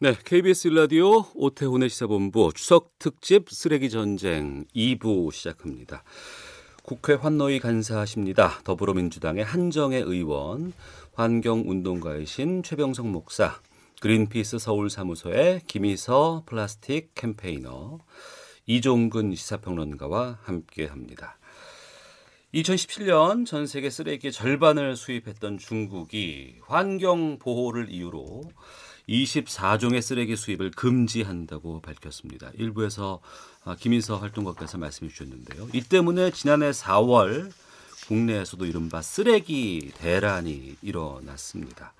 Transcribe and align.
네, 0.00 0.12
KBS 0.24 0.66
라디오 0.68 1.24
오태훈의 1.36 1.88
시사본부 1.88 2.50
추석 2.52 2.98
특집 2.98 3.48
쓰레기 3.48 3.88
전쟁 3.88 4.64
2부 4.74 5.30
시작합니다. 5.30 6.02
국회 6.82 7.14
환노위 7.14 7.60
간사하십니다. 7.60 8.58
더불어민주당의 8.64 9.44
한정혜 9.44 9.98
의원, 9.98 10.72
환경운동가이신 11.12 12.64
최병성 12.64 13.12
목사, 13.12 13.60
그린피스 14.00 14.58
서울 14.58 14.90
사무소의 14.90 15.60
김희서 15.68 16.42
플라스틱 16.44 17.12
캠페이너, 17.14 18.00
이종근 18.66 19.36
시사평론가와 19.36 20.40
함께합니다. 20.42 21.38
2017년 22.52 23.46
전 23.46 23.68
세계 23.68 23.90
쓰레기 23.90 24.32
절반을 24.32 24.96
수입했던 24.96 25.58
중국이 25.58 26.56
환경 26.66 27.38
보호를 27.38 27.90
이유로 27.90 28.42
24종의 29.08 30.00
쓰레기 30.00 30.36
수입을 30.36 30.70
금지한다고 30.70 31.80
밝혔습니다. 31.80 32.50
일부에서 32.54 33.20
아, 33.64 33.76
김인서 33.76 34.18
활동가께서 34.18 34.78
말씀해 34.78 35.10
주셨는데요. 35.10 35.68
이 35.72 35.82
때문에 35.82 36.30
지난해 36.30 36.70
4월 36.70 37.50
국내에서도 38.06 38.64
이른바 38.66 39.02
쓰레기 39.02 39.90
대란이 39.96 40.76
일어났습니다. 40.82 41.94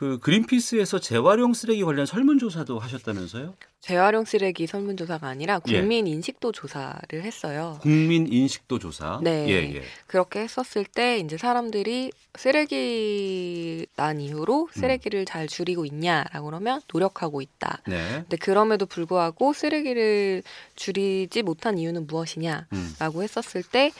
그 0.00 0.18
그린피스에서 0.18 0.98
재활용 0.98 1.52
쓰레기 1.52 1.84
관련 1.84 2.06
설문조사도 2.06 2.78
하셨다면서요? 2.78 3.54
재활용 3.80 4.24
쓰레기 4.24 4.66
설문조사가 4.66 5.28
아니라 5.28 5.60
예. 5.68 5.78
국민 5.78 6.06
인식도 6.06 6.52
조사를 6.52 7.22
했어요. 7.22 7.78
국민 7.82 8.26
인식도 8.32 8.78
조사. 8.78 9.20
네. 9.22 9.46
예, 9.50 9.74
예. 9.74 9.82
그렇게 10.06 10.40
했었을 10.40 10.86
때 10.86 11.18
이제 11.18 11.36
사람들이 11.36 12.12
쓰레기 12.34 13.86
난 13.94 14.22
이후로 14.22 14.68
음. 14.74 14.80
쓰레기를 14.80 15.26
잘 15.26 15.46
줄이고 15.46 15.84
있냐라고 15.84 16.46
그러면 16.46 16.80
노력하고 16.90 17.42
있다. 17.42 17.82
네. 17.86 18.20
근데 18.20 18.38
그럼에도 18.38 18.86
불구하고 18.86 19.52
쓰레기를 19.52 20.42
줄이지 20.76 21.42
못한 21.42 21.76
이유는 21.76 22.06
무엇이냐라고 22.06 22.68
음. 22.72 23.22
했었을 23.22 23.62
때 23.62 23.92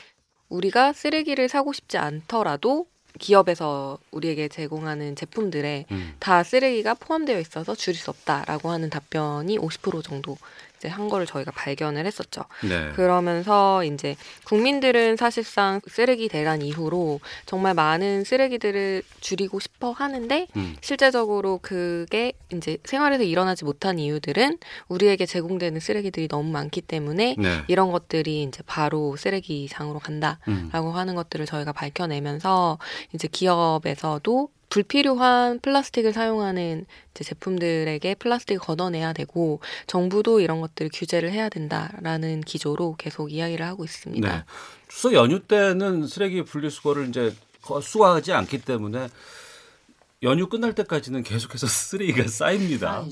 우리가 0.49 0.95
쓰레기를 0.95 1.51
사고 1.51 1.75
싶지 1.75 1.99
않더라도 1.99 2.87
기업에서 3.21 3.99
우리에게 4.11 4.49
제공하는 4.49 5.15
제품들에 5.15 5.87
음. 5.93 6.17
다 6.19 6.43
쓰레기가 6.43 6.95
포함되어 6.95 7.39
있어서 7.39 7.77
줄일 7.77 8.01
수 8.01 8.11
없다라고 8.11 8.71
하는 8.71 8.91
답변이 8.91 9.59
50% 9.59 10.03
정도 10.03 10.37
이제 10.81 10.89
한 10.89 11.11
거를 11.11 11.27
저희가 11.27 11.51
발견을 11.51 12.07
했었죠. 12.07 12.45
네. 12.67 12.93
그러면서 12.95 13.85
이제 13.85 14.17
국민들은 14.45 15.19
사실상 15.19 15.83
쓰레기 15.87 16.29
대란 16.29 16.63
이후로 16.63 17.21
정말 17.45 17.75
많은 17.75 18.25
쓰레기들을 18.25 19.03
줄이고 19.21 19.61
싶어 19.61 19.93
하는데 19.93 20.47
음. 20.57 20.77
실제적으로 20.81 21.59
그게 21.61 22.33
이제 22.51 22.79
생활에서 22.85 23.25
일어나지 23.25 23.67
못한 23.67 23.99
이유들은 23.99 24.57
우리에게 24.89 25.27
제공되는 25.27 25.81
쓰레기들이 25.81 26.29
너무 26.29 26.51
많기 26.51 26.81
때문에 26.81 27.37
네. 27.39 27.63
이런 27.69 27.93
것들이 27.93 28.43
이제 28.45 28.63
바로 28.65 29.17
쓰레기장으로 29.17 29.99
간다라고 29.99 30.49
음. 30.49 30.95
하는 30.95 31.15
것들을 31.15 31.45
저희가 31.45 31.73
밝혀내면서 31.73 32.79
이제 33.13 33.29
기업에서도 33.29 34.49
불필요한 34.71 35.59
플라스틱을 35.61 36.13
사용하는 36.13 36.87
이제 37.11 37.25
제품들에게 37.25 38.15
플라스틱을 38.15 38.61
걷어내야 38.61 39.13
되고 39.13 39.61
정부도 39.87 40.41
이런 40.41 40.61
것들을 40.61 40.91
규제를 40.95 41.33
해야 41.33 41.49
된다라는 41.49 42.41
기조로 42.43 42.95
계속 42.97 43.33
이야기를 43.33 43.67
하고 43.67 43.85
있습니다. 43.85 44.37
네. 44.37 44.45
추석 44.89 45.13
연휴 45.15 45.41
때는 45.41 46.07
쓰레기 46.07 46.43
분리수거를 46.43 47.09
이제 47.09 47.35
거- 47.63 47.81
수거하지 47.81 48.33
않기 48.33 48.63
때문에 48.63 49.09
연휴 50.23 50.49
끝날 50.49 50.75
때까지는 50.75 51.25
계속해서 51.25 51.67
쓰레기가 51.69 52.29
쌓입니다. 52.29 53.05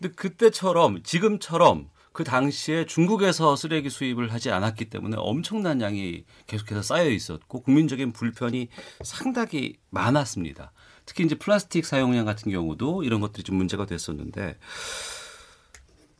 근데 0.00 0.12
그때처럼 0.14 1.02
지금처럼 1.04 1.88
그 2.12 2.24
당시에 2.24 2.86
중국에서 2.86 3.54
쓰레기 3.54 3.88
수입을 3.88 4.32
하지 4.32 4.50
않았기 4.50 4.86
때문에 4.90 5.16
엄청난 5.18 5.80
양이 5.80 6.24
계속해서 6.48 6.82
쌓여 6.82 7.08
있었고 7.08 7.62
국민적인 7.62 8.12
불편이 8.12 8.68
상당히 9.04 9.76
많았습니다. 9.90 10.72
특히 11.10 11.24
이제 11.24 11.34
플라스틱 11.34 11.84
사용량 11.84 12.24
같은 12.24 12.52
경우도 12.52 13.02
이런 13.02 13.20
것들이 13.20 13.42
좀 13.42 13.56
문제가 13.56 13.84
됐었는데 13.84 14.56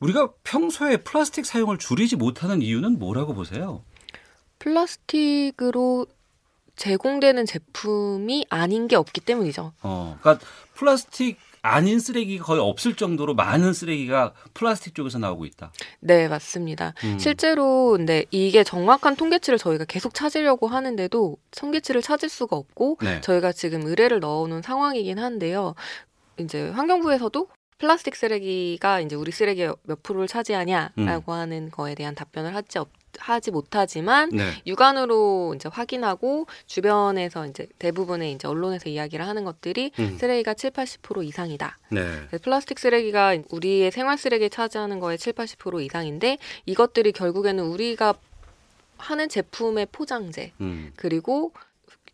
우리가 0.00 0.32
평소에 0.42 0.96
플라스틱 0.96 1.46
사용을 1.46 1.78
줄이지 1.78 2.16
못하는 2.16 2.60
이유는 2.60 2.98
뭐라고 2.98 3.32
보세요? 3.32 3.84
플라스틱으로 4.58 6.08
제공되는 6.74 7.46
제품이 7.46 8.46
아닌 8.50 8.88
게 8.88 8.96
없기 8.96 9.20
때문이죠. 9.20 9.72
어, 9.82 10.18
그러니까 10.20 10.44
플라스틱 10.74 11.38
아닌 11.62 11.98
쓰레기가 12.00 12.44
거의 12.44 12.60
없을 12.60 12.94
정도로 12.94 13.34
많은 13.34 13.72
쓰레기가 13.72 14.32
플라스틱 14.54 14.94
쪽에서 14.94 15.18
나오고 15.18 15.44
있다. 15.44 15.72
네, 16.00 16.28
맞습니다. 16.28 16.94
음. 17.04 17.18
실제로 17.18 17.92
근데 17.92 18.24
이게 18.30 18.64
정확한 18.64 19.16
통계치를 19.16 19.58
저희가 19.58 19.84
계속 19.84 20.14
찾으려고 20.14 20.68
하는데도 20.68 21.36
통계치를 21.50 22.02
찾을 22.02 22.28
수가 22.28 22.56
없고 22.56 22.98
네. 23.02 23.20
저희가 23.20 23.52
지금 23.52 23.86
의뢰를 23.86 24.20
넣어놓은 24.20 24.62
상황이긴 24.62 25.18
한데요. 25.18 25.74
이제 26.38 26.70
환경부에서도 26.70 27.48
플라스틱 27.78 28.14
쓰레기가 28.14 29.00
이제 29.00 29.16
우리 29.16 29.32
쓰레기의 29.32 29.74
몇 29.84 30.02
프로를 30.02 30.28
차지하냐라고 30.28 31.32
하는 31.32 31.70
거에 31.70 31.94
대한 31.94 32.14
답변을 32.14 32.54
하지 32.54 32.78
없, 32.78 32.90
하지 33.18 33.50
못하지만 33.50 34.30
네. 34.30 34.50
육안으로 34.66 35.54
이제 35.56 35.68
확인하고 35.70 36.46
주변에서 36.66 37.46
이제 37.46 37.66
대부분의 37.78 38.32
이제 38.32 38.48
언론에서 38.48 38.88
이야기를 38.88 39.26
하는 39.26 39.44
것들이 39.44 39.92
음. 39.98 40.16
쓰레기가 40.18 40.54
7, 40.54 40.70
80% 40.70 41.24
이상이다. 41.24 41.78
네. 41.90 42.26
플라스틱 42.42 42.78
쓰레기가 42.78 43.36
우리의 43.50 43.90
생활 43.90 44.18
쓰레기 44.18 44.50
차지하는 44.50 45.00
거의 45.00 45.18
7, 45.18 45.32
80% 45.32 45.84
이상인데 45.84 46.38
이것들이 46.66 47.12
결국에는 47.12 47.64
우리가 47.64 48.14
하는 48.98 49.28
제품의 49.28 49.88
포장재 49.92 50.52
음. 50.60 50.92
그리고 50.96 51.52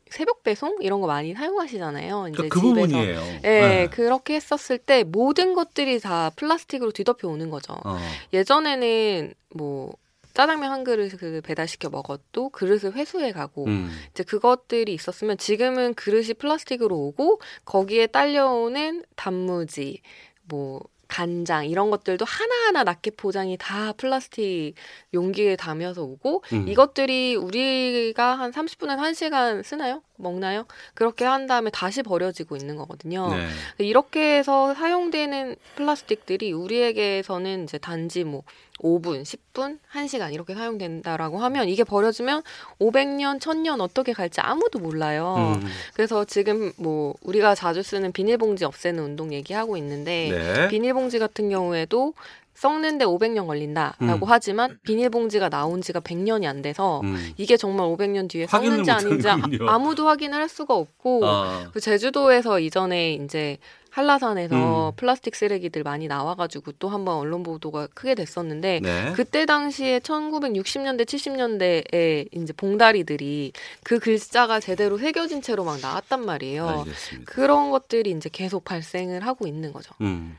새벽 0.09 0.45
배송 0.45 0.77
이런 0.81 1.01
거 1.01 1.07
많이 1.07 1.35
사용하시잖아요. 1.35 2.29
이제 2.29 2.37
그러니까 2.37 2.55
그 2.55 2.61
집에서. 2.61 2.87
부분이에요. 2.87 3.21
예, 3.45 3.89
그렇게 3.91 4.35
했었을 4.35 4.79
때 4.79 5.03
모든 5.03 5.53
것들이 5.55 5.99
다 5.99 6.31
플라스틱으로 6.37 6.93
뒤덮여 6.93 7.29
오는 7.29 7.51
거죠. 7.51 7.77
어. 7.85 7.99
예전에는 8.33 9.35
뭐 9.55 9.95
짜장면 10.37 10.71
한 10.71 10.85
그릇을 10.85 11.41
배달시켜 11.41 11.89
먹어도 11.89 12.51
그릇을 12.51 12.93
회수해 12.93 13.33
가고 13.33 13.65
음. 13.65 13.91
이제 14.11 14.23
그것들이 14.23 14.93
있었으면 14.93 15.39
지금은 15.39 15.95
그릇이 15.95 16.35
플라스틱으로 16.35 16.95
오고 16.95 17.41
거기에 17.65 18.07
딸려오는 18.09 19.03
단무지 19.17 20.03
뭐 20.45 20.83
간장 21.09 21.67
이런 21.67 21.91
것들도 21.91 22.25
하나하나 22.25 22.85
낱개 22.85 23.13
포장이 23.13 23.57
다 23.59 23.93
플라스틱 23.93 24.75
용기에 25.15 25.57
담여서 25.57 26.03
오고 26.03 26.43
음. 26.53 26.69
이것들이 26.69 27.37
우리가 27.37 28.35
한 28.35 28.51
30분에서 28.51 28.99
1시간 28.99 29.63
쓰나요? 29.63 30.03
먹나요? 30.17 30.67
그렇게 30.95 31.25
한 31.25 31.47
다음에 31.47 31.71
다시 31.71 32.03
버려지고 32.03 32.57
있는 32.57 32.77
거거든요. 32.77 33.29
네. 33.29 33.49
이렇게 33.79 34.39
해서 34.39 34.75
사용되는 34.75 35.57
플라스틱들이 35.77 36.53
우리에게서는 36.53 37.65
이제 37.65 37.79
단지 37.79 38.25
뭐 38.25 38.43
5분, 38.81 39.23
10분, 39.23 39.79
1시간 39.93 40.33
이렇게 40.33 40.55
사용된다라고 40.55 41.39
하면 41.39 41.69
이게 41.69 41.85
버려지면 41.85 42.43
500년, 42.81 43.41
1000년 43.41 43.81
어떻게 43.81 44.13
갈지 44.13 44.41
아무도 44.41 44.79
몰라요. 44.79 45.57
음. 45.61 45.67
그래서 45.95 46.25
지금 46.25 46.73
뭐 46.77 47.15
우리가 47.23 47.55
자주 47.55 47.83
쓰는 47.83 48.13
비닐봉지 48.13 48.65
없애는 48.65 49.03
운동 49.03 49.33
얘기하고 49.33 49.77
있는데 49.77 50.29
네. 50.31 50.69
비닐봉지 50.69 51.19
같은 51.19 51.49
경우에도 51.49 52.15
썩는데 52.57 53.05
500년 53.05 53.47
걸린다라고 53.47 54.27
음. 54.27 54.31
하지만 54.31 54.79
비닐봉지가 54.83 55.51
나온 55.51 55.83
지가 55.83 56.01
100년이 56.01 56.47
안 56.47 56.63
돼서 56.63 57.01
음. 57.05 57.33
이게 57.37 57.57
정말 57.57 57.87
500년 57.87 58.29
뒤에 58.29 58.47
썩는지 58.47 58.91
아닌지 58.91 59.29
아-. 59.29 59.37
아무도 59.69 60.09
확인을 60.09 60.39
할 60.39 60.49
수가 60.49 60.75
없고 60.75 61.27
아. 61.27 61.71
그 61.73 61.81
제주도에서 61.81 62.59
이전에 62.59 63.15
이제 63.15 63.59
한라산에서 63.91 64.91
음. 64.91 64.97
플라스틱 64.97 65.35
쓰레기들 65.35 65.83
많이 65.83 66.07
나와가지고 66.07 66.73
또 66.73 66.91
한번 66.91 67.17
언론 67.17 67.43
보도가 67.43 67.89
크게 67.95 68.15
됐었는데 68.15 68.81
네. 68.83 69.13
그때 69.15 69.47
당시에 69.47 70.01
1960년대 70.01 71.07
70년대에 71.07 72.29
이제 72.31 72.53
봉다리들이 72.53 73.53
그 73.85 73.99
글자가 73.99 74.61
제대로 74.61 74.99
새겨진 74.99 75.41
채로 75.41 75.65
막 75.65 75.81
나왔단 75.81 76.27
말이에요. 76.27 76.69
알겠습니다. 76.69 77.33
그런 77.33 77.71
것들이 77.71 78.11
이제 78.11 78.29
계속 78.31 78.65
발생을 78.65 79.27
하고 79.27 79.47
있는 79.47 79.73
거죠. 79.73 79.95
음. 80.03 80.37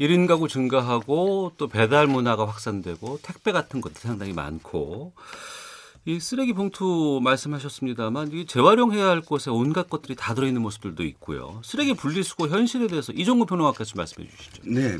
1인 0.00 0.26
가구 0.26 0.48
증가하고 0.48 1.52
또 1.56 1.68
배달 1.68 2.06
문화가 2.06 2.46
확산되고 2.46 3.20
택배 3.22 3.52
같은 3.52 3.80
것도 3.80 3.94
상당히 3.96 4.32
많고 4.32 5.12
이 6.04 6.18
쓰레기 6.18 6.52
봉투 6.52 7.20
말씀하셨습니다만 7.22 8.32
이 8.32 8.46
재활용해야 8.46 9.06
할 9.06 9.20
곳에 9.20 9.50
온갖 9.50 9.88
것들이 9.88 10.16
다 10.16 10.34
들어있는 10.34 10.60
모습들도 10.60 11.04
있고요. 11.04 11.60
쓰레기 11.64 11.94
분리수거 11.94 12.48
현실에 12.48 12.88
대해서 12.88 13.12
이종구 13.12 13.46
평론가께서 13.46 13.92
말씀해 13.96 14.28
주시죠. 14.28 14.62
네. 14.66 14.98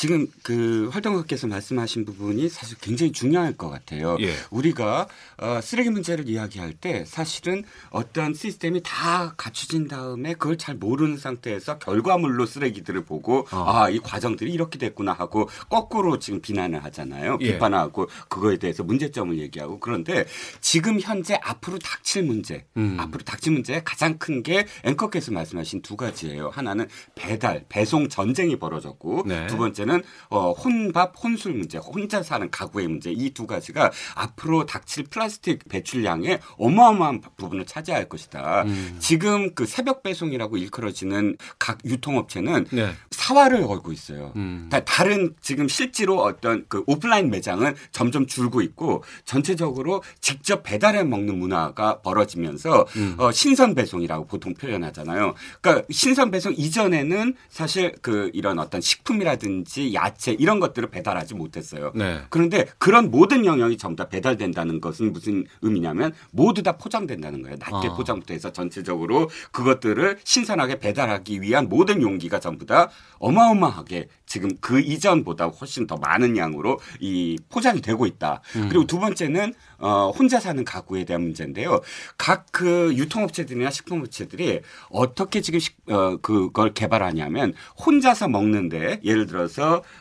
지금 0.00 0.26
그 0.42 0.88
활동가께서 0.94 1.46
말씀하신 1.46 2.06
부분이 2.06 2.48
사실 2.48 2.78
굉장히 2.80 3.12
중요할 3.12 3.58
것 3.58 3.68
같아요. 3.68 4.16
예. 4.20 4.32
우리가 4.50 5.06
어, 5.36 5.60
쓰레기 5.62 5.90
문제를 5.90 6.26
이야기할 6.26 6.72
때 6.72 7.04
사실은 7.04 7.64
어떤 7.90 8.32
시스템이 8.32 8.80
다 8.82 9.34
갖춰진 9.36 9.88
다음에 9.88 10.32
그걸 10.32 10.56
잘 10.56 10.74
모르는 10.74 11.18
상태에서 11.18 11.78
결과물로 11.80 12.46
쓰레기들을 12.46 13.04
보고 13.04 13.46
어. 13.52 13.64
아이 13.66 13.98
과정들이 13.98 14.50
이렇게 14.50 14.78
됐구나 14.78 15.12
하고 15.12 15.50
거꾸로 15.68 16.18
지금 16.18 16.40
비난을 16.40 16.82
하잖아요. 16.84 17.36
예. 17.42 17.52
비판하고 17.52 18.08
그거에 18.30 18.56
대해서 18.56 18.82
문제점을 18.82 19.38
얘기하고 19.38 19.80
그런데 19.80 20.24
지금 20.62 20.98
현재 20.98 21.38
앞으로 21.42 21.78
닥칠 21.78 22.22
문제, 22.22 22.64
음. 22.78 22.96
앞으로 22.98 23.22
닥칠 23.22 23.52
문제 23.52 23.82
가장 23.84 24.16
큰 24.16 24.40
게 24.42 24.64
앵커께서 24.84 25.32
말씀하신 25.32 25.82
두 25.82 25.96
가지예요. 25.96 26.48
하나는 26.54 26.88
배달, 27.14 27.66
배송 27.68 28.08
전쟁이 28.08 28.56
벌어졌고 28.56 29.24
네. 29.26 29.46
두 29.48 29.58
번째는 29.58 29.89
번째는 29.90 30.02
어, 30.28 30.52
혼밥, 30.52 31.14
혼술 31.22 31.54
문제, 31.54 31.78
혼자 31.78 32.22
사는 32.22 32.48
가구의 32.50 32.86
문제 32.86 33.10
이 33.10 33.30
두 33.30 33.46
가지가 33.46 33.92
앞으로 34.16 34.66
닥칠 34.66 35.04
플라스틱 35.04 35.68
배출량의 35.68 36.40
어마어마한 36.58 37.20
부분을 37.36 37.64
차지할 37.64 38.08
것이다. 38.08 38.62
음. 38.62 38.96
지금 38.98 39.54
그 39.54 39.66
새벽 39.66 40.02
배송이라고 40.02 40.56
일컬어지는 40.56 41.36
각 41.58 41.78
유통업체는 41.84 42.66
네. 42.72 42.90
사활을 43.12 43.66
걸고 43.66 43.92
있어요. 43.92 44.32
음. 44.36 44.68
다른 44.84 45.34
지금 45.40 45.68
실제로 45.68 46.20
어떤 46.22 46.64
그 46.68 46.82
오프라인 46.86 47.30
매장은 47.30 47.74
점점 47.92 48.26
줄고 48.26 48.62
있고 48.62 49.04
전체적으로 49.24 50.02
직접 50.20 50.64
배달해 50.64 51.04
먹는 51.04 51.38
문화가 51.38 52.00
벌어지면서 52.00 52.86
음. 52.96 53.14
어, 53.18 53.30
신선 53.30 53.74
배송이라고 53.74 54.26
보통 54.26 54.54
표현하잖아요. 54.54 55.34
그러니까 55.60 55.86
신선 55.90 56.30
배송 56.30 56.52
이전에는 56.56 57.34
사실 57.48 57.94
그 58.02 58.30
이런 58.34 58.58
어떤 58.58 58.80
식품이라든지 58.80 59.79
멸치, 59.80 59.94
야채 59.94 60.32
이런 60.32 60.60
것들을 60.60 60.90
배달하지 60.90 61.34
못했어요. 61.34 61.92
네. 61.94 62.20
그런데 62.28 62.66
그런 62.78 63.10
모든 63.10 63.46
영역이 63.46 63.78
전부 63.78 63.96
다 63.96 64.08
배달된다는 64.08 64.80
것은 64.80 65.12
무슨 65.12 65.46
의미냐면 65.62 66.12
모두 66.30 66.62
다 66.62 66.76
포장된다는 66.76 67.42
거예요. 67.42 67.56
낮게 67.58 67.88
아. 67.88 67.96
포장부터 67.96 68.34
해서 68.34 68.52
전체적으로 68.52 69.30
그것들을 69.52 70.18
신선하게 70.22 70.78
배달하기 70.78 71.40
위한 71.42 71.68
모든 71.68 72.02
용기가 72.02 72.38
전부 72.38 72.66
다 72.66 72.90
어마어마하게 73.18 74.08
지금 74.26 74.50
그 74.60 74.80
이전보다 74.80 75.46
훨씬 75.46 75.86
더 75.86 75.96
많은 75.96 76.36
양으로 76.36 76.78
이 77.00 77.38
포장이 77.48 77.80
되고 77.80 78.06
있다. 78.06 78.42
음. 78.56 78.68
그리고 78.68 78.86
두 78.86 79.00
번째는 79.00 79.54
어, 79.78 80.10
혼자 80.10 80.38
사는 80.38 80.62
가구에 80.64 81.04
대한 81.04 81.22
문제인데요. 81.22 81.80
각 82.18 82.50
그 82.60 82.92
유통업체들이나 82.94 83.70
식품업체들이 83.70 84.60
어떻게 84.90 85.40
지금 85.40 85.60
식, 85.60 85.76
어, 85.88 86.18
그걸 86.18 86.74
개발하냐면 86.74 87.54
혼자서 87.86 88.28
먹는데 88.28 89.00
예를 89.04 89.26
들어서 89.26 89.59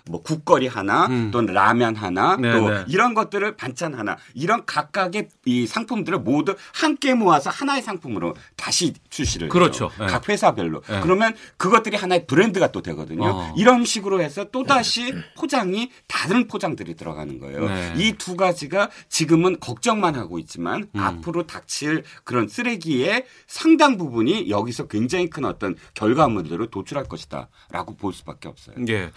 뭐 0.10 0.22
국거리 0.22 0.68
하나 0.68 1.08
음. 1.08 1.32
또는 1.32 1.54
라면 1.54 1.96
하나 1.96 2.36
네네. 2.38 2.60
또 2.60 2.70
네. 2.70 2.86
이런 2.88 3.14
것들을 3.14 3.56
반찬 3.56 3.94
하나 3.94 4.18
이런 4.34 4.66
각각의 4.66 5.30
이 5.46 5.68
상품들을 5.68 6.20
모두 6.20 6.56
함께 6.74 7.14
모아서 7.14 7.50
하나의 7.50 7.82
상품으로 7.82 8.36
다시 8.56 8.94
출시를 9.10 9.50
그렇죠. 9.50 9.92
네. 10.00 10.08
각 10.08 10.28
회사별로. 10.30 10.82
네. 10.82 11.00
그러면 11.02 11.36
그것들이 11.58 11.98
하나의 11.98 12.28
브랜드가 12.28 12.72
또 12.72 12.82
되거든요. 12.82 13.26
어. 13.26 13.54
이런 13.58 13.86
식으로 13.86 14.22
해서 14.22 14.46
또 14.52 14.64
다시 14.64 15.14
포장이 15.38 15.92
다른 16.08 16.48
포장들이 16.48 16.96
들어가는 16.96 17.40
거예요. 17.40 17.68
네. 17.68 17.94
이두 17.98 18.36
가지가 18.36 18.90
지금은 19.10 19.60
걱정만 19.60 20.16
하고 20.16 20.40
있지만 20.40 20.88
음. 20.96 21.00
앞으로 21.00 21.48
닥칠 21.48 22.04
그런 22.24 22.48
쓰레기의 22.48 23.26
상당 23.48 23.98
부분이 23.98 24.50
여기서 24.50 24.88
굉장히 24.88 25.30
큰 25.30 25.46
어떤 25.46 25.76
결과물들을 25.94 26.68
도출할 26.68 27.06
것이다라고 27.06 27.96
볼 27.98 28.14
수밖에 28.14 28.48
없어요. 28.48 28.76
예. 28.90 29.12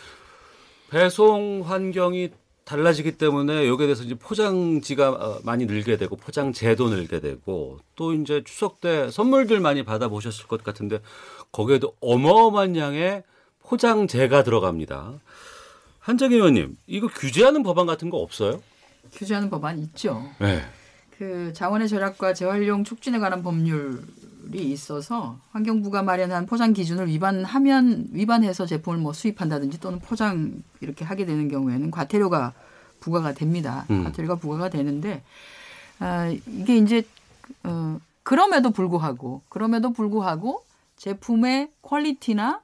배송 0.92 1.62
환경이 1.64 2.28
달라지기 2.64 3.12
때문에 3.16 3.66
여기에 3.66 3.86
대해서 3.86 4.02
이제 4.02 4.14
포장지가 4.14 5.10
어, 5.10 5.40
많이 5.42 5.64
늘게 5.64 5.96
되고 5.96 6.16
포장재도 6.16 6.90
늘게 6.90 7.20
되고 7.20 7.78
또 7.96 8.12
이제 8.12 8.42
추석 8.44 8.82
때 8.82 9.10
선물들 9.10 9.58
많이 9.58 9.84
받아보셨을 9.84 10.46
것 10.48 10.62
같은데 10.62 11.00
거기에도 11.50 11.96
어마어마한 12.00 12.76
양의 12.76 13.22
포장재가 13.60 14.44
들어갑니다. 14.44 15.14
한정희 16.00 16.34
의원님, 16.34 16.76
이거 16.86 17.06
규제하는 17.06 17.62
법안 17.62 17.86
같은 17.86 18.10
거 18.10 18.18
없어요? 18.18 18.62
규제하는 19.12 19.48
법안 19.48 19.78
있죠. 19.78 20.22
네. 20.40 20.60
그 21.16 21.54
자원의 21.54 21.88
절약과 21.88 22.34
재활용 22.34 22.84
촉진에 22.84 23.18
관한 23.18 23.42
법률 23.42 24.02
이 24.54 24.72
있어서 24.72 25.38
환경부가 25.50 26.02
마련한 26.02 26.46
포장 26.46 26.72
기준을 26.72 27.08
위반하면 27.08 28.06
위반해서 28.10 28.66
제품을 28.66 28.98
뭐 28.98 29.12
수입한다든지 29.12 29.80
또는 29.80 29.98
포장 30.00 30.62
이렇게 30.80 31.04
하게 31.04 31.26
되는 31.26 31.48
경우에는 31.48 31.90
과태료가 31.90 32.52
부과가 33.00 33.32
됩니다. 33.34 33.84
음. 33.90 34.04
과태료가 34.04 34.36
부과가 34.36 34.68
되는데 34.70 35.22
아, 35.98 36.28
이게 36.46 36.76
이제 36.76 37.02
어 37.64 37.98
그럼에도 38.22 38.70
불구하고 38.70 39.42
그럼에도 39.48 39.92
불구하고 39.92 40.64
제품의 40.96 41.70
퀄리티나 41.82 42.62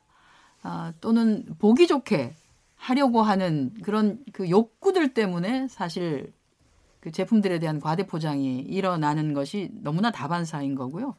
아, 0.62 0.92
또는 1.00 1.44
보기 1.58 1.86
좋게 1.86 2.34
하려고 2.76 3.22
하는 3.22 3.72
그런 3.82 4.18
그 4.32 4.48
욕구들 4.48 5.14
때문에 5.14 5.68
사실 5.68 6.32
그 7.00 7.12
제품들에 7.12 7.58
대한 7.58 7.80
과대 7.80 8.06
포장이 8.06 8.60
일어나는 8.60 9.34
것이 9.34 9.70
너무나 9.82 10.10
다반사인 10.10 10.74
거고요. 10.74 11.14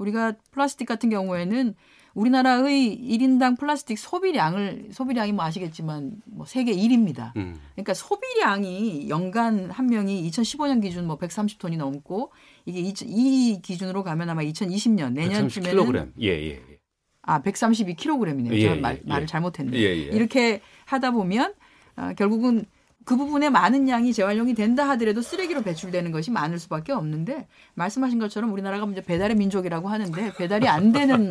우리가 0.00 0.34
플라스틱 0.50 0.86
같은 0.86 1.10
경우에는 1.10 1.74
우리나라의 2.14 2.98
1인당 2.98 3.58
플라스틱 3.58 3.98
소비량을 3.98 4.88
소비량이 4.90 5.32
뭐 5.32 5.44
아시겠지만 5.44 6.22
뭐 6.24 6.44
세계 6.44 6.74
1위입니다. 6.74 7.36
음. 7.36 7.60
그러니까 7.74 7.94
소비량이 7.94 9.08
연간 9.08 9.70
한 9.70 9.86
명이 9.86 10.28
2015년 10.30 10.82
기준 10.82 11.06
뭐 11.06 11.18
130톤이 11.18 11.76
넘고 11.76 12.32
이게 12.64 12.80
이, 12.80 12.92
이 13.04 13.60
기준으로 13.62 14.02
가면 14.02 14.28
아마 14.28 14.42
2020년 14.42 15.12
내년쯤에는 15.12 15.84
130kg. 15.84 16.12
예, 16.22 16.28
예. 16.28 16.50
예. 16.50 16.78
아, 17.22 17.40
132kg이네요. 17.42 18.52
예, 18.54 18.60
제가 18.60 18.74
말, 18.76 18.96
예, 18.96 19.08
말을 19.08 19.26
잘못했네요. 19.28 19.80
예, 19.80 19.86
예. 19.86 20.16
이렇게 20.16 20.60
하다 20.86 21.12
보면 21.12 21.54
아, 21.94 22.14
결국은 22.14 22.64
그 23.04 23.16
부분에 23.16 23.50
많은 23.50 23.88
양이 23.88 24.12
재활용이 24.12 24.54
된다 24.54 24.88
하더라도 24.90 25.22
쓰레기로 25.22 25.62
배출되는 25.62 26.12
것이 26.12 26.30
많을 26.30 26.58
수밖에 26.58 26.92
없는데 26.92 27.48
말씀하신 27.74 28.18
것처럼 28.18 28.52
우리나라가 28.52 28.86
이제 28.86 29.00
배달의 29.00 29.36
민족이라고 29.36 29.88
하는데 29.88 30.32
배달이 30.34 30.68
안 30.68 30.92
되는 30.92 31.30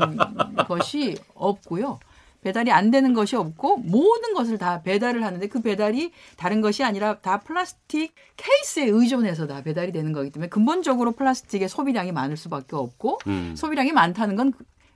것이 0.68 1.18
없고요. 1.36 2.00
배달이 2.42 2.72
안 2.72 2.90
되는 2.90 3.14
것이 3.14 3.36
없고 3.36 3.78
모든 3.78 4.34
것을 4.34 4.58
다 4.58 4.82
배달을 4.82 5.26
하는데 5.26 5.46
그 5.48 5.62
배달이 5.62 6.12
다른 6.38 6.62
것이 6.62 6.84
아니라 6.84 7.20
다 7.20 7.40
플라스틱 7.40 8.14
케이스에 8.38 8.86
의존해서 8.86 9.46
다 9.46 9.62
배달이 9.62 9.92
되는 9.92 10.14
거기 10.14 10.30
때문에 10.32 10.48
근본적으로 10.50 11.12
플라스틱의 11.12 11.68
소비량이 11.68 12.12
많을 12.14 12.38
수밖에 12.38 12.76
없고 12.76 13.20
음. 13.28 13.56
소비량이 13.58 13.92
많다는 13.92 14.36
건 14.38 14.54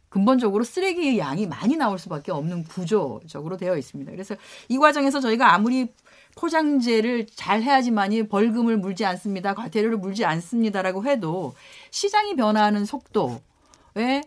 근본적으로 0.07 0.63
쓰레기의 0.63 1.17
양이 1.17 1.47
많이 1.47 1.75
나올 1.75 1.97
수밖에 1.97 2.31
없는 2.31 2.65
구조적으로 2.65 3.57
되어 3.57 3.75
있습니다. 3.75 4.11
그래서 4.11 4.35
이 4.69 4.77
과정에서 4.77 5.19
저희가 5.19 5.53
아무리 5.53 5.87
포장재를 6.35 7.25
잘 7.27 7.61
해야지만이 7.61 8.27
벌금을 8.27 8.77
물지 8.77 9.05
않습니다. 9.05 9.53
과태료를 9.53 9.97
물지 9.97 10.25
않습니다라고 10.25 11.05
해도 11.05 11.53
시장이 11.91 12.35
변화하는 12.35 12.85
속도에 12.85 14.21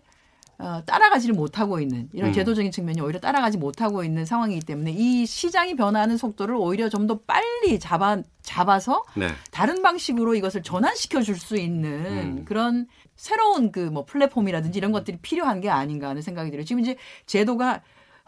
어, 0.59 0.81
따라가지를 0.87 1.35
못하고 1.35 1.81
있는 1.81 2.09
이런 2.15 2.31
음. 2.31 2.33
제도적인 2.33 2.73
측면이 2.73 2.99
오히려 3.03 3.21
따라가지 3.21 3.59
못하고 3.59 4.05
있는 4.05 4.25
상황이기 4.25 4.65
때문에 4.65 4.91
이 4.91 5.27
시장이 5.27 5.77
변화하는 5.77 6.17
속도를 6.17 6.55
오히려 6.55 6.89
좀 6.89 7.07
더 7.07 7.19
빨리 7.27 7.79
잡아 7.79 8.23
잡아서 8.41 9.05
네. 9.15 9.29
다른 9.51 9.83
방식으로 9.83 10.35
이것을 10.35 10.63
전환시켜 10.63 11.21
줄 11.21 11.37
수 11.37 11.57
있는 11.59 12.39
음. 12.39 12.45
그런 12.47 12.87
새로운 13.17 13.71
그 13.71 13.91
뭐 13.91 14.07
플랫폼이라든지 14.07 14.79
이런 14.79 14.93
것들이 14.93 15.19
필요한 15.19 15.61
게 15.61 15.69
아닌가 15.69 16.09
하는 16.09 16.23
생각이 16.23 16.51
들어요. 16.51 16.65
지금 16.65 16.81
이제 16.81 16.97
제도가 17.27 17.83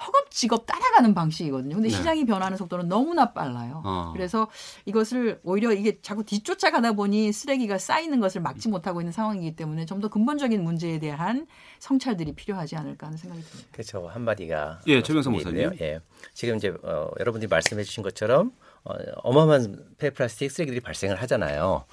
허겁지겁 0.05 0.65
따라가는 0.67 1.13
방식이거든요. 1.15 1.75
근데 1.75 1.89
네. 1.91 1.95
시장이 1.95 2.25
변하는 2.25 2.57
속도는 2.57 2.89
너무나 2.89 3.33
빨라요. 3.33 3.83
어. 3.85 4.11
그래서 4.15 4.49
이것을 4.85 5.41
오히려 5.43 5.73
이게 5.73 5.99
자꾸 6.01 6.25
뒤쫓아가다 6.25 6.93
보니 6.93 7.33
쓰레기가 7.33 7.79
쌓이는 7.79 8.21
것을 8.21 8.41
막지 8.41 8.69
못하고 8.69 9.01
있는 9.01 9.13
상황이기 9.13 9.55
때문에 9.57 9.85
좀 9.85 9.99
더 9.99 10.07
근본적인 10.09 10.63
문제에 10.63 11.01
대한 11.01 11.49
성찰들이 11.81 12.33
필요하지 12.37 12.77
않을까 12.77 13.09
하는 13.09 13.19
생각이 13.19 13.43
듭니다. 13.43 13.69
그렇죠. 13.73 14.07
한마디가 14.07 14.81
예, 14.87 15.03
최병성 15.03 15.33
목사님. 15.33 15.73
예. 15.81 15.99
지금 16.35 16.57
이제 16.57 16.73
어, 16.85 17.11
여러분들이 17.19 17.49
말씀해 17.49 17.83
주신 17.83 18.05
것처럼 18.05 18.53
어, 18.85 18.95
어마어마한 19.25 19.95
폐플라스틱 19.99 20.53
쓰레기들이 20.53 20.81
발생을 20.81 21.21
하잖아요. 21.23 21.85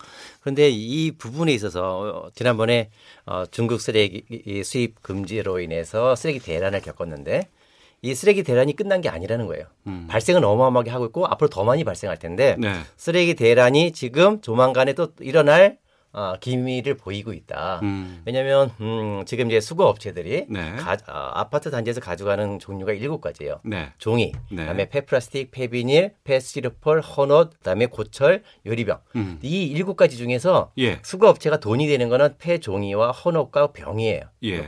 그런데 0.41 0.69
이 0.69 1.12
부분에 1.17 1.51
있어서 1.53 2.29
지난번에 2.35 2.91
어, 3.25 3.45
중국 3.50 3.81
쓰레기 3.81 4.63
수입 4.63 5.01
금지로 5.01 5.59
인해서 5.59 6.15
쓰레기 6.15 6.38
대란을 6.39 6.81
겪었는데 6.81 7.50
이 8.05 8.13
쓰레기 8.13 8.43
대란이 8.43 8.75
끝난 8.75 9.01
게 9.01 9.09
아니라는 9.09 9.47
거예요. 9.47 9.65
음. 9.88 10.05
발생은 10.07 10.43
어마어마하게 10.43 10.91
하고 10.91 11.05
있고 11.07 11.25
앞으로 11.25 11.50
더 11.50 11.63
많이 11.63 11.83
발생할 11.83 12.17
텐데 12.17 12.55
네. 12.59 12.75
쓰레기 12.97 13.33
대란이 13.33 13.93
지금 13.93 14.41
조만간에 14.41 14.93
또 14.93 15.09
일어날 15.21 15.79
어, 16.12 16.35
기미를 16.39 16.95
보이고 16.95 17.33
있다. 17.33 17.81
음. 17.83 18.21
왜냐하면 18.25 18.71
음, 18.79 19.24
지금 19.25 19.47
이제 19.47 19.59
수거 19.59 19.88
업체들이 19.88 20.45
네. 20.47 20.75
가, 20.77 20.93
어, 20.93 21.31
아파트 21.33 21.69
단지에서 21.69 22.00
가져가는 22.00 22.57
종류가 22.57 22.93
일곱 22.93 23.19
가지예요. 23.19 23.59
네. 23.65 23.91
종이, 23.97 24.31
네. 24.50 24.62
그다음에 24.62 24.88
폐플라스틱, 24.88 25.51
폐비닐, 25.51 26.13
폐스티로폴, 26.24 27.01
헌옷, 27.01 27.57
그다음에 27.57 27.88
고철, 27.88 28.43
유리병. 28.65 29.00
음. 29.17 29.39
이 29.41 29.65
일곱 29.65 29.97
가지 29.97 30.15
중에서 30.15 30.71
예. 30.77 31.00
수거 31.03 31.27
업체가 31.27 31.59
돈이 31.59 31.85
되는 31.88 32.07
거는 32.07 32.38
폐종이와 32.38 33.12
헌옷과 33.12 33.74
병이에요. 33.74 34.21
예. 34.43 34.62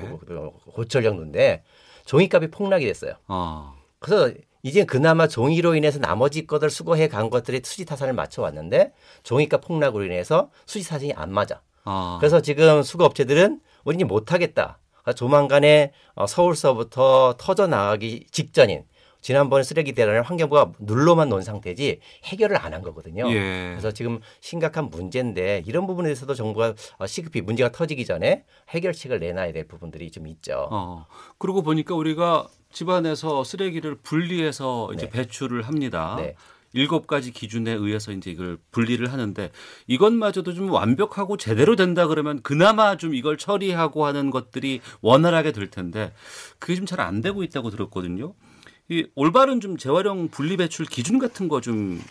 고철 0.74 1.04
정도인데 1.04 1.64
종이값이 2.08 2.50
폭락이 2.50 2.86
됐어요. 2.86 3.14
어. 3.28 3.76
그래서 4.00 4.34
이제 4.64 4.84
그나마 4.86 5.28
종이로 5.28 5.76
인해서 5.76 6.00
나머지 6.00 6.48
것들 6.48 6.70
수거해 6.70 7.08
간 7.08 7.30
것들이 7.30 7.62
수지 7.64 7.86
타산을 7.86 8.14
맞춰 8.14 8.42
왔는데 8.42 8.94
종이값 9.24 9.62
폭락으로 9.62 10.04
인해서 10.06 10.50
수지 10.66 10.88
타산이 10.90 11.14
안 11.14 11.32
맞아. 11.32 11.62
아. 11.84 12.18
그래서 12.20 12.42
지금 12.42 12.82
수거 12.82 13.06
업체들은 13.06 13.62
우리 13.84 14.04
못 14.04 14.34
하겠다. 14.34 14.80
그러니까 14.92 15.14
조만간에 15.14 15.94
어, 16.16 16.28
서울서부터 16.28 17.36
터져 17.38 17.68
나가기 17.68 18.26
직전인 18.32 18.84
지난번에 19.28 19.62
쓰레기 19.62 19.92
대란을 19.92 20.22
환경부가 20.22 20.72
눌러만 20.80 21.28
놓은 21.28 21.42
상태지 21.42 22.00
해결을 22.24 22.56
안 22.56 22.74
한 22.74 22.82
거거든요. 22.82 23.30
예. 23.30 23.72
그래서 23.72 23.92
지금 23.92 24.22
심각한 24.40 24.90
문제인데 24.90 25.64
이런 25.66 25.86
부분에 25.86 26.08
대해서도 26.08 26.34
정부가 26.34 26.76
어, 26.98 27.08
시급히 27.08 27.42
문제가 27.42 27.72
터지기 27.74 28.06
전에 28.06 28.46
해결책을 28.70 29.20
내놔야 29.20 29.52
될 29.52 29.68
부분들이 29.68 30.12
좀 30.12 30.28
있죠. 30.28 30.70
어. 30.72 31.06
그러고 31.40 31.62
보니까 31.62 31.94
우리가 31.96 32.48
집안에서 32.72 33.44
쓰레기를 33.44 33.96
분리해서 33.96 34.92
이제 34.94 35.08
네. 35.08 35.12
배출을 35.12 35.64
합니다. 35.64 36.16
네. 36.20 36.36
일곱 36.72 37.06
가지 37.08 37.32
기준에 37.32 37.72
의해서 37.72 38.12
이제 38.14 38.32
이걸 38.32 38.58
분리를 38.72 39.12
하는데 39.12 39.52
이것마저도 39.88 40.54
좀 40.54 40.70
완벽하고 40.72 41.36
제대로 41.36 41.76
된다 41.76 42.08
그러면 42.08 42.42
그나마 42.44 42.96
좀 42.96 43.14
이걸 43.14 43.38
처리하고 43.38 44.06
하는 44.06 44.30
것들이 44.32 44.80
원활하게 45.02 45.52
될 45.52 45.70
텐데 45.70 46.14
그게 46.60 46.76
좀 46.76 46.86
잘 46.86 47.02
안 47.02 47.20
되고 47.22 47.44
있다고 47.44 47.70
들었거든요. 47.72 48.34
이 48.90 49.06
올바른 49.16 49.60
좀 49.60 49.78
재활용 49.78 50.30
분리 50.30 50.58
배출 50.58 50.86
기준 50.86 51.20
같은 51.20 51.48
거 51.48 51.60
좀 51.62 52.02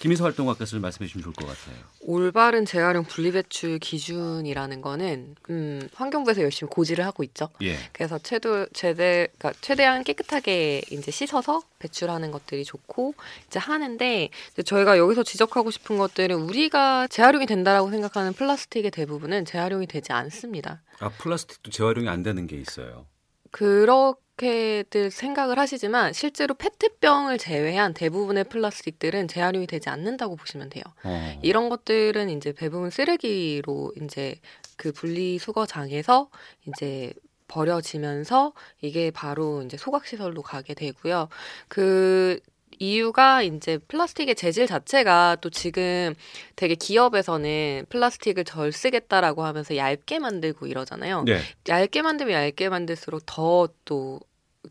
김희서 0.00 0.24
활동가께서 0.24 0.78
말씀해 0.78 1.06
주시면 1.06 1.22
좋을 1.24 1.34
것 1.34 1.46
같아요. 1.46 1.76
올바른 2.00 2.64
재활용 2.64 3.04
분리 3.04 3.32
배출 3.32 3.78
기준이라는 3.78 4.80
거는 4.80 5.34
음, 5.50 5.88
환경부에서 5.92 6.40
열심히 6.40 6.70
고지를 6.70 7.04
하고 7.04 7.22
있죠. 7.22 7.50
예. 7.62 7.76
그래서 7.92 8.18
최도 8.18 8.68
최대 8.72 9.28
그러니까 9.38 9.52
최대한 9.60 10.02
깨끗하게 10.02 10.80
이제 10.90 11.10
씻어서 11.10 11.62
배출하는 11.80 12.30
것들이 12.30 12.64
좋고 12.64 13.14
이제 13.46 13.58
하는데 13.58 14.30
이제 14.52 14.62
저희가 14.62 14.96
여기서 14.96 15.22
지적하고 15.22 15.70
싶은 15.70 15.98
것들은 15.98 16.34
우리가 16.34 17.06
재활용이 17.08 17.44
된다라고 17.44 17.90
생각하는 17.90 18.32
플라스틱의 18.32 18.92
대부분은 18.92 19.44
재활용이 19.44 19.86
되지 19.86 20.12
않습니다. 20.14 20.80
아 21.00 21.10
플라스틱도 21.10 21.70
재활용이 21.70 22.08
안 22.08 22.22
되는 22.22 22.46
게 22.46 22.56
있어요. 22.56 23.04
그렇 23.50 24.14
그렇게들 24.40 25.10
생각을 25.10 25.58
하시지만 25.58 26.14
실제로 26.14 26.54
페트병을 26.54 27.36
제외한 27.38 27.92
대부분의 27.92 28.44
플라스틱들은 28.44 29.28
재활용이 29.28 29.66
되지 29.66 29.90
않는다고 29.90 30.36
보시면 30.36 30.70
돼요. 30.70 30.82
어. 31.04 31.38
이런 31.42 31.68
것들은 31.68 32.30
이제 32.30 32.52
대부분 32.52 32.90
쓰레기로 32.90 33.92
이제 34.02 34.36
그 34.76 34.92
분리 34.92 35.38
수거장에서 35.38 36.30
이제 36.66 37.12
버려지면서 37.48 38.52
이게 38.80 39.10
바로 39.10 39.62
이제 39.62 39.76
소각시설로 39.76 40.42
가게 40.42 40.72
되고요. 40.72 41.28
그 41.68 42.40
이유가 42.78 43.42
이제 43.42 43.76
플라스틱의 43.76 44.36
재질 44.36 44.66
자체가 44.66 45.36
또 45.42 45.50
지금 45.50 46.14
되게 46.56 46.74
기업에서는 46.74 47.84
플라스틱을 47.90 48.44
덜 48.44 48.72
쓰겠다라고 48.72 49.44
하면서 49.44 49.76
얇게 49.76 50.18
만들고 50.18 50.66
이러잖아요. 50.66 51.24
네. 51.24 51.40
얇게 51.68 52.00
만들면 52.00 52.42
얇게 52.42 52.70
만들수록 52.70 53.26
더 53.26 53.68
또 53.84 54.20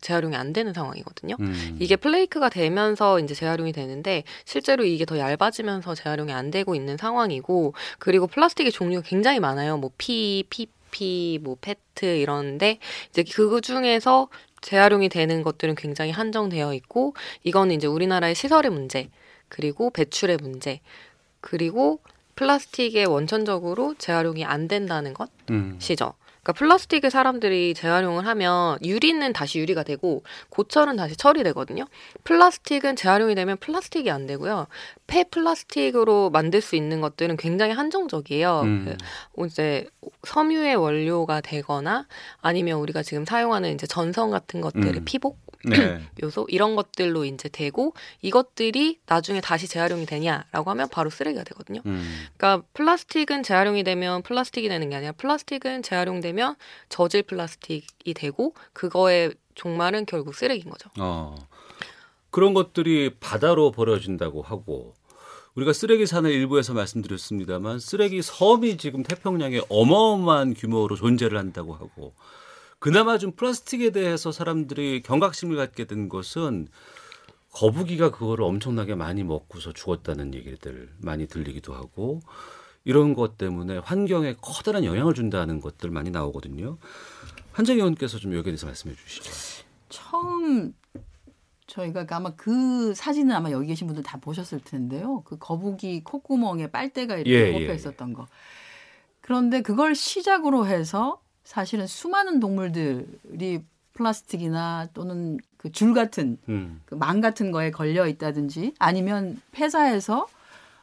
재활용이 0.00 0.36
안 0.36 0.52
되는 0.52 0.72
상황이거든요. 0.72 1.36
음. 1.40 1.76
이게 1.80 1.96
플레이크가 1.96 2.48
되면서 2.48 3.18
이제 3.18 3.34
재활용이 3.34 3.72
되는데 3.72 4.24
실제로 4.44 4.84
이게 4.84 5.04
더 5.04 5.18
얇아지면서 5.18 5.94
재활용이 5.94 6.32
안 6.32 6.50
되고 6.50 6.74
있는 6.74 6.96
상황이고 6.96 7.74
그리고 7.98 8.26
플라스틱의 8.26 8.72
종류가 8.72 9.02
굉장히 9.06 9.40
많아요. 9.40 9.76
뭐 9.78 9.90
피, 9.98 10.44
PP, 10.48 11.40
뭐 11.42 11.56
페트 11.60 12.04
이런데 12.04 12.78
이제 13.10 13.24
그 13.24 13.60
중에서 13.60 14.28
재활용이 14.60 15.08
되는 15.08 15.42
것들은 15.42 15.74
굉장히 15.74 16.10
한정되어 16.10 16.74
있고 16.74 17.14
이거는 17.42 17.74
이제 17.74 17.86
우리나라의 17.86 18.34
시설의 18.34 18.70
문제 18.70 19.08
그리고 19.48 19.90
배출의 19.90 20.38
문제 20.40 20.80
그리고 21.40 22.00
플라스틱의 22.36 23.06
원천적으로 23.06 23.94
재활용이 23.98 24.44
안 24.44 24.68
된다는 24.68 25.14
것이죠. 25.14 26.06
음. 26.06 26.19
그러니까 26.42 26.52
플라스틱을 26.58 27.10
사람들이 27.10 27.74
재활용을 27.74 28.26
하면 28.26 28.78
유리는 28.82 29.32
다시 29.32 29.58
유리가 29.58 29.82
되고 29.82 30.22
고철은 30.48 30.96
다시 30.96 31.16
철이 31.16 31.42
되거든요. 31.44 31.84
플라스틱은 32.24 32.96
재활용이 32.96 33.34
되면 33.34 33.56
플라스틱이 33.58 34.10
안 34.10 34.26
되고요. 34.26 34.66
폐 35.06 35.24
플라스틱으로 35.24 36.30
만들 36.30 36.60
수 36.60 36.76
있는 36.76 37.00
것들은 37.00 37.36
굉장히 37.36 37.72
한정적이에요. 37.72 38.60
음. 38.62 38.96
그 39.36 39.46
이제 39.46 39.86
섬유의 40.26 40.76
원료가 40.76 41.40
되거나 41.40 42.06
아니면 42.40 42.78
우리가 42.78 43.02
지금 43.02 43.24
사용하는 43.24 43.74
이제 43.74 43.86
전선 43.86 44.30
같은 44.30 44.60
것들의 44.60 44.94
음. 44.94 45.04
피복 45.04 45.49
네. 45.64 46.00
요소 46.22 46.46
이런 46.48 46.76
것들로 46.76 47.24
이제 47.24 47.48
되고 47.48 47.94
이것들이 48.22 49.00
나중에 49.06 49.40
다시 49.40 49.68
재활용이 49.68 50.06
되냐라고 50.06 50.70
하면 50.70 50.88
바로 50.88 51.10
쓰레기가 51.10 51.44
되거든요. 51.44 51.80
음. 51.86 52.28
그러니까 52.36 52.66
플라스틱은 52.74 53.42
재활용이 53.42 53.84
되면 53.84 54.22
플라스틱이 54.22 54.68
되는 54.68 54.88
게 54.88 54.96
아니라 54.96 55.12
플라스틱은 55.12 55.82
재활용되면 55.82 56.56
저질 56.88 57.24
플라스틱이 57.24 58.14
되고 58.14 58.54
그거의 58.72 59.34
종말은 59.54 60.06
결국 60.06 60.34
쓰레기인 60.34 60.70
거죠. 60.70 60.90
어. 60.98 61.34
그런 62.30 62.54
것들이 62.54 63.16
바다로 63.18 63.72
버려진다고 63.72 64.42
하고 64.42 64.94
우리가 65.56 65.72
쓰레기 65.72 66.06
산을 66.06 66.30
일부에서 66.30 66.74
말씀드렸습니다만 66.74 67.80
쓰레기 67.80 68.22
섬이 68.22 68.76
지금 68.76 69.02
태평양에 69.02 69.62
어마어마한 69.68 70.54
규모로 70.54 70.96
존재를 70.96 71.38
한다고 71.38 71.74
하고 71.74 72.14
그나마 72.80 73.18
좀 73.18 73.32
플라스틱에 73.32 73.90
대해서 73.90 74.32
사람들이 74.32 75.02
경각심을 75.02 75.54
갖게 75.54 75.84
된 75.84 76.08
것은 76.08 76.66
거북이가 77.52 78.10
그거를 78.10 78.44
엄청나게 78.44 78.94
많이 78.94 79.22
먹고서 79.22 79.72
죽었다는 79.72 80.34
얘기들 80.34 80.90
많이 80.98 81.26
들리기도 81.26 81.74
하고 81.74 82.20
이런 82.84 83.12
것 83.12 83.36
때문에 83.36 83.78
환경에 83.78 84.34
커다란 84.40 84.84
영향을 84.84 85.12
준다는 85.12 85.60
것들 85.60 85.90
많이 85.90 86.10
나오거든요. 86.10 86.78
한정 87.52 87.76
의원께서 87.76 88.18
좀 88.18 88.32
여기에 88.32 88.52
대해서 88.52 88.66
말씀해 88.66 88.94
주시죠. 88.94 89.30
처음 89.90 90.72
저희가 91.66 92.06
그 92.06 92.14
아마 92.14 92.34
그 92.34 92.94
사진은 92.94 93.34
아마 93.34 93.50
여기 93.50 93.66
계신 93.66 93.88
분들 93.88 94.02
다 94.02 94.16
보셨을 94.18 94.60
텐데요. 94.60 95.22
그 95.26 95.36
거북이 95.36 96.02
콧구멍에 96.04 96.70
빨대가 96.70 97.16
이렇게 97.16 97.30
예, 97.30 97.52
꼽혀 97.52 97.64
예, 97.64 97.68
예. 97.68 97.74
있었던 97.74 98.14
거. 98.14 98.26
그런데 99.20 99.60
그걸 99.60 99.94
시작으로 99.94 100.66
해서 100.66 101.20
사실은 101.50 101.88
수많은 101.88 102.38
동물들이 102.38 103.64
플라스틱이나 103.94 104.86
또는 104.94 105.36
그 105.56 105.68
줄 105.72 105.94
같은 105.94 106.38
음. 106.48 106.80
그망 106.84 107.20
같은 107.20 107.50
거에 107.50 107.72
걸려 107.72 108.06
있다든지 108.06 108.74
아니면 108.78 109.40
폐사해서 109.50 110.28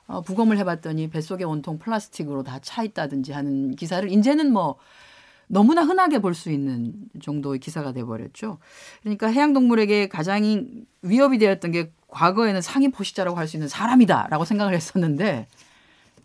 어, 0.08 0.22
부검을 0.22 0.58
해봤더니 0.58 1.10
뱃속에 1.10 1.46
온통 1.46 1.80
플라스틱으로 1.80 2.44
다 2.44 2.60
차 2.62 2.84
있다든지 2.84 3.32
하는 3.32 3.76
기사를 3.78 4.12
이제는 4.12 4.52
뭐 4.52 4.76
너무나 5.48 5.84
흔하게 5.84 6.20
볼 6.20 6.34
수 6.36 6.52
있는 6.52 6.94
정도의 7.22 7.60
기사가 7.62 7.94
돼버렸죠. 7.94 8.58
그러니까 9.04 9.28
해양동물에게 9.28 10.10
가장 10.10 10.86
위협이 11.02 11.38
되었던 11.38 11.72
게 11.72 11.92
과거에는 12.10 12.62
상위 12.62 12.90
포식자라고 12.90 13.38
할 13.38 13.48
수 13.48 13.56
있는 13.56 13.70
사람이다라고 13.70 14.44
생각을 14.44 14.74
했었는데 14.74 15.48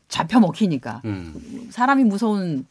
잡혀 0.08 0.40
먹히니까 0.40 1.00
음. 1.04 1.68
사람이 1.70 2.02
무서운 2.04 2.66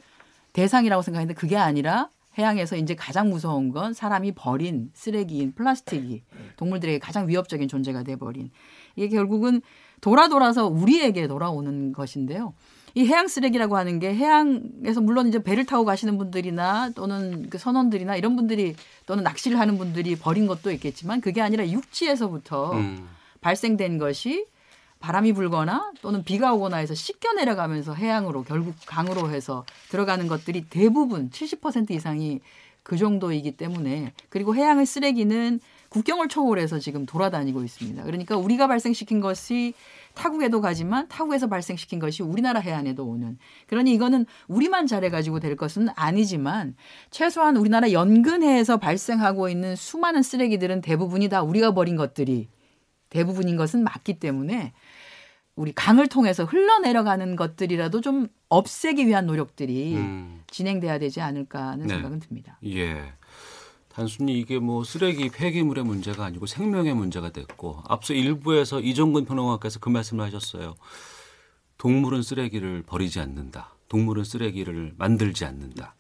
대상이라고 0.53 1.01
생각했는데 1.01 1.39
그게 1.39 1.58
아니라 1.58 2.10
해양에서 2.38 2.77
이제 2.77 2.96
가장 2.96 3.29
무서운 3.29 3.72
건 3.72 3.93
사람이 3.93 4.34
버린 4.34 4.89
쓰레기인 4.93 5.53
플라스틱이 5.53 6.24
동물들에게 6.55 7.00
가장 7.00 7.27
위협적인 7.27 7.67
존재가 7.67 8.03
돼버린 8.03 8.51
이게 8.96 9.10
결국은 9.10 9.62
돌아 10.00 10.29
돌아서 10.29 10.67
우리에게 10.67 11.27
돌아오는 11.27 11.91
것인데요. 11.91 12.53
이 12.93 13.05
해양 13.05 13.27
쓰레기라고 13.27 13.77
하는 13.77 14.00
게 14.00 14.13
해양에서 14.13 15.00
물론 15.01 15.27
이제 15.27 15.41
배를 15.41 15.65
타고 15.65 15.86
가시는 15.86 16.17
분들이나 16.17 16.89
또는 16.96 17.50
그 17.50 17.58
선원들이나 17.58 18.17
이런 18.17 18.36
분들이 18.36 18.75
또는 19.05 19.24
낚시를 19.24 19.60
하는 19.60 19.77
분들이 19.77 20.15
버린 20.15 20.48
것도 20.48 20.72
있겠지만 20.72 21.22
그게 21.22 21.41
아니라 21.41 21.67
육지에서부터 21.67 22.74
음. 22.74 23.08
발생된 23.39 23.98
것이 23.98 24.46
바람이 25.01 25.34
불거나 25.34 25.91
또는 26.01 26.24
비가 26.24 26.53
오거나 26.53 26.77
해서 26.77 26.93
씻겨 26.93 27.34
내려가면서 27.34 27.93
해양으로 27.93 28.43
결국 28.43 28.75
강으로 28.86 29.29
해서 29.31 29.65
들어가는 29.89 30.27
것들이 30.27 30.65
대부분 30.70 31.29
70% 31.29 31.91
이상이 31.91 32.39
그 32.84 32.98
정도이기 32.98 33.58
때문에 33.58 34.13
그리고 34.29 34.55
해양의 34.55 34.86
쓰레기는 34.86 35.60
국경을 35.89 36.29
초월해서 36.29 36.79
지금 36.79 37.05
돌아다니고 37.05 37.63
있습니다. 37.63 38.03
그러니까 38.03 38.38
우리가 38.38 38.67
발생시킨 38.67 39.20
것이 39.20 39.74
타국에도 40.13 40.62
가지만 40.62 41.08
타국에서 41.10 41.48
발생시킨 41.48 42.00
것이 42.00 42.24
우리나라 42.24 42.60
해안에도 42.60 43.05
오는. 43.05 43.38
그러니 43.67 43.93
이거는 43.93 44.25
우리만 44.48 44.88
잘해가지고 44.88 45.41
될 45.41 45.55
것은 45.55 45.89
아니지만 45.96 46.75
최소한 47.12 47.58
우리나라 47.58 47.91
연근해에서 47.91 48.77
발생하고 48.77 49.50
있는 49.50 49.75
수많은 49.75 50.24
쓰레기들은 50.24 50.81
대부분이 50.81 51.27
다 51.29 51.43
우리가 51.43 51.74
버린 51.74 51.98
것들이 51.98 52.48
대부분인 53.10 53.58
것은 53.58 53.84
맞기 53.84 54.20
때문에 54.20 54.74
우리 55.62 55.74
강을 55.74 56.08
통해서 56.08 56.44
흘러내려가는 56.44 57.36
것들이라도 57.36 58.01
좀 58.01 58.27
없애기 58.50 59.06
위한 59.06 59.27
노력들이 59.27 59.96
음. 59.96 60.41
진행돼야 60.50 60.98
되지 60.98 61.22
않을까 61.22 61.68
하는 61.68 61.86
네. 61.86 61.94
생각은 61.94 62.20
듭니다. 62.20 62.58
예. 62.65 63.13
단순히 63.88 64.39
이게 64.39 64.58
뭐 64.58 64.84
쓰레기 64.84 65.30
폐기물의 65.30 65.84
문제가 65.84 66.25
아니고 66.25 66.48
생명의 66.48 66.96
문제가 66.96 67.30
됐고 67.30 67.84
앞서 67.88 68.15
일부에서 68.15 68.80
이종근 68.80 69.25
평론가께서 69.25 69.80
그 69.80 69.89
말씀을 69.89 70.25
하셨어요. 70.25 70.74
동물은 71.77 72.24
쓰레기를 72.24 72.82
버리지 72.82 73.20
않는다. 73.20 73.75
동물은 73.88 74.24
쓰레기를 74.24 74.96
만들지 74.98 75.46
않는다. 75.46 75.94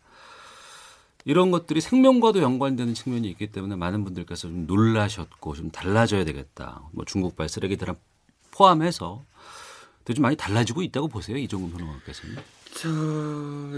이런 1.23 1.51
것들이 1.51 1.81
생명과도 1.81 2.41
연관되는 2.41 2.95
측면이 2.95 3.29
있기 3.29 3.51
때문에 3.51 3.75
많은 3.75 4.03
분들께서 4.05 4.47
좀 4.47 4.65
놀라셨고 4.65 5.53
좀 5.53 5.69
달라져야 5.69 6.25
되겠다. 6.25 6.81
뭐 6.93 7.05
중국발 7.05 7.47
쓰레기들을 7.47 7.93
포함해서 8.49 9.23
좀 10.05 10.21
많이 10.23 10.35
달라지고 10.35 10.81
있다고 10.83 11.07
보세요. 11.07 11.37
이종근 11.37 11.77
평론가께서는. 11.77 12.37
저 12.73 12.87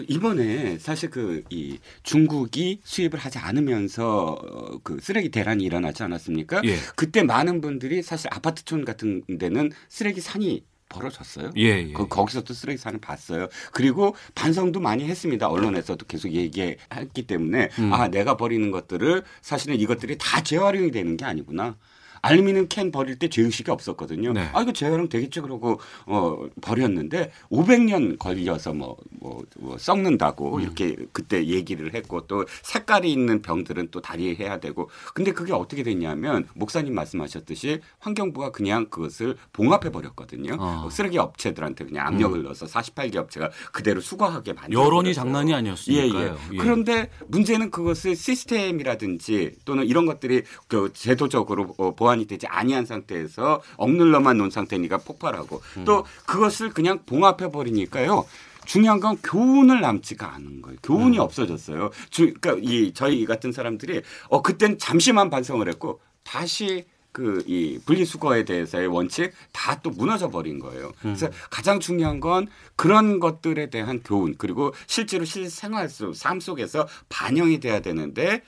이번에 0.07 0.77
사실 0.77 1.09
그 1.09 1.43
이 1.49 1.79
중국이 2.03 2.79
수입을 2.83 3.19
하지 3.19 3.37
않으면서 3.39 4.37
어, 4.41 4.79
그 4.83 4.97
쓰레기 5.01 5.29
대란이 5.29 5.63
일어나지 5.63 6.03
않았습니까? 6.03 6.61
예. 6.65 6.77
그때 6.95 7.23
많은 7.23 7.61
분들이 7.61 8.01
사실 8.01 8.29
아파트촌 8.31 8.85
같은 8.85 9.23
데는 9.39 9.71
쓰레기 9.89 10.21
산이 10.21 10.63
벌어졌어요. 10.89 11.51
예, 11.57 11.87
예. 11.87 11.91
그, 11.93 12.07
거기서도 12.07 12.53
쓰레기 12.53 12.77
산을 12.77 12.99
봤어요. 12.99 13.47
그리고 13.71 14.15
반성도 14.35 14.79
많이 14.79 15.05
했습니다. 15.05 15.49
언론에서도 15.49 16.05
계속 16.05 16.31
얘기했기 16.31 17.23
때문에 17.25 17.69
음. 17.79 17.93
아 17.93 18.07
내가 18.09 18.37
버리는 18.37 18.69
것들을 18.69 19.23
사실은 19.41 19.79
이것들이 19.79 20.17
다 20.19 20.43
재활용이 20.43 20.91
되는 20.91 21.17
게 21.17 21.25
아니구나. 21.25 21.77
알루미늄 22.23 22.67
캔 22.69 22.91
버릴 22.91 23.19
때 23.19 23.27
죄의식이 23.27 23.69
없었거든요. 23.69 24.31
네. 24.31 24.49
아 24.53 24.61
이거 24.61 24.71
재활용 24.71 25.09
되겠죠 25.09 25.41
그러고 25.41 25.79
어 26.05 26.47
버렸는데 26.61 27.31
500년 27.51 28.17
걸려서 28.17 28.73
뭐, 28.73 28.95
뭐, 29.19 29.43
뭐 29.59 29.77
썩는다고 29.77 30.55
음. 30.55 30.61
이렇게 30.61 30.95
그때 31.11 31.45
얘기를 31.45 31.93
했고 31.93 32.25
또 32.25 32.45
색깔이 32.63 33.11
있는 33.11 33.41
병들은 33.41 33.89
또 33.91 33.99
달리해야 33.99 34.61
되고 34.61 34.89
근데 35.13 35.33
그게 35.33 35.51
어떻게 35.51 35.83
됐냐면 35.83 36.47
목사님 36.55 36.95
말씀하셨듯이 36.95 37.81
환경부가 37.99 38.51
그냥 38.51 38.85
그것을 38.89 39.35
봉합해 39.51 39.91
버렸거든요. 39.91 40.55
어. 40.57 40.87
쓰레기 40.89 41.17
업체들한테 41.17 41.85
그냥 41.85 42.07
압력을 42.07 42.39
음. 42.39 42.43
넣어서 42.43 42.65
48개 42.65 43.17
업체가 43.17 43.51
그대로 43.73 43.99
수거하게 43.99 44.53
만들어 44.53 44.81
여론이 44.81 45.13
장난이 45.13 45.53
아니었으니까요. 45.53 46.23
예, 46.23 46.27
예. 46.27 46.53
예. 46.53 46.57
그런데 46.57 47.09
문제는 47.27 47.69
그것을 47.69 48.15
시스템이라든지 48.15 49.57
또는 49.65 49.85
이런 49.85 50.05
것들이 50.05 50.43
그 50.69 50.91
제도적으로 50.93 51.75
어, 51.77 51.93
보완 51.93 52.12
보완이 52.13 52.25
되지 52.25 52.47
아니한 52.47 52.85
상태에서 52.85 53.61
억눌러만 53.77 54.37
놓은 54.37 54.49
상태니까 54.49 54.97
폭발하고 54.99 55.61
음. 55.77 55.85
또 55.85 56.05
그것을 56.25 56.69
그냥 56.69 56.99
봉합해 57.05 57.51
버리니까요. 57.51 58.25
중요한 58.65 58.99
건 59.01 59.17
교훈을 59.21 59.81
남지가 59.81 60.33
않은 60.35 60.61
거예요. 60.61 60.77
교훈이 60.83 61.17
음. 61.17 61.21
없어졌어요. 61.21 61.89
주, 62.09 62.33
그러니까 62.39 62.65
이 62.65 62.93
저희 62.93 63.25
같은 63.25 63.51
사람들이 63.51 64.01
어 64.29 64.41
그땐 64.41 64.77
잠시만 64.77 65.29
반성을 65.29 65.67
했고 65.67 65.99
다시 66.23 66.85
그 67.11 67.43
이 67.45 67.79
분리수거에 67.85 68.43
대해서의 68.45 68.87
원칙 68.87 69.31
다 69.51 69.79
또 69.83 69.89
무너져 69.89 70.29
버린 70.29 70.59
거예요. 70.59 70.87
음. 70.87 71.15
그래서 71.15 71.29
가장 71.49 71.79
중요한 71.79 72.19
건 72.21 72.47
그런 72.77 73.19
것들에 73.19 73.69
대한 73.69 74.01
교훈 74.01 74.35
그리고 74.37 74.73
실제로 74.87 75.25
실생활 75.25 75.89
속, 75.89 76.15
삶 76.15 76.39
속에서 76.39 76.87
반영이 77.09 77.59
돼야 77.59 77.81
되는데 77.81 78.41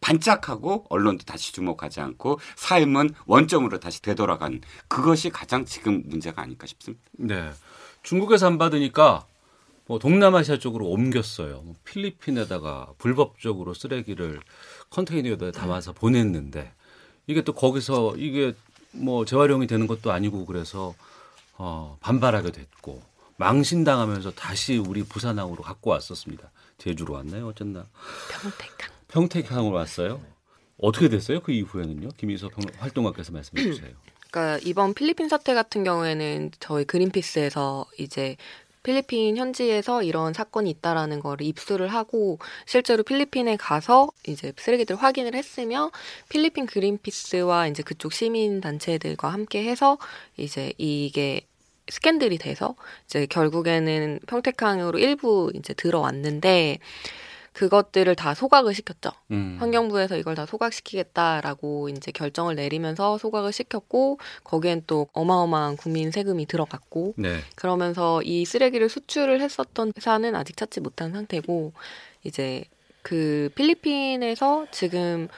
반짝하고 0.00 0.86
언론도 0.88 1.24
다시 1.24 1.52
주목하지 1.52 2.00
않고 2.00 2.38
삶은 2.56 3.10
원점으로 3.26 3.80
다시 3.80 4.02
되돌아간 4.02 4.60
그것이 4.88 5.30
가장 5.30 5.64
지금 5.64 6.02
문제가 6.06 6.42
아닐까 6.42 6.66
싶습니다. 6.66 7.04
네. 7.12 7.50
중국에서 8.02 8.46
안 8.46 8.58
받으니까 8.58 9.26
뭐 9.86 9.98
동남아시아 9.98 10.58
쪽으로 10.58 10.86
옮겼어요. 10.86 11.62
뭐 11.62 11.74
필리핀에다가 11.84 12.92
불법적으로 12.98 13.74
쓰레기를 13.74 14.40
컨테이너에 14.90 15.52
담아서 15.52 15.92
보냈는데 15.92 16.72
이게 17.26 17.42
또 17.42 17.52
거기서 17.52 18.16
이게 18.16 18.54
뭐 18.92 19.24
재활용이 19.24 19.66
되는 19.66 19.86
것도 19.86 20.12
아니고 20.12 20.46
그래서 20.46 20.94
어 21.58 21.96
반발하게 22.00 22.52
됐고 22.52 23.02
망신당하면서 23.36 24.32
다시 24.32 24.76
우리 24.76 25.02
부산항으로 25.02 25.62
갖고 25.62 25.90
왔었습니다. 25.90 26.50
제주로 26.78 27.14
왔나요? 27.14 27.48
어쨌나. 27.48 27.86
평택항. 28.30 28.95
평택항으로 29.16 29.74
왔어요. 29.74 30.20
어떻게 30.78 31.08
됐어요? 31.08 31.40
그 31.40 31.50
이후에는요? 31.50 32.10
김희서 32.18 32.50
활동가께서 32.76 33.32
말씀해 33.32 33.62
주세요. 33.62 33.90
그러니까 34.30 34.58
이번 34.62 34.92
필리핀 34.92 35.30
사태 35.30 35.54
같은 35.54 35.84
경우에는 35.84 36.50
저희 36.60 36.84
그린피스에서 36.84 37.86
이제 37.98 38.36
필리핀 38.82 39.38
현지에서 39.38 40.02
이런 40.02 40.34
사건이 40.34 40.68
있다라는 40.70 41.20
거를 41.20 41.46
입수를 41.46 41.88
하고 41.88 42.38
실제로 42.66 43.02
필리핀에 43.02 43.56
가서 43.56 44.10
이제 44.26 44.52
쓰레기들 44.58 44.96
확인을 44.96 45.34
했으며 45.34 45.90
필리핀 46.28 46.66
그린피스와 46.66 47.68
이제 47.68 47.82
그쪽 47.82 48.12
시민 48.12 48.60
단체들과 48.60 49.32
함께 49.32 49.64
해서 49.64 49.96
이제 50.36 50.74
이게 50.76 51.40
스캔들이 51.88 52.36
돼서 52.36 52.74
이제 53.06 53.26
결국에는 53.26 54.20
평택항으로 54.26 54.98
일부 54.98 55.50
이제 55.54 55.72
들어왔는데 55.72 56.78
그것들을 57.56 58.14
다 58.16 58.34
소각을 58.34 58.74
시켰죠. 58.74 59.12
음. 59.30 59.56
환경부에서 59.58 60.18
이걸 60.18 60.34
다 60.34 60.44
소각시키겠다라고 60.44 61.88
이제 61.88 62.12
결정을 62.12 62.54
내리면서 62.54 63.16
소각을 63.16 63.50
시켰고 63.50 64.18
거기엔 64.44 64.82
또 64.86 65.08
어마어마한 65.14 65.78
국민 65.78 66.10
세금이 66.10 66.44
들어갔고 66.44 67.14
네. 67.16 67.38
그러면서 67.54 68.20
이 68.22 68.44
쓰레기를 68.44 68.90
수출을 68.90 69.40
했었던 69.40 69.90
회사는 69.96 70.36
아직 70.36 70.58
찾지 70.58 70.80
못한 70.80 71.12
상태고 71.12 71.72
이제 72.24 72.64
그 73.00 73.48
필리핀에서 73.54 74.66
지금 74.70 75.28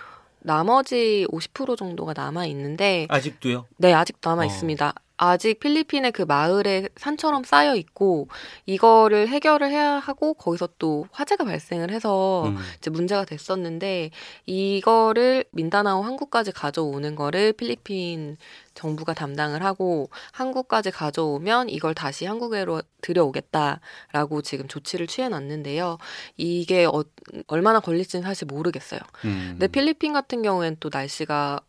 나머지 0.41 1.25
50% 1.31 1.77
정도가 1.77 2.15
남아 2.17 2.47
있는데 2.47 3.07
아직도요? 3.11 3.67
네, 3.77 3.93
아직 3.93 4.17
남아 4.21 4.43
어. 4.43 4.45
있습니다. 4.45 4.93
아직 5.19 5.59
필리핀의 5.59 6.13
그 6.13 6.23
마을에 6.23 6.89
산처럼 6.97 7.45
쌓여 7.45 7.75
있고 7.75 8.29
이거를 8.67 9.29
해결을 9.29 9.69
해야 9.71 9.99
하고 9.99 10.33
거기서 10.35 10.69
또 10.79 11.07
화재가 11.11 11.45
발생을 11.45 11.91
해서 11.91 12.45
음. 12.47 12.57
이제 12.79 12.89
문제가 12.91 13.25
됐었는데 13.25 14.11
이거를 14.47 15.45
민다나오 15.51 16.03
한국까지 16.03 16.53
가져오는 16.53 17.17
거를 17.17 17.53
필리핀 17.53 18.37
정부가 18.75 19.13
담당을 19.13 19.65
하고 19.65 20.09
한국까지 20.31 20.93
가져오면 20.93 21.69
이걸 21.69 21.95
다시 21.95 22.25
한국으로 22.25 22.81
들여오겠다라고 23.01 24.43
지금 24.43 24.69
조치를 24.69 25.09
취해 25.09 25.29
놨는데요. 25.29 25.99
이게 26.37 26.85
어, 26.85 27.03
얼마나 27.49 27.81
걸릴지는 27.81 28.23
사실 28.23 28.47
모르겠어요. 28.47 29.01
음. 29.25 29.49
근데 29.53 29.67
필리핀 29.67 30.13
같은 30.13 30.43
경우엔 30.43 30.77
또 30.79 30.91
날씨가 30.93 31.61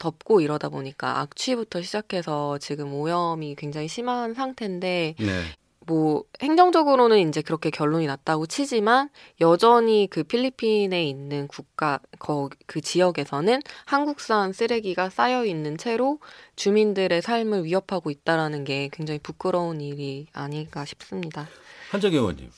덥고 0.00 0.40
이러다 0.40 0.68
보니까 0.68 1.20
악취부터 1.20 1.82
시작해서 1.82 2.58
지금 2.58 2.92
오염이 2.92 3.54
굉장히 3.54 3.86
심한 3.86 4.34
상태인데 4.34 5.14
네. 5.16 5.42
뭐 5.86 6.24
행정적으로는 6.40 7.28
이제 7.28 7.42
그렇게 7.42 7.70
결론이 7.70 8.06
났다고 8.06 8.46
치지만 8.46 9.08
여전히 9.40 10.08
그 10.10 10.22
필리핀에 10.22 11.04
있는 11.04 11.48
국가 11.48 12.00
거, 12.18 12.48
그 12.66 12.80
지역에서는 12.80 13.60
한국산 13.86 14.52
쓰레기가 14.52 15.10
쌓여 15.10 15.44
있는 15.44 15.78
채로 15.78 16.18
주민들의 16.56 17.22
삶을 17.22 17.64
위협하고 17.64 18.10
있다라는 18.10 18.64
게 18.64 18.88
굉장히 18.92 19.18
부끄러운 19.20 19.80
일이 19.80 20.26
아닐까 20.32 20.84
싶습니다. 20.84 21.48
한정 21.90 22.12
의원님. 22.12 22.50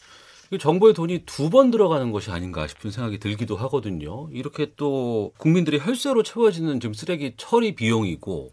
정부의 0.58 0.94
돈이 0.94 1.24
두 1.26 1.50
번 1.50 1.70
들어가는 1.70 2.12
것이 2.12 2.30
아닌가 2.30 2.66
싶은 2.66 2.90
생각이 2.90 3.18
들기도 3.18 3.56
하거든요. 3.56 4.28
이렇게 4.32 4.72
또 4.76 5.32
국민들이 5.38 5.78
혈세로 5.78 6.22
채워지는 6.22 6.80
지금 6.80 6.94
쓰레기 6.94 7.34
처리 7.36 7.74
비용이고 7.74 8.52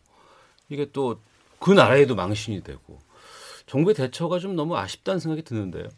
이게 0.70 0.92
또 0.92 1.20
그 1.60 1.72
나라에도 1.72 2.16
망신이 2.16 2.64
되고 2.64 3.00
정부의 3.66 3.94
대처가 3.94 4.40
좀 4.40 4.56
너무 4.56 4.78
아쉽다는 4.78 5.20
생각이 5.20 5.44
드는데요. 5.44 5.90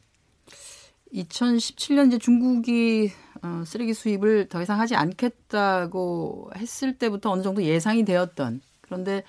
2017년 1.13 2.07
이제 2.07 2.17
중국이 2.17 3.11
어, 3.43 3.63
쓰레기 3.65 3.93
수입을 3.93 4.47
더 4.49 4.61
이상 4.61 4.79
하지 4.79 4.95
않겠다고 4.95 6.51
했을 6.55 6.97
때부터 6.97 7.31
어느 7.31 7.41
정도 7.41 7.63
예상이 7.63 8.05
되었던 8.05 8.61
그런데 8.81 9.23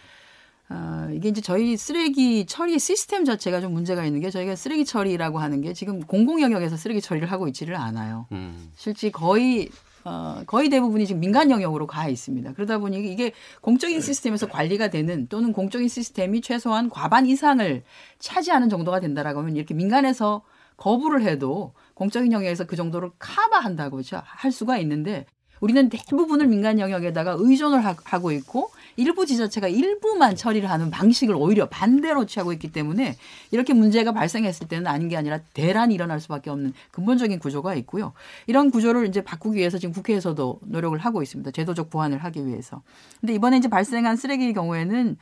어, 0.73 1.09
이게 1.13 1.29
이제 1.29 1.41
저희 1.43 1.77
쓰레기 1.77 2.47
처리 2.47 2.79
시스템 2.79 3.25
자체가 3.25 3.61
좀 3.61 3.75
문제가 3.75 4.05
있는 4.07 4.21
게 4.21 4.31
저희가 4.31 4.57
쓰레기 4.57 4.85
처리라고 4.87 5.39
하는 5.39 5.61
게 5.61 5.75
지금 5.75 6.01
공공 6.01 6.41
영역에서 6.41 6.77
쓰레기 6.77 7.03
처리를 7.03 7.31
하고 7.31 7.47
있지를 7.47 7.77
않아요. 7.77 8.27
음. 8.33 8.73
실제 8.75 9.11
거의 9.11 9.69
어, 10.05 10.43
거의 10.47 10.69
대부분이 10.69 11.07
지금 11.07 11.21
민간 11.21 11.51
영역으로 11.51 11.87
가 11.87 12.09
있습니다. 12.09 12.55
그러다 12.55 12.79
보니 12.79 13.13
이게 13.13 13.33
공적인 13.61 14.01
시스템에서 14.01 14.49
관리가 14.49 14.89
되는 14.89 15.29
또는 15.29 15.53
공적인 15.53 15.89
시스템이 15.89 16.41
최소한 16.41 16.89
과반 16.89 17.27
이상을 17.27 17.83
차지하는 18.19 18.69
정도가 18.69 19.01
된다라고 19.01 19.41
하면 19.41 19.57
이렇게 19.57 19.75
민간에서 19.75 20.43
거부를 20.77 21.23
해도 21.23 21.75
공적인 21.95 22.33
영역에서 22.33 22.65
그 22.65 22.75
정도를 22.75 23.11
커버한다고 23.19 24.01
할 24.25 24.51
수가 24.51 24.79
있는데 24.79 25.27
우리는 25.61 25.89
대부분을 25.89 26.49
민간 26.49 26.81
영역에다가 26.81 27.37
의존을 27.39 27.85
하고 27.85 28.33
있고 28.33 28.71
일부 28.97 29.27
지자체가 29.27 29.69
일부만 29.69 30.37
처리를 30.37 30.71
하는 30.71 30.91
방식을 30.91 31.35
오히려 31.35 31.69
반대로 31.69 32.27
취하고 32.27 32.53
있기 32.53 32.73
때문에 32.73 33.17
이렇게 33.51 33.73
문제가 33.75 34.13
발생했을 34.13 34.69
때는 34.69 34.87
아닌 34.87 35.09
게 35.09 35.17
아니라 35.17 35.39
대란이 35.55 35.95
일어날 35.95 36.21
수밖에 36.21 36.51
없는 36.51 36.73
근본적인 36.91 37.39
구조가 37.39 37.75
있고요. 37.77 38.13
이런 38.47 38.71
구조를 38.71 39.07
이제 39.07 39.23
바꾸기 39.23 39.59
위해서 39.59 39.79
지금 39.79 39.93
국회에서도 39.93 40.61
노력을 40.67 40.97
하고 40.99 41.23
있습니다. 41.23 41.51
제도적 41.51 41.91
보완을 41.91 42.19
하기 42.19 42.47
위해서. 42.47 42.83
근데 43.21 43.35
이번에 43.35 43.59
이제 43.59 43.69
발생한 43.69 44.17
쓰레기 44.17 44.53
경우에는 44.53 45.17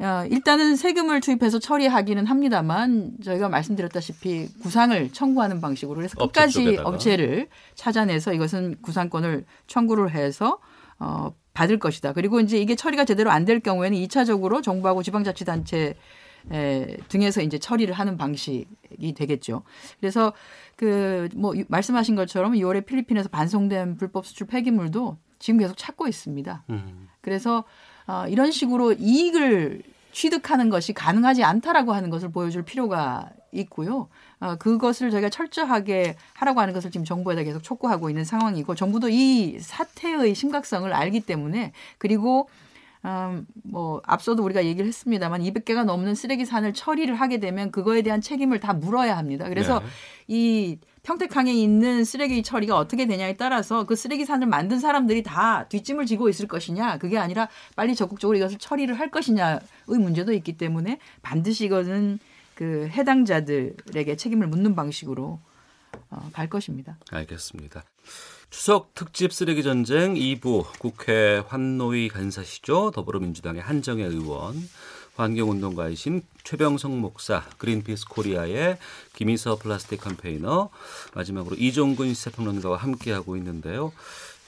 어, 0.00 0.24
일단은 0.30 0.76
세금을 0.76 1.20
투입해서 1.20 1.58
처리하기는 1.58 2.26
합니다만 2.26 3.14
저희가 3.24 3.48
말씀드렸다시피 3.48 4.48
구상을 4.62 5.12
청구하는 5.12 5.60
방식으로 5.60 5.96
그래서 5.96 6.16
끝까지 6.16 6.78
업체를 6.78 7.48
찾아내서 7.74 8.32
이것은 8.32 8.76
구상권을 8.80 9.44
청구를 9.66 10.12
해서 10.12 10.60
어, 11.00 11.32
받을 11.58 11.78
것이다. 11.78 12.12
그리고 12.12 12.38
이제 12.40 12.56
이게 12.58 12.74
처리가 12.76 13.04
제대로 13.04 13.30
안 13.32 13.44
될 13.44 13.58
경우에는 13.60 13.96
2차적으로 13.98 14.62
정부하고 14.62 15.02
지방자치단체 15.02 15.94
에, 16.52 16.96
등에서 17.08 17.40
이제 17.42 17.58
처리를 17.58 17.94
하는 17.94 18.16
방식이 18.16 19.14
되겠죠. 19.16 19.62
그래서 20.00 20.32
그 20.76 21.28
뭐 21.34 21.54
말씀하신 21.68 22.14
것처럼 22.14 22.52
6월에 22.52 22.86
필리핀에서 22.86 23.28
반송된 23.30 23.96
불법 23.96 24.24
수출 24.26 24.46
폐기물도 24.46 25.16
지금 25.40 25.58
계속 25.58 25.76
찾고 25.76 26.06
있습니다. 26.06 26.64
음. 26.70 27.08
그래서 27.20 27.64
어, 28.06 28.24
이런 28.28 28.50
식으로 28.52 28.92
이익을 28.92 29.82
취득하는 30.12 30.68
것이 30.70 30.92
가능하지 30.92 31.42
않다라고 31.44 31.92
하는 31.92 32.08
것을 32.10 32.30
보여줄 32.30 32.62
필요가 32.64 33.30
있고요. 33.52 34.08
어, 34.40 34.56
그것을 34.56 35.10
저희가 35.10 35.30
철저하게 35.30 36.16
하라고 36.34 36.60
하는 36.60 36.74
것을 36.74 36.90
지금 36.90 37.04
정부에다 37.04 37.42
계속 37.42 37.62
촉구하고 37.62 38.08
있는 38.08 38.24
상황이고 38.24 38.74
정부도 38.74 39.08
이 39.08 39.58
사태의 39.58 40.34
심각성을 40.34 40.92
알기 40.92 41.20
때문에 41.20 41.72
그리고 41.98 42.48
음, 43.04 43.46
뭐 43.62 44.02
앞서도 44.04 44.42
우리가 44.42 44.64
얘기를 44.64 44.86
했습니다만 44.86 45.42
200개가 45.42 45.84
넘는 45.84 46.14
쓰레기 46.14 46.44
산을 46.44 46.74
처리를 46.74 47.14
하게 47.14 47.38
되면 47.38 47.70
그거에 47.70 48.02
대한 48.02 48.20
책임을 48.20 48.58
다 48.60 48.72
물어야 48.72 49.16
합니다. 49.16 49.48
그래서 49.48 49.78
네. 49.78 49.86
이 50.26 50.78
평택항에 51.04 51.52
있는 51.52 52.04
쓰레기 52.04 52.42
처리가 52.42 52.76
어떻게 52.76 53.06
되냐에 53.06 53.36
따라서 53.36 53.84
그 53.86 53.94
쓰레기 53.94 54.24
산을 54.24 54.46
만든 54.46 54.78
사람들이 54.78 55.22
다 55.22 55.66
뒷짐을 55.68 56.06
지고 56.06 56.28
있을 56.28 56.48
것이냐 56.48 56.98
그게 56.98 57.18
아니라 57.18 57.48
빨리 57.76 57.94
적극적으로 57.94 58.36
이것을 58.36 58.58
처리를 58.58 58.98
할 58.98 59.10
것이냐의 59.10 59.60
문제도 59.86 60.32
있기 60.32 60.58
때문에 60.58 60.98
반드시 61.22 61.66
이것은 61.66 62.18
그 62.58 62.88
해당자들에게 62.90 64.16
책임을 64.16 64.48
묻는 64.48 64.74
방식으로 64.74 65.38
어, 66.10 66.30
갈 66.32 66.50
것입니다. 66.50 66.98
알겠습니다. 67.12 67.84
추석 68.50 68.94
특집 68.96 69.32
쓰레기 69.32 69.62
전쟁 69.62 70.14
2부 70.14 70.66
국회 70.80 71.40
환노위 71.46 72.08
간사시죠 72.08 72.90
더불어민주당의 72.90 73.62
한정애 73.62 74.02
의원 74.02 74.56
환경운동가이신 75.14 76.22
최병성 76.42 77.00
목사, 77.00 77.44
그린피스 77.58 78.06
코리아의 78.08 78.78
김희서 79.14 79.56
플라스틱 79.58 80.02
campaigner, 80.02 80.70
마지막으로 81.14 81.54
이종근 81.56 82.12
시사평론가와 82.12 82.76
함께하고 82.78 83.36
있는데요. 83.36 83.92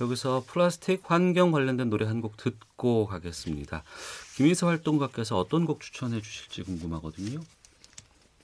여기서 0.00 0.44
플라스틱 0.46 1.02
환경 1.04 1.52
관련된 1.52 1.90
노래 1.90 2.06
한 2.06 2.20
곡 2.20 2.36
듣고 2.36 3.06
가겠습니다. 3.06 3.84
김희서 4.36 4.66
활동가께서 4.66 5.38
어떤 5.38 5.64
곡 5.64 5.80
추천해 5.80 6.20
주실지 6.20 6.62
궁금하거든요. 6.62 7.40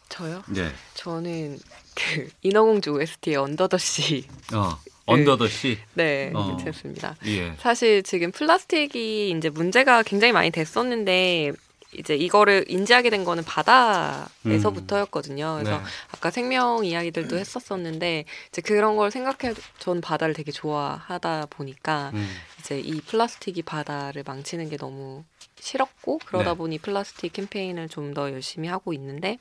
저요? 0.08 0.42
네. 0.48 0.70
저는 0.94 1.58
그 1.94 2.28
인어공주 2.42 2.90
OST의 2.92 3.36
Under 3.36 3.74
the 3.74 3.96
Sea. 3.96 4.26
어. 4.54 4.78
Under 5.06 5.46
the 5.48 5.61
Sea. 5.61 5.78
네, 5.94 6.32
어. 6.34 6.56
괜찮습니다. 6.56 7.16
예. 7.26 7.54
사실 7.60 8.02
지금 8.02 8.32
플라스틱이 8.32 9.30
이제 9.30 9.48
문제가 9.50 10.02
굉장히 10.02 10.32
많이 10.32 10.50
됐었는데 10.50 11.52
이제 11.94 12.16
이거를 12.16 12.64
인지하게 12.66 13.10
된 13.10 13.22
거는 13.24 13.44
바다에서부터였거든요. 13.44 15.58
그래서 15.60 15.78
네. 15.78 15.84
아까 16.12 16.30
생명 16.30 16.84
이야기들도 16.84 17.38
했었었는데 17.38 18.24
이제 18.48 18.62
그런 18.62 18.96
걸 18.96 19.12
생각해 19.12 19.54
전 19.78 20.00
바다를 20.00 20.34
되게 20.34 20.50
좋아하다 20.50 21.46
보니까 21.50 22.10
음. 22.14 22.28
이제 22.58 22.80
이 22.80 23.00
플라스틱이 23.00 23.62
바다를 23.62 24.24
망치는 24.26 24.68
게 24.68 24.76
너무 24.76 25.22
싫었고 25.60 26.18
그러다 26.26 26.50
네. 26.52 26.56
보니 26.58 26.78
플라스틱 26.78 27.32
캠페인을 27.32 27.88
좀 27.88 28.12
더 28.14 28.30
열심히 28.32 28.68
하고 28.68 28.92
있는데 28.92 29.38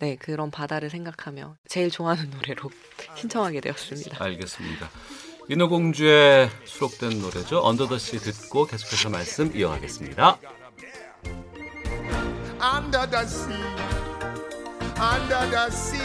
네 0.00 0.16
그런 0.16 0.50
바다를 0.50 0.88
생각하며 0.90 1.56
제일 1.68 1.90
좋아하는 1.90 2.30
노래로 2.30 2.70
신청하게 3.16 3.60
되었습니다. 3.60 4.22
알겠습니다. 4.24 4.90
인어공주에 5.48 6.48
수록된 6.64 7.20
노래죠. 7.20 7.60
언더더시 7.62 8.18
듣고 8.18 8.66
계속해서 8.66 9.10
말씀 9.10 9.54
이어가겠습니다. 9.54 10.38
under 12.62 13.06
the 13.06 13.26
sea, 13.26 13.54
under 14.98 15.46
the 15.50 15.70
sea. 15.70 15.98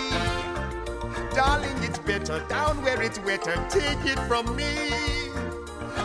Darling, 1.33 1.77
it's 1.83 1.99
better 1.99 2.39
down 2.47 2.81
where 2.81 3.01
it's 3.01 3.19
wetter. 3.19 3.55
Take 3.69 4.05
it 4.05 4.19
from 4.27 4.55
me. 4.55 4.71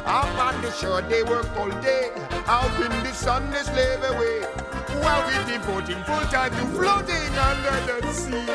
Up 0.05 0.26
on 0.38 0.61
the 0.61 0.70
shore, 0.72 1.03
they 1.03 1.22
work 1.22 1.48
all 1.57 1.70
day. 1.81 2.11
Out 2.46 2.74
in 2.83 2.90
the 3.05 3.12
sun, 3.12 3.48
they 3.53 3.62
slave 3.62 4.03
away. 4.03 4.69
While 5.03 5.22
we 5.29 5.35
devoting 5.53 6.03
full 6.05 6.26
time 6.35 6.50
to 6.50 6.66
floating 6.76 7.35
under 7.48 8.00
the 8.00 8.12
sea. 8.12 8.46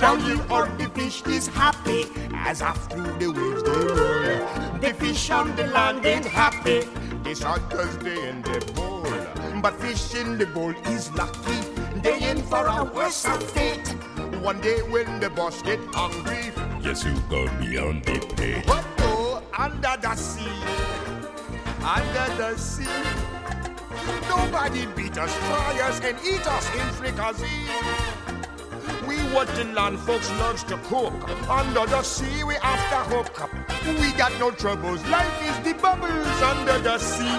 Down 0.00 0.18
here 0.20 0.44
on 0.50 0.76
the 0.78 0.88
fish 0.94 1.22
is 1.26 1.46
happy 1.48 2.06
as 2.34 2.62
after 2.62 3.02
the 3.18 3.28
waves 3.28 3.62
they 3.62 3.70
roll. 3.70 4.78
The 4.78 4.94
fish 4.94 5.30
on 5.30 5.54
the 5.56 5.66
land 5.68 6.04
ain't 6.06 6.26
happy 6.26 6.86
it's 7.24 7.42
hot 7.42 7.70
cause 7.70 7.96
they 7.98 8.28
in 8.28 8.42
the 8.42 8.60
bowl. 8.74 9.06
But 9.62 9.80
fish 9.80 10.14
in 10.14 10.38
the 10.38 10.46
bowl 10.46 10.74
is 10.86 11.10
lucky. 11.12 11.60
They 12.02 12.28
in 12.28 12.42
for 12.42 12.66
a 12.66 12.84
worse 12.84 13.24
fate. 13.54 13.88
One 14.42 14.60
day 14.60 14.82
when 14.82 15.20
the 15.20 15.30
boss 15.30 15.62
get 15.62 15.78
hungry, 15.94 16.52
yes, 16.82 17.04
you 17.04 17.14
go 17.30 17.48
beyond 17.58 18.04
the 18.04 18.18
pay. 18.36 18.62
But 18.66 18.84
oh, 18.98 19.42
under 19.56 19.96
the 20.00 20.14
sea, 20.16 20.50
under 21.83 22.27
the 22.37 22.57
sea, 22.57 22.85
nobody 24.27 24.85
beat 24.95 25.17
us, 25.17 25.33
try 25.47 25.79
us, 25.87 25.99
and 26.01 26.17
eat 26.25 26.45
us 26.47 26.65
in 26.75 26.87
fricassee. 26.93 27.67
We 29.07 29.15
what 29.33 29.47
the 29.55 29.63
land 29.65 29.99
folks 29.99 30.29
loves 30.39 30.63
to 30.65 30.77
cook. 30.89 31.13
Under 31.49 31.85
the 31.85 32.01
sea, 32.03 32.43
we 32.43 32.55
after 32.55 33.15
hook 33.15 33.41
up. 33.41 33.49
We 33.85 34.11
got 34.13 34.37
no 34.39 34.51
troubles. 34.51 35.05
Life 35.07 35.41
is 35.49 35.57
the 35.65 35.73
bubbles 35.79 36.41
under 36.41 36.79
the 36.79 36.97
sea. 36.99 37.37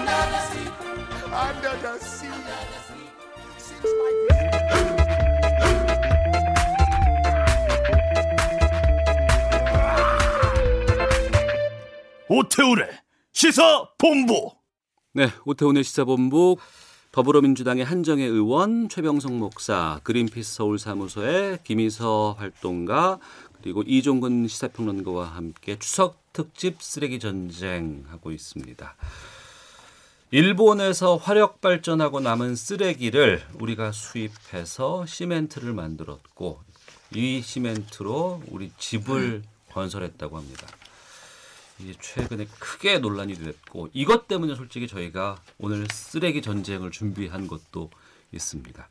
Under 1.31 1.75
the 1.81 1.97
sea. 1.99 2.27
Seems 3.57 3.83
like 3.83 4.29
오태우의 12.31 12.87
시사 13.34 13.88
본부. 13.98 14.52
네, 15.12 15.28
오태훈의 15.44 15.82
시사본부 15.82 16.56
더불어민주당의 17.10 17.84
한정혜 17.84 18.24
의원, 18.24 18.88
최병성 18.88 19.40
목사, 19.40 19.98
그린피스 20.04 20.54
서울 20.54 20.78
사무소의 20.78 21.58
김희서 21.64 22.36
활동가 22.38 23.18
그리고 23.60 23.82
이종근 23.84 24.46
시사평론가와 24.46 25.26
함께 25.26 25.76
추석 25.80 26.32
특집 26.32 26.80
쓰레기 26.80 27.18
전쟁 27.18 28.04
하고 28.08 28.30
있습니다. 28.30 28.94
일본에서 30.30 31.16
화력 31.16 31.60
발전하고 31.60 32.20
남은 32.20 32.54
쓰레기를 32.54 33.42
우리가 33.58 33.90
수입해서 33.90 35.06
시멘트를 35.06 35.72
만들었고 35.72 36.60
이 37.12 37.42
시멘트로 37.42 38.42
우리 38.52 38.70
집을 38.78 39.42
건설했다고 39.72 40.36
합니다. 40.36 40.68
이제 41.80 41.94
최근에 42.00 42.46
크게 42.58 42.98
논란이 42.98 43.34
됐고 43.34 43.88
이것 43.92 44.28
때문에 44.28 44.54
솔직히 44.54 44.86
저희가 44.86 45.40
오늘 45.58 45.86
쓰레기 45.90 46.40
전쟁을 46.40 46.90
준비한 46.90 47.46
것도 47.46 47.90
있습니다. 48.32 48.88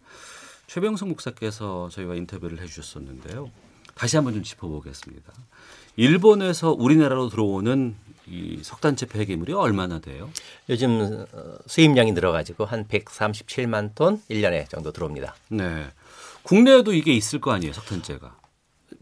최병성 0.67 1.09
목사께서 1.09 1.89
저희와 1.89 2.15
인터뷰를 2.15 2.61
해주셨었는데요. 2.61 3.51
다시 3.95 4.15
한번 4.15 4.33
좀 4.33 4.43
짚어보겠습니다. 4.43 5.33
일본에서 5.95 6.71
우리나라로 6.71 7.29
들어오는 7.29 7.95
이 8.25 8.59
석탄재 8.63 9.07
폐기물이 9.07 9.53
얼마나 9.53 9.99
돼요? 9.99 10.29
요즘 10.69 11.25
어, 11.31 11.55
수입량이 11.67 12.13
늘어가지고 12.13 12.65
한 12.65 12.87
137만 12.87 13.93
톤 13.93 14.21
1년에 14.29 14.69
정도 14.69 14.91
들어옵니다. 14.91 15.35
네. 15.49 15.87
국내에도 16.41 16.93
이게 16.93 17.13
있을 17.13 17.39
거 17.39 17.51
아니에요, 17.51 17.73
석탄재가. 17.73 18.42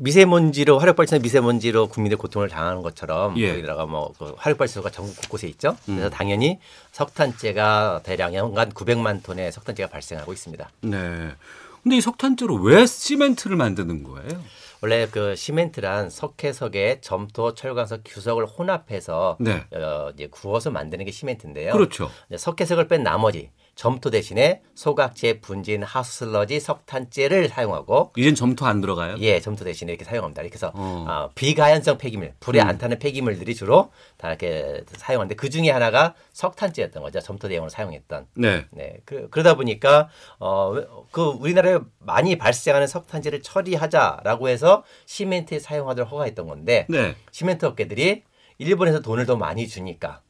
미세먼지로 0.02 0.80
화력 0.80 0.96
발전 0.96 1.22
미세먼지로 1.22 1.88
국민의 1.88 2.18
고통을 2.18 2.50
당하는 2.50 2.82
것처럼 2.82 3.38
예. 3.38 3.50
여기다가 3.50 3.86
뭐 3.86 4.14
그 4.18 4.34
화력 4.38 4.58
발전소가 4.58 4.90
전국 4.90 5.16
곳곳에 5.18 5.48
있죠. 5.50 5.78
음. 5.90 5.96
그래서 5.96 6.10
당연히 6.10 6.60
석탄재가 6.92 8.02
대량 8.04 8.34
연간 8.34 8.72
900만 8.72 9.24
톤의 9.24 9.52
석탄재가 9.52 9.90
발생하고 9.90 10.34
있습니다. 10.34 10.70
네. 10.82 11.32
근데 11.84 11.98
이 11.98 12.02
석탄재로 12.02 12.56
왜 12.56 12.86
시멘트를 12.86 13.56
만드는 13.58 14.04
거예요? 14.04 14.44
원래 14.82 15.08
그 15.10 15.36
시멘트란 15.36 16.10
석회석에 16.10 17.00
점토, 17.02 17.54
철광석, 17.54 18.02
규석을 18.06 18.46
혼합해서 18.48 19.38
네. 19.40 19.66
어, 19.74 20.12
이제 20.14 20.28
구워서 20.28 20.72
만드는 20.72 21.06
게 21.06 21.12
시멘트인데요. 21.12 21.74
그렇죠. 21.74 22.10
석회석을 22.36 22.88
뺀 22.88 23.04
나머지 23.04 23.50
점토 23.82 24.12
대신에 24.12 24.62
소각제, 24.76 25.40
분진, 25.40 25.82
하수슬러지, 25.82 26.60
석탄재를 26.60 27.50
사용하고 27.50 28.14
이젠 28.16 28.36
점토 28.36 28.68
안 28.68 28.80
들어가요? 28.80 29.16
예, 29.22 29.40
점토 29.40 29.66
대신에 29.66 29.92
이렇게 29.92 30.06
사용합니다. 30.06 30.44
그래서 30.44 30.72
어. 30.76 31.06
어, 31.10 31.30
비가연성 31.34 31.98
폐기물, 31.98 32.36
불에 32.40 32.62
음. 32.62 32.68
안 32.68 32.78
타는 32.78 33.00
폐기물들이 33.00 33.56
주로 33.56 33.92
다 34.18 34.28
이렇게 34.28 34.84
사용하는데 34.86 35.34
그 35.34 35.50
중에 35.50 35.72
하나가 35.72 36.14
석탄재였던 36.34 37.02
거죠. 37.02 37.22
점토 37.22 37.48
대용으로 37.48 37.72
사용했던. 37.72 38.28
네. 38.36 38.68
네. 38.70 38.98
그, 39.04 39.30
그러다 39.32 39.56
보니까 39.56 40.10
어, 40.38 40.76
그 41.10 41.24
우리나라에 41.40 41.80
많이 41.98 42.38
발생하는 42.38 42.86
석탄재를 42.86 43.42
처리하자라고 43.42 44.50
해서 44.50 44.84
시멘트에 45.08 45.58
사용하도록 45.58 46.12
허가했던 46.12 46.46
건데 46.46 46.86
네. 46.88 47.16
시멘트 47.32 47.66
업계들이 47.66 48.22
일본에서 48.60 49.02
돈을 49.02 49.26
더 49.26 49.38
많이 49.38 49.68
주니까 49.68 50.22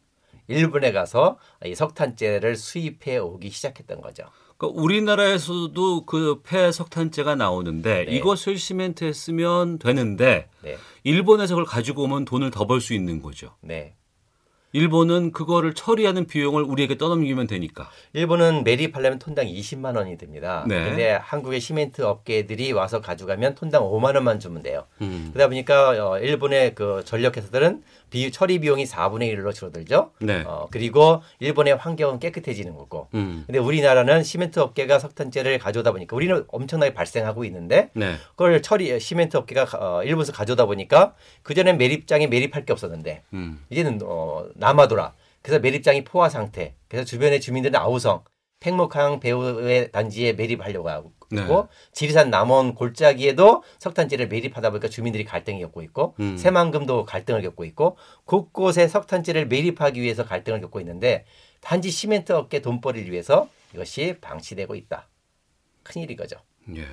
일본에 0.52 0.92
가서 0.92 1.38
이 1.66 1.76
석탄재를 1.76 2.56
수입해 2.56 3.18
오기 3.18 3.50
시작했던 3.50 4.02
거죠. 4.02 4.24
그러니까 4.58 4.82
우리나라에서도 4.82 6.06
그 6.06 6.42
폐석탄재가 6.44 7.36
나오는데 7.36 8.06
네. 8.06 8.12
이것을 8.16 8.58
시멘트에 8.58 9.12
쓰면 9.14 9.80
되는데 9.80 10.50
네. 10.62 10.78
일본에서 11.04 11.56
그걸 11.56 11.66
가지고 11.66 12.04
오면 12.04 12.26
돈을 12.26 12.52
더 12.52 12.66
벌 12.66 12.80
수 12.82 12.94
있는 12.94 13.22
거죠. 13.22 13.56
네. 13.62 13.96
일본은 14.74 15.32
그거를 15.32 15.74
처리하는 15.74 16.26
비용을 16.26 16.64
우리에게 16.64 16.98
떠넘기면 16.98 17.48
되니까. 17.48 17.90
일본은 18.14 18.64
매립하려면 18.64 19.20
톤당 19.20 19.46
20만 19.46 19.96
원이 19.96 20.18
듭니다. 20.18 20.66
네. 20.68 20.86
근데 20.86 21.12
한국의 21.12 21.60
시멘트 21.60 22.02
업계들이 22.02 22.72
와서 22.72 23.02
가져가면 23.02 23.56
톤당 23.56 23.84
5만 23.84 24.16
원만 24.16 24.40
주면 24.40 24.64
돼요. 24.64 24.86
음. 25.02 25.30
그러다 25.34 25.50
보니까 25.50 26.12
어, 26.12 26.20
일본의 26.20 26.76
그 26.76 27.04
전력 27.06 27.38
회사들은 27.38 27.84
비, 28.10 28.30
처리 28.32 28.60
비용이 28.60 28.86
4분의 28.86 29.34
1로 29.36 29.54
줄어들죠. 29.54 30.12
네. 30.20 30.44
어, 30.46 30.68
그리고 30.70 31.22
일본의 31.40 31.78
환경은 31.78 32.20
깨끗해지는 32.20 32.76
거고. 32.76 33.08
음. 33.14 33.44
근데 33.48 33.58
우리나라는 33.60 34.24
시멘트 34.24 34.60
업계가 34.60 35.00
석탄재를 35.00 35.58
가져오다 35.60 35.92
보니까 35.92 36.16
우리는 36.16 36.44
엄청나게 36.48 36.94
발생하고 36.94 37.46
있는데 37.46 37.90
네. 37.94 38.16
그걸 38.32 38.62
처리 38.62 39.00
시멘트 39.00 39.38
업계가 39.38 39.68
어, 39.80 40.04
일본에서 40.04 40.34
가져오다 40.34 40.66
보니까 40.66 41.14
그전엔 41.44 41.78
매립장에 41.78 42.28
매립할 42.28 42.66
게 42.66 42.74
없었는데 42.74 43.24
음. 43.34 43.64
이제는 43.70 44.00
어, 44.04 44.46
남아돌아. 44.62 45.14
그래서 45.42 45.60
매립장이 45.60 46.04
포화 46.04 46.30
상태. 46.30 46.76
그래서 46.88 47.04
주변의 47.04 47.42
주민들은 47.42 47.76
아우성, 47.76 48.24
팽목항 48.62 49.20
배우의 49.20 49.92
단지에 49.92 50.34
매립하려고 50.34 50.90
하고 50.90 51.14
네. 51.32 51.48
지리산 51.94 52.30
남원 52.30 52.76
골짜기에도 52.76 53.64
석탄재를 53.80 54.28
매립하다 54.28 54.70
보니까 54.70 54.88
주민들이 54.88 55.26
갈등을 55.26 55.60
겪고 55.62 55.82
있고 55.84 56.16
음. 56.20 56.38
새만금도 56.38 57.06
갈등을 57.06 57.42
겪고 57.42 57.66
있고 57.66 57.98
곳곳에 58.26 58.88
석탄재를 58.88 59.48
매립하기 59.48 60.00
위해서 60.00 60.26
갈등을 60.26 60.62
겪고 60.62 60.80
있는데 60.82 61.26
단지 61.62 61.90
시멘트 61.90 62.34
업계 62.34 62.62
돈벌이를 62.62 63.12
위해서 63.12 63.50
이것이 63.74 64.18
방치되고 64.22 64.76
있다. 64.76 65.08
큰일이 65.84 66.16
거죠. 66.16 66.38
예. 66.76 66.86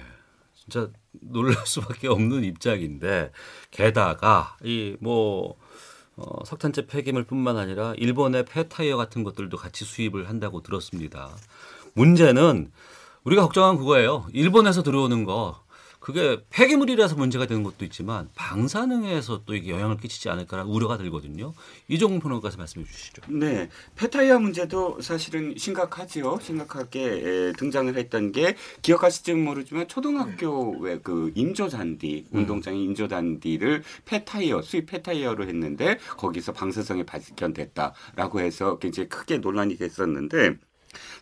진짜 0.54 0.90
놀랄 1.12 1.54
수밖에 1.66 2.08
없는 2.08 2.44
입장인데 2.44 3.30
게다가 3.70 4.56
이뭐 4.62 5.56
어, 6.18 6.44
석탄재 6.44 6.86
폐기물뿐만 6.86 7.56
아니라 7.56 7.94
일본의 7.96 8.44
폐타이어 8.46 8.96
같은 8.96 9.22
것들도 9.22 9.56
같이 9.56 9.84
수입을 9.84 10.28
한다고 10.28 10.62
들었습니다. 10.62 11.30
문제는 11.94 12.72
우리가 13.24 13.42
걱정한 13.42 13.76
그거예요. 13.76 14.26
일본에서 14.32 14.82
들어오는 14.82 15.24
거 15.24 15.60
그게 16.08 16.40
폐기물이라서 16.48 17.16
문제가 17.16 17.44
되는 17.44 17.62
것도 17.62 17.84
있지만 17.84 18.30
방사능에서 18.34 19.42
또 19.44 19.54
이게 19.54 19.72
영향을 19.72 19.98
끼치지 19.98 20.30
않을까라는 20.30 20.72
우려가 20.72 20.96
들거든요. 20.96 21.52
이종훈 21.86 22.18
평론가서 22.18 22.56
말씀해 22.56 22.86
주시죠. 22.86 23.20
네, 23.28 23.68
폐타이어 23.94 24.38
문제도 24.38 24.98
사실은 25.02 25.54
심각하지요. 25.58 26.38
심각하게 26.40 27.52
등장을 27.58 27.94
했던 27.94 28.32
게 28.32 28.56
기억하실지는 28.80 29.44
모르지만 29.44 29.86
초등학교 29.86 30.78
왜그 30.78 31.32
인조 31.34 31.68
잔디 31.68 32.24
음. 32.32 32.38
운동장의 32.38 32.82
인조 32.84 33.08
잔디를 33.08 33.82
폐타이어 34.06 34.62
수입 34.62 34.86
폐타이어로 34.86 35.46
했는데 35.46 35.98
거기서 36.16 36.54
방사성이 36.54 37.04
발견됐다라고 37.04 38.40
해서 38.40 38.78
굉장히 38.78 39.10
크게 39.10 39.36
논란이 39.36 39.76
됐었는데 39.76 40.56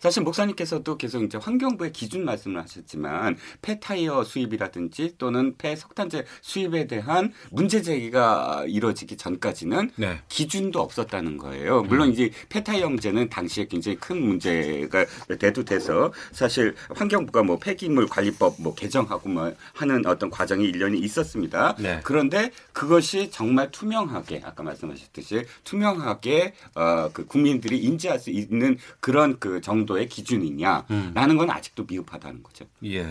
사실 0.00 0.22
목사님께서도 0.22 0.96
계속 0.98 1.22
이제 1.22 1.38
환경부의 1.38 1.92
기준 1.92 2.24
말씀을 2.24 2.62
하셨지만 2.62 3.36
폐타이어 3.62 4.24
수입이라든지 4.24 5.14
또는 5.18 5.56
폐석탄재 5.56 6.24
수입에 6.40 6.86
대한 6.86 7.32
문제 7.50 7.82
제기가 7.82 8.64
이루어지기 8.66 9.16
전까지는 9.16 9.90
네. 9.96 10.20
기준도 10.28 10.80
없었다는 10.80 11.38
거예요. 11.38 11.82
물론 11.82 12.08
음. 12.08 12.12
이제 12.12 12.30
폐타이어 12.48 12.88
문제는 12.88 13.28
당시에 13.28 13.66
굉장히 13.66 13.96
큰 13.98 14.20
문제가 14.20 15.04
돼도 15.38 15.64
돼서 15.64 16.12
사실 16.32 16.74
환경부가 16.94 17.42
뭐 17.42 17.58
폐기물 17.58 18.06
관리법 18.06 18.56
뭐 18.60 18.74
개정하고 18.74 19.28
뭐 19.28 19.52
하는 19.74 20.06
어떤 20.06 20.30
과정이 20.30 20.64
일년이 20.64 20.98
있었습니다. 20.98 21.76
네. 21.78 22.00
그런데 22.04 22.50
그것이 22.72 23.30
정말 23.30 23.70
투명하게 23.70 24.42
아까 24.44 24.62
말씀하셨듯이 24.62 25.44
투명하게 25.64 26.54
어, 26.74 27.10
그 27.12 27.26
국민들이 27.26 27.78
인지할 27.78 28.18
수 28.18 28.30
있는 28.30 28.78
그런 29.00 29.38
그 29.38 29.60
정도의 29.66 30.08
기준이냐라는 30.08 30.86
음. 30.90 31.36
건 31.36 31.50
아직도 31.50 31.86
미흡하다는 31.88 32.44
거죠. 32.44 32.66
예. 32.84 33.04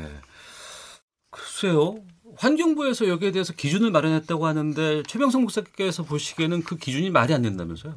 글쎄요. 1.29 1.97
환경부에서 2.37 3.09
여기에 3.09 3.31
대해서 3.31 3.51
기준을 3.53 3.91
마련했다고 3.91 4.45
하는데 4.45 5.03
최병성 5.03 5.41
목사께서 5.41 6.03
보시기에는 6.03 6.63
그 6.63 6.77
기준이 6.77 7.09
말이 7.09 7.33
안 7.33 7.41
된다면서요? 7.41 7.95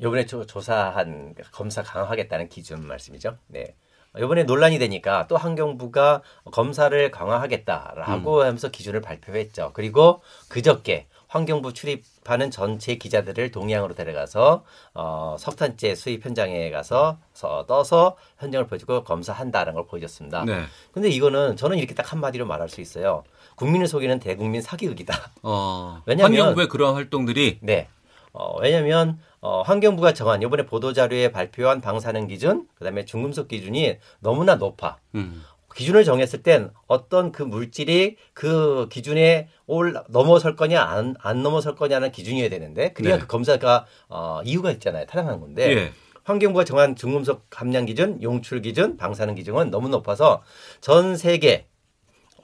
이번에 0.00 0.26
조, 0.26 0.46
조사한 0.46 1.34
검사 1.50 1.82
강화하겠다는 1.82 2.48
기준 2.48 2.86
말씀이죠. 2.86 3.36
네. 3.48 3.74
이번에 4.16 4.44
논란이 4.44 4.78
되니까 4.78 5.26
또 5.26 5.36
환경부가 5.36 6.22
검사를 6.52 7.10
강화하겠다라고 7.10 8.36
음. 8.36 8.40
하면서 8.42 8.70
기준을 8.70 9.00
발표했죠. 9.00 9.72
그리고 9.74 10.22
그저께 10.48 11.08
환경부 11.32 11.72
출입하는 11.72 12.50
전체 12.50 12.96
기자들을 12.96 13.52
동양으로 13.52 13.94
데려가서 13.94 14.64
어, 14.92 15.36
석탄재 15.38 15.94
수입 15.94 16.26
현장에 16.26 16.70
가서 16.70 17.18
서, 17.32 17.64
떠서 17.66 18.16
현장을 18.38 18.66
보여주고 18.66 19.02
검사한다는 19.04 19.72
걸 19.72 19.86
보여줬습니다. 19.86 20.44
네. 20.44 20.64
근데 20.92 21.08
이거는 21.08 21.56
저는 21.56 21.78
이렇게 21.78 21.94
딱 21.94 22.12
한마디로 22.12 22.44
말할 22.44 22.68
수 22.68 22.82
있어요. 22.82 23.24
국민을 23.56 23.86
속이는 23.86 24.20
대국민 24.20 24.60
사기극이다. 24.60 25.32
어, 25.42 26.02
왜냐하면 26.04 26.38
환경부의 26.38 26.68
그러한 26.68 26.96
활동들이 26.96 27.60
네. 27.62 27.88
어, 28.34 28.58
왜냐하면 28.60 29.18
어, 29.40 29.62
환경부가 29.62 30.12
정한 30.12 30.42
이번에 30.42 30.66
보도 30.66 30.92
자료에 30.92 31.32
발표한 31.32 31.80
방사능 31.80 32.28
기준, 32.28 32.68
그다음에 32.74 33.06
중금속 33.06 33.48
기준이 33.48 33.96
너무나 34.20 34.56
높아. 34.56 34.98
음. 35.14 35.42
기준을 35.74 36.04
정했을 36.04 36.42
땐 36.42 36.70
어떤 36.86 37.32
그 37.32 37.42
물질이 37.42 38.16
그 38.34 38.88
기준에 38.90 39.48
올 39.66 39.94
넘어설 40.08 40.56
거냐 40.56 40.82
안, 40.82 41.14
안 41.20 41.42
넘어설 41.42 41.74
거냐는 41.74 42.12
기준이어야 42.12 42.48
되는데 42.48 42.92
그래야 42.92 43.16
네. 43.16 43.20
그 43.20 43.26
검사가 43.26 43.86
어, 44.08 44.40
이유가 44.44 44.70
있잖아요 44.72 45.06
타당한 45.06 45.40
건데 45.40 45.70
예. 45.74 45.92
환경부가 46.24 46.64
정한 46.64 46.94
중금속 46.94 47.46
함량 47.50 47.84
기준, 47.84 48.22
용출 48.22 48.62
기준, 48.62 48.96
방사능 48.96 49.34
기준은 49.34 49.70
너무 49.70 49.88
높아서 49.88 50.42
전 50.80 51.16
세계 51.16 51.66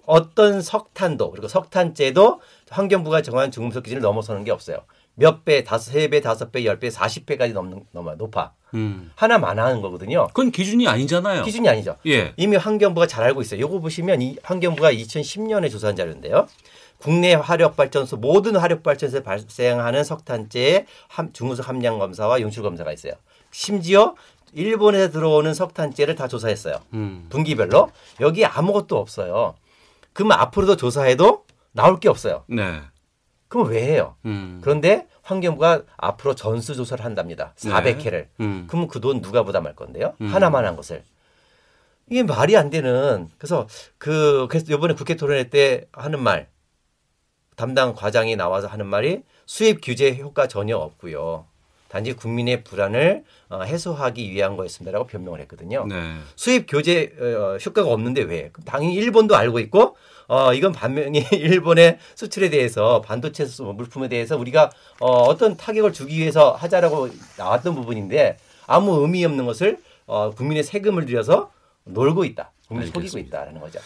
어떤 0.04 0.62
석탄도 0.62 1.30
그리고 1.30 1.48
석탄재도 1.48 2.40
환경부가 2.70 3.22
정한 3.22 3.50
중금속 3.50 3.84
기준을 3.84 4.02
넘어서는 4.02 4.42
게 4.44 4.50
없어요. 4.50 4.78
몇 5.18 5.44
배, 5.44 5.64
다섯, 5.64 5.90
세 5.90 6.08
배, 6.08 6.20
다섯 6.20 6.52
배, 6.52 6.64
열 6.64 6.78
배, 6.78 6.90
사십 6.90 7.26
배까지 7.26 7.52
넘는 7.52 7.84
넘어 7.90 8.14
높아. 8.14 8.52
음. 8.74 9.10
하나만 9.16 9.58
하는 9.58 9.82
거거든요. 9.82 10.28
그건 10.28 10.52
기준이 10.52 10.86
아니잖아요. 10.86 11.42
기준이 11.42 11.68
아니죠. 11.68 11.96
예. 12.06 12.34
이미 12.36 12.56
환경부가 12.56 13.08
잘 13.08 13.24
알고 13.24 13.42
있어요. 13.42 13.60
요거 13.60 13.80
보시면 13.80 14.22
이 14.22 14.36
환경부가 14.42 14.92
2010년에 14.92 15.70
조사한 15.70 15.96
자료인데요. 15.96 16.46
국내 16.98 17.34
화력발전소 17.34 18.18
모든 18.18 18.54
화력발전소에 18.56 19.24
발생하는 19.24 20.04
석탄재의 20.04 20.86
중금속 21.32 21.68
함량 21.68 21.98
검사와 21.98 22.40
용출 22.40 22.62
검사가 22.62 22.92
있어요. 22.92 23.14
심지어 23.50 24.14
일본에서 24.52 25.10
들어오는 25.10 25.52
석탄재를 25.52 26.14
다 26.14 26.28
조사했어요. 26.28 26.76
음. 26.94 27.26
분기별로 27.28 27.90
여기 28.20 28.44
아무것도 28.44 28.96
없어요. 28.96 29.56
그럼 30.12 30.32
앞으로도 30.32 30.76
조사해도 30.76 31.44
나올 31.72 31.98
게 31.98 32.08
없어요. 32.08 32.44
네. 32.46 32.80
그럼 33.48 33.68
왜 33.68 33.82
해요? 33.82 34.14
음. 34.24 34.60
그런데 34.62 35.06
환경부가 35.22 35.82
앞으로 35.96 36.34
전수조사를 36.34 37.04
한답니다. 37.04 37.52
400회를. 37.56 38.10
네. 38.10 38.28
음. 38.40 38.66
그럼 38.68 38.88
그돈 38.88 39.20
누가 39.20 39.42
부담할 39.42 39.74
건데요? 39.74 40.14
음. 40.20 40.28
하나만 40.32 40.64
한 40.64 40.76
것을. 40.76 41.02
이게 42.10 42.22
말이 42.22 42.56
안 42.56 42.70
되는. 42.70 43.28
그래서 43.38 43.66
그, 43.98 44.46
그래서 44.50 44.72
이번에 44.72 44.94
국회 44.94 45.16
토론회 45.16 45.50
때 45.50 45.86
하는 45.92 46.22
말. 46.22 46.48
담당 47.56 47.92
과장이 47.94 48.36
나와서 48.36 48.68
하는 48.68 48.86
말이 48.86 49.22
수입 49.44 49.80
규제 49.82 50.16
효과 50.16 50.46
전혀 50.46 50.76
없고요. 50.76 51.46
단지 51.88 52.12
국민의 52.12 52.64
불안을 52.64 53.24
어, 53.48 53.62
해소하기 53.62 54.30
위한 54.30 54.56
거였습니다라고 54.56 55.06
변명을 55.06 55.40
했거든요. 55.40 55.86
네. 55.86 56.18
수입 56.36 56.66
규제 56.68 57.12
어, 57.18 57.56
효과가 57.56 57.90
없는데 57.90 58.22
왜? 58.22 58.52
당연히 58.64 58.94
일본도 58.94 59.34
알고 59.34 59.58
있고 59.60 59.96
어 60.28 60.52
이건 60.52 60.72
반면이 60.72 61.26
일본의 61.32 61.98
수출에 62.14 62.50
대해서 62.50 63.00
반도체 63.00 63.46
물품에 63.74 64.08
대해서 64.08 64.36
우리가 64.36 64.70
어 65.00 65.22
어떤 65.22 65.56
타격을 65.56 65.92
주기 65.92 66.18
위해서 66.18 66.52
하자라고 66.52 67.08
나왔던 67.38 67.74
부분인데 67.74 68.38
아무 68.66 69.00
의미 69.00 69.24
없는 69.24 69.46
것을 69.46 69.82
어 70.06 70.30
국민의 70.30 70.62
세금을 70.62 71.06
들여서 71.06 71.50
놀고 71.84 72.24
있다. 72.24 72.52
국민 72.68 72.90
속이고 72.92 73.18
있다라는 73.18 73.60
거죠. 73.60 73.80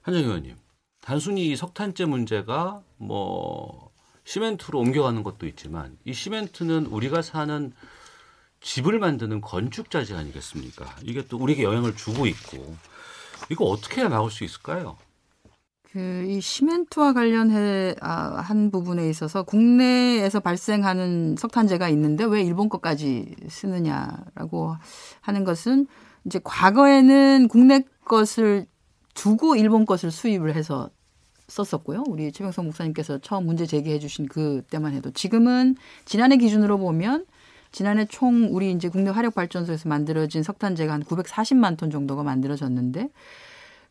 한정 0.00 0.24
의원님, 0.24 0.56
단순히 1.02 1.54
석탄재 1.54 2.06
문제가 2.06 2.80
뭐 2.96 3.90
시멘트로 4.24 4.78
옮겨가는 4.78 5.22
것도 5.22 5.46
있지만 5.46 5.98
이 6.04 6.14
시멘트는 6.14 6.86
우리가 6.86 7.20
사는 7.20 7.72
집을 8.62 8.98
만드는 8.98 9.40
건축 9.40 9.90
자재 9.90 10.14
아니겠습니까? 10.14 10.96
이게 11.02 11.26
또 11.26 11.36
우리에게 11.36 11.64
영향을 11.64 11.96
주고 11.96 12.26
있고 12.26 12.76
이거 13.50 13.64
어떻게 13.66 14.00
해야 14.00 14.08
막을 14.08 14.30
수 14.30 14.44
있을까요? 14.44 14.96
그 15.92 16.12
이 16.32 16.40
시멘트와 16.40 17.12
관련해 17.12 17.96
아, 18.00 18.40
한 18.40 18.70
부분에 18.70 19.08
있어서 19.10 19.42
국내에서 19.42 20.40
발생하는 20.40 21.36
석탄재가 21.38 21.88
있는데 21.90 22.24
왜 22.24 22.42
일본 22.42 22.68
것까지 22.68 23.34
쓰느냐라고 23.48 24.74
하는 25.20 25.44
것은 25.44 25.86
이제 26.24 26.40
과거에는 26.42 27.48
국내 27.48 27.84
것을 28.04 28.66
두고 29.14 29.56
일본 29.56 29.84
것을 29.84 30.10
수입을 30.10 30.54
해서 30.54 30.88
썼었고요. 31.48 32.04
우리 32.08 32.32
최병성 32.32 32.64
목사님께서 32.66 33.18
처음 33.18 33.44
문제 33.44 33.66
제기해 33.66 33.98
주신 33.98 34.26
그때만 34.26 34.94
해도 34.94 35.10
지금은 35.10 35.76
지난해 36.06 36.38
기준으로 36.38 36.78
보면 36.78 37.26
지난해 37.72 38.06
총 38.06 38.48
우리 38.52 38.70
이제 38.72 38.88
국내 38.88 39.10
화력 39.10 39.34
발전소에서 39.34 39.88
만들어진 39.88 40.42
석탄재가 40.42 40.92
한 40.92 41.02
940만 41.02 41.76
톤 41.76 41.90
정도가 41.90 42.22
만들어졌는데 42.22 43.10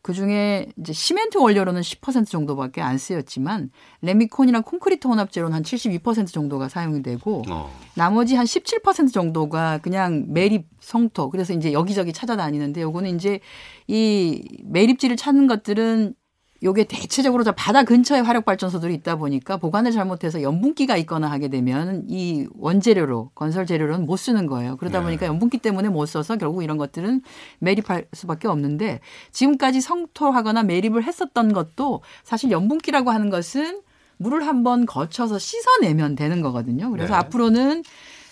그 0.02 0.14
중에 0.14 0.68
이제 0.80 0.94
시멘트 0.94 1.38
원료로는 1.38 1.82
10% 1.82 2.28
정도밖에 2.28 2.82
안 2.82 2.98
쓰였지만 2.98 3.70
레미콘이랑 4.02 4.64
콘크리트 4.64 5.08
혼합재로는 5.08 5.56
한 5.56 5.64
72% 5.64 6.28
정도가 6.28 6.70
사용이 6.70 7.04
되고 7.04 7.44
어. 7.50 7.72
나머지 7.96 8.36
한 8.36 8.46
17% 8.46 9.14
정도가 9.14 9.78
그냥 9.78 10.26
매립 10.30 10.66
성토 10.80 11.30
그래서 11.30 11.54
이제 11.54 11.72
여기저기 11.72 12.14
찾아다니는데 12.14 12.82
요거는 12.82 13.16
이제 13.16 13.40
이 13.88 14.44
매립지를 14.64 15.18
찾는 15.18 15.46
것들은 15.48 16.16
요게 16.64 16.84
대체적으로 16.84 17.44
바다 17.56 17.84
근처에 17.84 18.20
화력 18.20 18.46
발전소들이 18.46 18.94
있다 18.96 19.16
보니까 19.16 19.58
보관을 19.58 19.92
잘못해서 19.92 20.44
염분기가 20.44 20.96
있거나 20.98 21.30
하게 21.30 21.48
되면 21.48 22.06
이 22.08 22.48
원재료로 22.56 23.32
건설 23.34 23.66
재료로는 23.66 24.06
못 24.06 24.18
쓰는 24.18 24.46
거예요. 24.46 24.78
그러다 24.78 25.00
네. 25.00 25.06
보니까 25.06 25.26
염분기 25.26 25.58
때문에 25.58 25.90
못 25.90 26.06
써서 26.06 26.38
결국 26.38 26.64
이런 26.64 26.78
것들은 26.78 27.22
매립할 27.60 28.06
수밖에 28.14 28.48
없는데 28.48 29.00
지금까지 29.32 29.82
성토하거나 29.82 30.64
매립을 30.64 31.04
했었던 31.04 31.52
것도 31.52 32.02
사실 32.24 32.52
염분기라고 32.52 33.10
하는 33.10 33.32
것은 33.32 33.82
물을 34.18 34.46
한번 34.46 34.86
거쳐서 34.86 35.40
씻어내면 35.40 36.14
되는 36.16 36.42
거거든요. 36.42 36.92
그래서 36.92 37.14
네. 37.14 37.20
앞으로는 37.20 37.84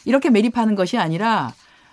이렇게 0.05 0.29
매립하는 0.29 0.75
것이 0.75 0.99
아니라 0.99 1.51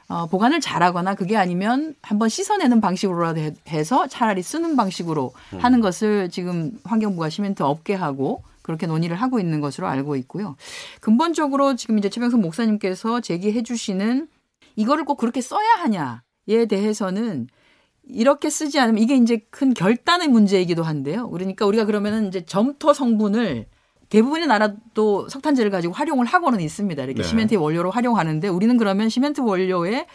어, 0.09 0.27
보관을 0.27 0.61
잘하거나 0.61 1.15
그게 1.15 1.37
아니면 1.37 1.95
한번 2.03 2.29
씻어내는 2.29 2.81
방식으로라도 2.81 3.41
해 3.69 3.85
서 3.85 4.07
차라리 4.07 4.43
쓰는 4.43 4.77
방식으로 4.77 5.33
음. 5.55 5.59
하는 5.59 5.81
것을 5.81 6.29
지금 6.31 6.73
환경부가 6.85 7.29
시멘트 7.29 7.63
업계하고 7.63 8.43
그렇게 8.63 8.87
논의를 8.87 9.17
하고 9.17 9.39
있는 9.39 9.61
것으로 9.61 9.87
알고 9.87 10.17
있고요. 10.17 10.57
근본적으로 11.01 11.77
지금 11.77 11.99
이제 11.99 12.09
최병선 12.09 12.41
목사님께서 12.41 13.21
제기해 13.21 13.63
주시는 13.63 14.29
이거를 14.77 15.05
꼭 15.05 15.17
그렇게 15.17 15.41
써야 15.41 15.67
하냐에 15.79 16.67
대해서는 16.69 17.49
이렇게 18.09 18.51
쓰지 18.51 18.79
않으면 18.81 19.03
이게 19.03 19.17
이제 19.17 19.41
큰 19.51 19.75
결단의 19.75 20.29
문제이기도 20.29 20.83
한데요. 20.83 21.29
그러니까 21.31 21.67
우리가 21.67 21.85
그러면은 21.85 22.29
이제 22.29 22.45
점토 22.45 22.93
성분을 22.93 23.67
대부분의 24.09 24.47
나라도 24.47 25.29
석탄재를 25.29 25.71
가지고 25.71 25.95
활용을 25.95 26.27
하고는 26.27 26.61
있습니다. 26.61 27.03
이렇게 27.03 27.23
네. 27.23 27.29
시멘트 27.29 27.55
원료로 27.57 27.91
활용하는데 27.91 28.49
우리는 28.49 28.77
그러면 28.77 29.09
시멘트 29.09 29.41
원료에 29.41 30.07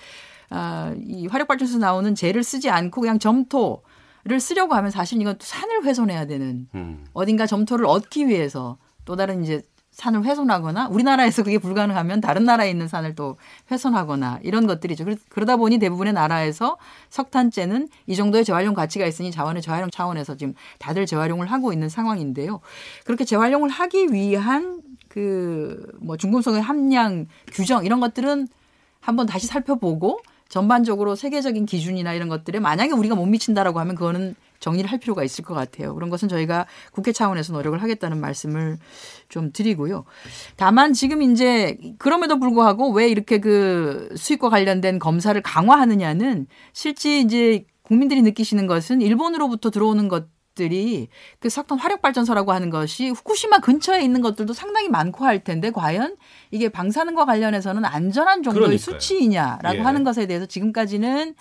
아, 0.49 0.93
이 1.06 1.27
화력발전소 1.27 1.77
나오는 1.77 2.13
재를 2.15 2.43
쓰지 2.43 2.69
않고 2.69 3.01
그냥 3.01 3.19
점토 3.19 3.84
를 4.23 4.39
쓰려고 4.39 4.75
하면 4.75 4.91
사실 4.91 5.19
이건 5.19 5.39
또 5.39 5.45
산을 5.45 5.84
훼손해야 5.84 6.27
되는 6.27 6.67
음. 6.75 7.06
어딘가 7.13 7.47
점토를 7.47 7.88
얻기 7.88 8.27
위해서 8.27 8.77
또 9.04 9.15
다른 9.15 9.43
이제 9.43 9.63
산을 9.91 10.23
훼손하거나 10.25 10.88
우리나라에서 10.88 11.43
그게 11.43 11.58
불가능하면 11.58 12.21
다른 12.21 12.45
나라에 12.45 12.69
있는 12.69 12.88
산을 12.88 13.15
또 13.15 13.38
훼손하거나 13.69 14.39
이런 14.43 14.65
것들이죠. 14.67 15.06
그러다 15.30 15.58
보니 15.58 15.80
대부분의 15.80 16.13
나라에서 16.13 16.77
석탄재는 17.10 17.89
이 18.08 18.15
정도의 18.15 18.45
재활용 18.45 18.73
가치가 18.73 19.06
있으니 19.06 19.32
자원의 19.32 19.62
재활용 19.62 19.89
차원에서 19.91 20.38
지금 20.38 20.54
다들 20.80 21.06
재활용을 21.06 21.47
하고 21.47 21.73
있는 21.73 21.89
상황인데요. 21.89 22.62
그렇게 23.06 23.25
재활용을 23.25 23.69
하기 23.69 24.08
위한 24.12 24.82
그 25.10 25.91
뭐 26.01 26.17
중금속의 26.17 26.62
함량 26.62 27.27
규정 27.51 27.86
이런 27.86 27.99
것들은 27.99 28.47
한번 28.99 29.25
다시 29.25 29.47
살펴보고 29.47 30.19
전반적으로 30.49 31.15
세계적인 31.15 31.65
기준이나 31.65 32.13
이런 32.13 32.27
것들에 32.27 32.60
만약에 32.60 32.91
우리가 32.91 33.15
못 33.15 33.25
미친다라고 33.25 33.80
하면 33.80 33.95
그거는 33.95 34.36
정리를 34.62 34.89
할 34.89 35.00
필요가 35.00 35.24
있을 35.26 35.43
것 35.43 35.54
같아요. 35.54 35.93
그런 35.93 36.10
것은 36.10 36.30
저희가 36.30 36.65
국회 36.93 37.12
차원에서 37.12 37.52
노력을 37.52 37.82
하겠다는 37.82 38.21
말씀을 38.21 38.78
좀 39.28 39.52
드리고요. 39.52 40.06
다만 40.56 40.93
지금 40.93 41.21
이제 41.21 41.78
그럼에도 41.97 42.39
불구하고 42.39 42.91
왜 42.91 43.10
이렇게 43.10 43.39
그 43.39 44.10
수익과 44.15 44.50
관련된 44.50 45.00
검사를 45.00 45.39
강화하느냐는 45.41 46.47
실제 46.71 47.19
이제 47.19 47.65
국민들이 47.82 48.21
느끼시는 48.21 48.67
것은 48.67 49.02
일본으로부터 49.02 49.69
들어오는 49.69 50.08
것 50.08 50.30
들이 50.54 51.08
그 51.39 51.50
석탄 51.50 51.80
화력 51.80 52.02
발전소라고 52.02 52.52
하는 52.52 52.69
것이 52.69 53.10
후쿠시마 53.10 53.60
근처에 53.60 54.02
있는 54.04 54.21
것들도 54.21 54.52
상당히 54.52 54.89
많고 54.89 55.24
할 55.24 55.45
텐데 55.45 55.71
과연 55.71 56.17
이게 56.52 56.67
방사능과 56.67 57.24
관련해서는 57.24 57.86
안전한 57.86 58.43
정도의 58.43 58.65
그러니까요. 58.65 58.78
수치이냐라고 58.78 59.78
예. 59.78 59.82
하는 59.82 60.04
것에 60.04 60.26
대해서 60.28 60.45
지금까지는 60.45 61.36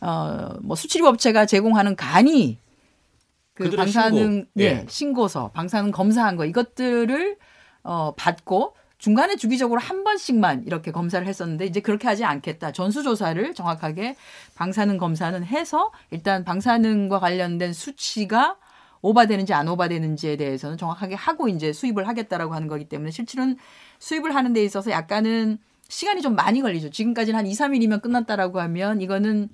어뭐 0.00 0.76
수출입 0.76 1.06
업체가 1.06 1.46
제공하는 1.46 1.96
간이 1.96 2.58
그 3.54 3.70
방사능 3.70 4.32
신고. 4.32 4.50
예. 4.58 4.64
예. 4.64 4.86
신고서 4.88 5.50
방사능 5.52 5.90
검사한 5.90 6.36
거 6.36 6.46
이것들을 6.46 7.36
어 7.82 8.14
받고 8.16 8.74
중간에 8.98 9.36
주기적으로 9.36 9.80
한 9.80 10.04
번씩만 10.04 10.64
이렇게 10.66 10.92
검사를 10.92 11.26
했었는데 11.26 11.64
이제 11.64 11.80
그렇게 11.80 12.06
하지 12.06 12.24
않겠다. 12.24 12.72
전수조사를 12.72 13.54
정확하게 13.54 14.14
방사능 14.54 14.98
검사는 14.98 15.42
해서 15.42 15.90
일단 16.10 16.44
방사능과 16.44 17.18
관련된 17.18 17.72
수치가 17.72 18.56
오바되는지 19.00 19.54
안 19.54 19.68
오바되는지에 19.68 20.36
대해서는 20.36 20.76
정확하게 20.76 21.14
하고 21.14 21.48
이제 21.48 21.72
수입을 21.72 22.06
하겠다라고 22.08 22.54
하는 22.54 22.68
거기 22.68 22.84
때문에 22.84 23.10
실질은 23.10 23.56
수입을 23.98 24.34
하는 24.34 24.52
데 24.52 24.62
있어서 24.64 24.90
약간은 24.90 25.58
시간이 25.88 26.20
좀 26.20 26.34
많이 26.34 26.60
걸리죠. 26.60 26.90
지금까지는 26.90 27.38
한 27.38 27.46
2, 27.46 27.52
3일이면 27.52 28.02
끝났다라고 28.02 28.60
하면 28.60 29.00
이거는 29.00 29.48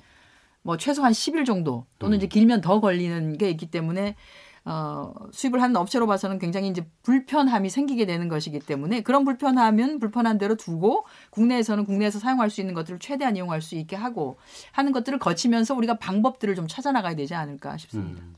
뭐 0.66 0.76
최소한 0.76 1.12
10일 1.12 1.46
정도 1.46 1.86
또는 2.00 2.16
이제 2.18 2.26
길면 2.26 2.60
더 2.60 2.80
걸리는 2.80 3.38
게 3.38 3.48
있기 3.50 3.70
때문에 3.70 4.16
어, 4.64 5.14
수입을 5.30 5.62
하는 5.62 5.76
업체로 5.76 6.08
봐서는 6.08 6.40
굉장히 6.40 6.68
이제 6.68 6.84
불편함이 7.04 7.70
생기게 7.70 8.04
되는 8.04 8.26
것이기 8.26 8.58
때문에 8.58 9.02
그런 9.02 9.24
불편함은 9.24 10.00
불편한 10.00 10.38
대로 10.38 10.56
두고 10.56 11.06
국내에서는 11.30 11.84
국내에서 11.84 12.18
사용할 12.18 12.50
수 12.50 12.60
있는 12.60 12.74
것들을 12.74 12.98
최대한 12.98 13.36
이용할 13.36 13.62
수 13.62 13.76
있게 13.76 13.94
하고 13.94 14.38
하는 14.72 14.90
것들을 14.90 15.20
거치면서 15.20 15.76
우리가 15.76 15.98
방법들을 15.98 16.56
좀 16.56 16.66
찾아 16.66 16.90
나가야 16.90 17.14
되지 17.14 17.36
않을까 17.36 17.76
싶습니다. 17.76 18.20
음. 18.24 18.34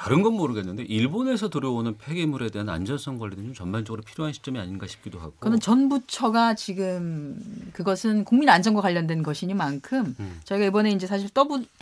다른 0.00 0.22
건 0.22 0.32
모르겠는데 0.32 0.84
일본에서 0.84 1.50
들어오는 1.50 1.98
폐기물에 1.98 2.48
대한 2.48 2.70
안전성 2.70 3.18
관리는 3.18 3.44
좀 3.44 3.54
전반적으로 3.54 4.00
필요한 4.00 4.32
시점이 4.32 4.58
아닌가 4.58 4.86
싶기도 4.86 5.18
하고. 5.18 5.34
그는 5.40 5.60
전 5.60 5.90
부처가 5.90 6.54
지금 6.54 7.38
그것은 7.74 8.24
국민 8.24 8.48
안전과 8.48 8.80
관련된 8.80 9.22
것이니만큼 9.22 10.16
음. 10.18 10.40
저희가 10.44 10.64
이번에 10.64 10.90
이제 10.92 11.06
사실 11.06 11.28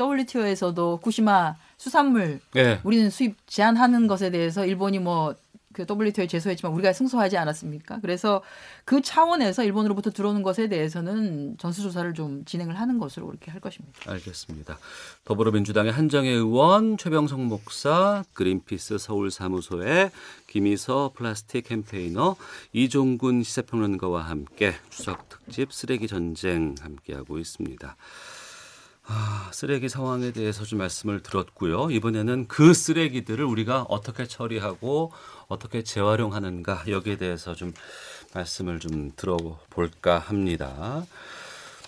WTO에서도 0.00 0.96
후쿠시마 0.96 1.54
수산물 1.76 2.40
네. 2.54 2.80
우리는 2.82 3.08
수입 3.08 3.36
제한하는 3.46 4.08
것에 4.08 4.30
대해서 4.30 4.66
일본이 4.66 4.98
뭐 4.98 5.36
그 5.78 5.86
WTO에 5.88 6.26
제소했지만 6.26 6.72
우리가 6.72 6.92
승소하지 6.92 7.36
않았습니까? 7.36 8.00
그래서 8.00 8.42
그 8.84 9.00
차원에서 9.00 9.62
일본으로부터 9.62 10.10
들어오는 10.10 10.42
것에 10.42 10.68
대해서는 10.68 11.56
전수조사를 11.58 12.14
좀 12.14 12.44
진행을 12.44 12.78
하는 12.78 12.98
것으로 12.98 13.28
그렇게 13.28 13.52
할 13.52 13.60
것입니다. 13.60 13.98
알겠습니다. 14.10 14.76
더불어민주당의 15.24 15.92
한정혜 15.92 16.30
의원, 16.30 16.98
최병성 16.98 17.46
목사, 17.46 18.24
그린피스 18.32 18.98
서울 18.98 19.30
사무소의 19.30 20.10
김희서 20.48 21.12
플라스틱 21.14 21.68
캠페이너, 21.68 22.34
이종군 22.72 23.44
시사평론가와 23.44 24.22
함께 24.22 24.74
추석 24.90 25.28
특집 25.28 25.72
쓰레기 25.72 26.08
전쟁 26.08 26.74
함께하고 26.80 27.38
있습니다. 27.38 27.96
아, 29.10 29.48
쓰레기 29.54 29.88
상황에 29.88 30.32
대해서 30.32 30.64
좀 30.64 30.80
말씀을 30.80 31.22
들었고요. 31.22 31.90
이번에는 31.90 32.46
그 32.46 32.74
쓰레기들을 32.74 33.42
우리가 33.42 33.86
어떻게 33.88 34.26
처리하고 34.26 35.12
어떻게 35.48 35.82
재활용하는가 35.82 36.84
여기에 36.88 37.16
대해서 37.16 37.54
좀 37.54 37.72
말씀을 38.34 38.80
좀 38.80 39.12
들어볼까 39.16 40.18
합니다. 40.18 41.06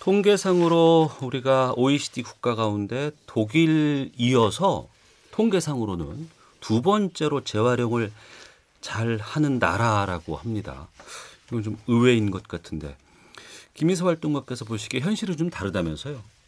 통계상으로 0.00 1.10
우리가 1.20 1.74
OECD 1.76 2.22
국가 2.22 2.54
가운데 2.54 3.10
독일 3.26 4.12
이어서 4.16 4.88
통계상으로는 5.32 6.26
두 6.60 6.80
번째로 6.80 7.44
재활용을 7.44 8.10
잘 8.80 9.18
하는 9.20 9.58
나라라고 9.58 10.36
합니다. 10.36 10.88
이건 11.48 11.62
좀 11.62 11.78
의외인 11.86 12.30
것 12.30 12.48
같은데 12.48 12.96
김희서 13.74 14.06
활동가께서 14.06 14.64
보시기에 14.64 15.00
현실은 15.00 15.36
좀 15.36 15.50
다르다면서요? 15.50 16.39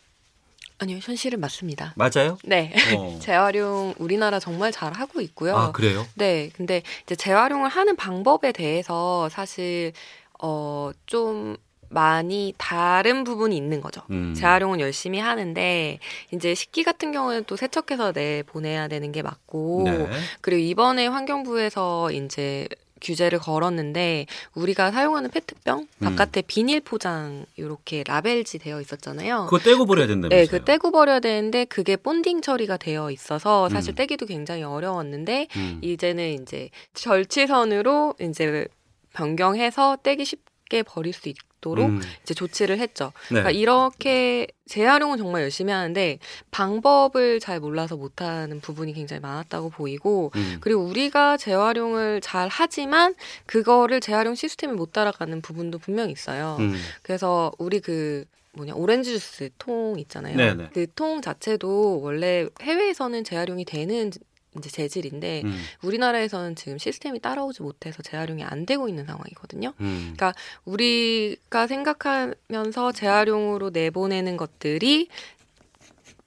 아니요, 0.82 0.98
현실은 1.00 1.38
맞습니다. 1.40 1.94
맞아요? 1.96 2.36
네. 2.44 2.72
어. 2.96 3.18
재활용 3.22 3.94
우리나라 3.98 4.38
정말 4.40 4.72
잘 4.72 4.92
하고 4.92 5.20
있고요. 5.20 5.56
아, 5.56 5.72
그래요? 5.72 6.04
네. 6.14 6.50
근데 6.56 6.82
이제 7.04 7.14
재활용을 7.14 7.68
하는 7.68 7.94
방법에 7.96 8.52
대해서 8.52 9.28
사실 9.28 9.92
어 10.40 10.90
좀 11.06 11.56
많이 11.88 12.54
다른 12.56 13.22
부분이 13.22 13.54
있는 13.54 13.82
거죠. 13.82 14.00
음. 14.10 14.32
재활용은 14.34 14.80
열심히 14.80 15.18
하는데 15.20 15.98
이제 16.32 16.54
식기 16.54 16.84
같은 16.84 17.12
경우는 17.12 17.44
또 17.44 17.54
세척해서 17.54 18.12
내 18.12 18.42
보내야 18.44 18.88
되는 18.88 19.12
게 19.12 19.20
맞고 19.20 19.82
네. 19.84 20.06
그리고 20.40 20.58
이번에 20.62 21.06
환경부에서 21.06 22.10
이제 22.12 22.66
규제를 23.02 23.38
걸었는데 23.38 24.26
우리가 24.54 24.90
사용하는 24.90 25.30
페트병 25.30 25.80
음. 25.80 26.04
바깥에 26.04 26.40
음. 26.40 26.46
비닐 26.46 26.80
포장 26.80 27.44
이렇게 27.56 28.02
라벨지 28.06 28.58
되어 28.58 28.80
있었잖아요. 28.80 29.46
그거 29.50 29.58
떼고 29.58 29.84
버려야 29.84 30.06
된다면서요? 30.06 30.40
네, 30.40 30.46
그 30.46 30.64
떼고 30.64 30.90
버려야 30.90 31.20
되는데 31.20 31.64
그게 31.66 31.96
본딩 31.96 32.40
처리가 32.40 32.76
되어 32.78 33.10
있어서 33.10 33.68
사실 33.68 33.92
음. 33.92 33.94
떼기도 33.96 34.26
굉장히 34.26 34.62
어려웠는데 34.62 35.48
음. 35.56 35.80
이제는 35.82 36.42
이제 36.42 36.70
절치선으로 36.94 38.14
이제 38.20 38.66
변경해서 39.12 39.98
떼기 40.02 40.24
쉽게 40.24 40.82
버릴 40.82 41.12
수 41.12 41.28
있고 41.28 41.51
있도록 41.62 41.88
음. 41.88 42.00
이제 42.22 42.34
조치를 42.34 42.78
했죠. 42.78 43.12
네. 43.30 43.40
그러니까 43.40 43.50
이렇게 43.52 44.48
재활용은 44.66 45.16
정말 45.18 45.42
열심히 45.42 45.72
하는데 45.72 46.18
방법을 46.50 47.40
잘 47.40 47.60
몰라서 47.60 47.96
못하는 47.96 48.60
부분이 48.60 48.92
굉장히 48.92 49.20
많았다고 49.20 49.70
보이고 49.70 50.32
음. 50.34 50.58
그리고 50.60 50.82
우리가 50.82 51.36
재활용을 51.36 52.20
잘 52.20 52.48
하지만 52.50 53.14
그거를 53.46 54.00
재활용 54.00 54.34
시스템이 54.34 54.74
못 54.74 54.92
따라가는 54.92 55.40
부분도 55.40 55.78
분명히 55.78 56.12
있어요. 56.12 56.56
음. 56.60 56.74
그래서 57.02 57.52
우리 57.58 57.80
그 57.80 58.24
뭐냐 58.54 58.74
오렌지 58.74 59.12
주스 59.12 59.48
통 59.58 59.98
있잖아요. 59.98 60.68
그 60.74 60.86
통 60.94 61.22
자체도 61.22 62.00
원래 62.02 62.46
해외에서는 62.60 63.24
재활용이 63.24 63.64
되는 63.64 64.10
이제 64.58 64.70
재질인데 64.70 65.42
음. 65.44 65.58
우리나라에서는 65.82 66.56
지금 66.56 66.78
시스템이 66.78 67.20
따라오지 67.20 67.62
못해서 67.62 68.02
재활용이 68.02 68.44
안 68.44 68.66
되고 68.66 68.88
있는 68.88 69.06
상황이거든요. 69.06 69.72
음. 69.80 70.12
그러니까 70.14 70.34
우리가 70.64 71.66
생각하면서 71.66 72.92
재활용으로 72.92 73.70
내보내는 73.70 74.36
것들이 74.36 75.08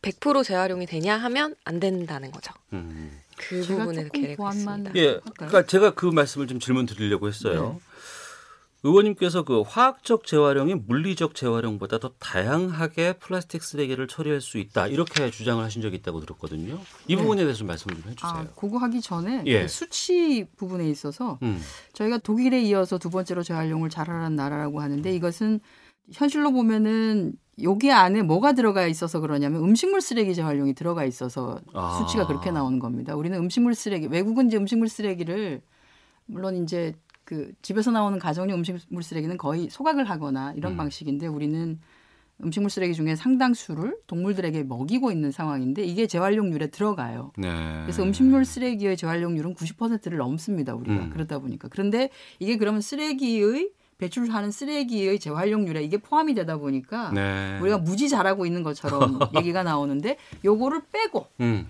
100% 0.01 0.43
재활용이 0.43 0.85
되냐 0.85 1.17
하면 1.17 1.55
안 1.63 1.79
된다는 1.79 2.31
거죠. 2.31 2.53
음. 2.73 3.19
그 3.37 3.61
부분을 3.61 4.09
계획했습니다. 4.09 4.91
예, 4.95 5.19
그러니까 5.35 5.65
제가 5.65 5.93
그 5.93 6.05
말씀을 6.05 6.47
좀 6.47 6.59
질문 6.59 6.85
드리려고 6.85 7.27
했어요. 7.27 7.81
네. 8.85 8.89
의원님께서 8.89 9.43
그 9.43 9.61
화학적 9.61 10.25
재활용이 10.25 10.75
물리적 10.75 11.33
재활용보다 11.33 11.97
더 11.97 12.11
다양하게 12.19 13.13
플라스틱 13.13 13.63
쓰레기를 13.63 14.07
처리할 14.07 14.41
수 14.41 14.59
있다 14.59 14.87
이렇게 14.87 15.31
주장을 15.31 15.63
하신 15.63 15.81
적이 15.81 15.97
있다고 15.97 16.21
들었거든요. 16.21 16.77
이 17.07 17.15
네. 17.15 17.21
부분에 17.21 17.43
대해서 17.43 17.63
말씀을 17.63 17.95
좀 17.95 18.11
해주세요. 18.11 18.31
아, 18.31 18.47
그거 18.55 18.77
하기 18.77 19.01
전에 19.01 19.43
예. 19.47 19.63
그 19.63 19.67
수치 19.67 20.45
부분에 20.55 20.87
있어서 20.89 21.39
음. 21.41 21.59
저희가 21.93 22.19
독일에 22.19 22.61
이어서 22.61 22.99
두 22.99 23.09
번째로 23.09 23.41
재활용을 23.41 23.89
잘하는 23.89 24.35
나라라고 24.35 24.81
하는데 24.81 25.11
이것은 25.11 25.59
현실로 26.13 26.51
보면은 26.51 27.33
여기 27.63 27.91
안에 27.91 28.21
뭐가 28.21 28.53
들어가 28.53 28.85
있어서 28.85 29.19
그러냐면 29.19 29.63
음식물 29.63 30.01
쓰레기 30.01 30.35
재활용이 30.35 30.73
들어가 30.75 31.05
있어서 31.05 31.59
아. 31.73 31.97
수치가 31.99 32.27
그렇게 32.27 32.51
나오는 32.51 32.77
겁니다. 32.79 33.15
우리는 33.15 33.37
음식물 33.39 33.73
쓰레기 33.73 34.07
외국은 34.07 34.47
이제 34.47 34.57
음식물 34.57 34.89
쓰레기를 34.89 35.61
물론 36.27 36.63
이제 36.63 36.93
그 37.25 37.51
집에서 37.61 37.91
나오는 37.91 38.17
가정용 38.19 38.59
음식물 38.59 39.03
쓰레기는 39.03 39.35
거의 39.37 39.67
소각을 39.69 40.09
하거나 40.09 40.53
이런 40.55 40.73
음. 40.73 40.77
방식인데 40.77 41.27
우리는 41.27 41.79
음식물 42.43 42.69
쓰레기 42.69 42.93
중에 42.93 43.15
상당수를 43.15 43.97
동물들에게 44.07 44.63
먹이고 44.63 45.11
있는 45.11 45.31
상황인데 45.31 45.83
이게 45.83 46.05
재활용률에 46.05 46.67
들어가요. 46.67 47.31
네. 47.37 47.49
그래서 47.83 48.03
음식물 48.03 48.45
쓰레기의 48.45 48.97
재활용률은 48.97 49.55
90%를 49.55 50.17
넘습니다. 50.17 50.75
우리가 50.75 51.05
음. 51.05 51.09
그러다 51.11 51.39
보니까 51.39 51.67
그런데 51.69 52.09
이게 52.39 52.57
그러면 52.57 52.81
쓰레기의 52.81 53.71
배출하는 53.97 54.51
쓰레기의 54.51 55.19
재활용률에 55.19 55.81
이게 55.81 55.97
포함이 55.97 56.33
되다 56.33 56.57
보니까 56.57 57.11
네. 57.11 57.57
우리가 57.61 57.77
무지 57.77 58.09
잘하고 58.09 58.45
있는 58.45 58.61
것처럼 58.61 59.19
얘기가 59.37 59.63
나오는데 59.63 60.17
요거를 60.43 60.81
빼고 60.91 61.27
음. 61.39 61.67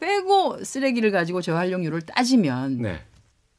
빼고 0.00 0.64
쓰레기를 0.64 1.10
가지고 1.10 1.42
재활용률을 1.42 2.02
따지면 2.02 2.78
네. 2.78 3.00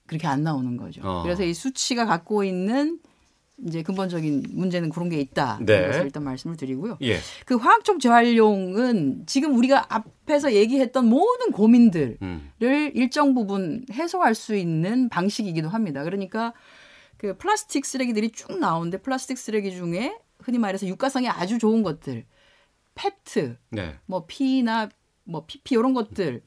그렇게 0.08 0.28
안 0.28 0.44
나오는 0.44 0.78
거죠. 0.78 1.02
어. 1.04 1.24
그래서 1.24 1.44
이 1.44 1.54
수치가 1.54 2.06
갖고 2.06 2.44
있는 2.44 3.00
이제 3.66 3.82
근본적인 3.82 4.46
문제는 4.52 4.90
그런 4.90 5.10
게 5.10 5.20
있다. 5.20 5.60
네. 5.62 5.88
것을 5.88 6.04
일단 6.04 6.24
말씀을 6.24 6.58
드리고요. 6.58 6.98
예. 7.02 7.18
그 7.46 7.56
화학적 7.56 8.00
재활용은 8.00 9.24
지금 9.26 9.58
우리가 9.58 9.94
앞에서 9.94 10.54
얘기했던 10.54 11.08
모든 11.08 11.52
고민들을 11.52 12.18
음. 12.22 12.52
일정 12.62 13.34
부분 13.34 13.86
해소할 13.92 14.36
수 14.36 14.56
있는 14.56 15.10
방식이기도 15.10 15.70
합니다. 15.70 16.04
그러니까 16.04 16.54
그 17.18 17.36
플라스틱 17.38 17.86
쓰레기들이 17.86 18.30
쭉 18.32 18.60
나오는데 18.60 19.00
플라스틱 19.00 19.40
쓰레기 19.40 19.72
중에 19.72 20.16
흔히 20.40 20.60
말해서 20.60 20.86
유가성이 20.86 21.28
아주 21.28 21.58
좋은 21.58 21.82
것들, 21.82 22.26
페트, 22.94 23.58
네. 23.72 23.96
뭐 24.06 24.26
PE나 24.28 24.90
뭐 25.24 25.46
PP 25.48 25.76
이런 25.76 25.94
것들 25.96 26.44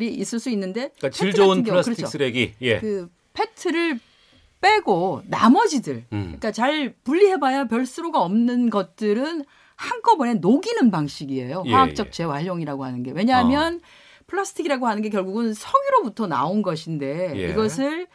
있을 0.00 0.40
수 0.40 0.50
있는데 0.50 0.90
그러니까 0.98 1.10
질 1.10 1.32
좋은 1.32 1.62
플라스틱 1.62 1.96
그렇죠. 1.96 2.10
쓰레기 2.10 2.54
예. 2.60 2.80
그 2.80 3.08
페트를 3.32 3.98
빼고 4.60 5.22
나머지들 5.26 6.04
음. 6.12 6.22
그러니까 6.22 6.50
잘 6.52 6.94
분리해봐야 7.04 7.68
별 7.68 7.86
수로가 7.86 8.22
없는 8.22 8.70
것들은 8.70 9.44
한꺼번에 9.76 10.34
녹이는 10.34 10.90
방식이에요. 10.90 11.64
예, 11.66 11.72
화학적 11.72 12.06
예. 12.06 12.10
재활용이라고 12.10 12.84
하는 12.84 13.02
게 13.02 13.12
왜냐하면 13.12 13.76
어. 13.76 14.24
플라스틱이라고 14.26 14.86
하는 14.86 15.02
게 15.02 15.10
결국은 15.10 15.52
석유로부터 15.52 16.26
나온 16.26 16.62
것인데 16.62 17.32
예. 17.36 17.50
이것을 17.50 18.06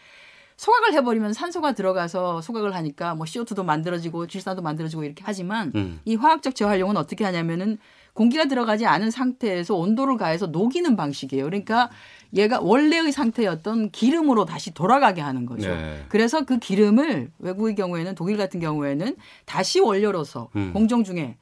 소각을 0.59 0.93
해버리면 0.93 1.31
산소가 1.31 1.71
들어가서 1.71 2.41
소각을 2.41 2.75
하니까 2.75 3.15
뭐 3.15 3.25
CO2도 3.25 3.63
만들어지고 3.63 4.27
질산도 4.27 4.61
만들어지고 4.61 5.05
이렇게 5.05 5.23
하지만 5.25 5.71
음. 5.73 6.01
이 6.03 6.15
화학적 6.15 6.53
재활용은 6.53 6.97
어떻게 6.97 7.23
하냐면은 7.23 7.77
공기가 8.11 8.43
들어가지 8.43 8.85
않은 8.85 9.09
상태에서 9.09 9.75
온도를 9.75 10.17
가해서 10.17 10.47
녹이는 10.47 10.97
방식이에요. 10.97 11.45
그러니까 11.45 11.89
얘가 12.35 12.59
원래의 12.59 13.13
상태였던 13.13 13.91
기름으로 13.91 14.43
다시 14.43 14.73
돌아가게 14.73 15.21
하는 15.21 15.45
거죠. 15.45 15.69
네. 15.69 16.05
그래서 16.09 16.43
그 16.43 16.59
기름을 16.59 17.31
외국의 17.39 17.75
경우에는 17.75 18.15
독일 18.15 18.35
같은 18.35 18.59
경우에는 18.59 19.15
다시 19.45 19.79
원료로서 19.79 20.49
음. 20.57 20.73
공정 20.73 21.05
중에 21.05 21.37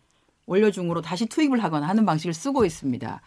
원료 0.45 0.70
중으로 0.70 1.01
다시 1.01 1.26
투입을 1.26 1.63
하거나 1.63 1.88
하는 1.88 2.05
방식을 2.05 2.36
쓰고 2.36 2.65
있습니다. 2.65 3.22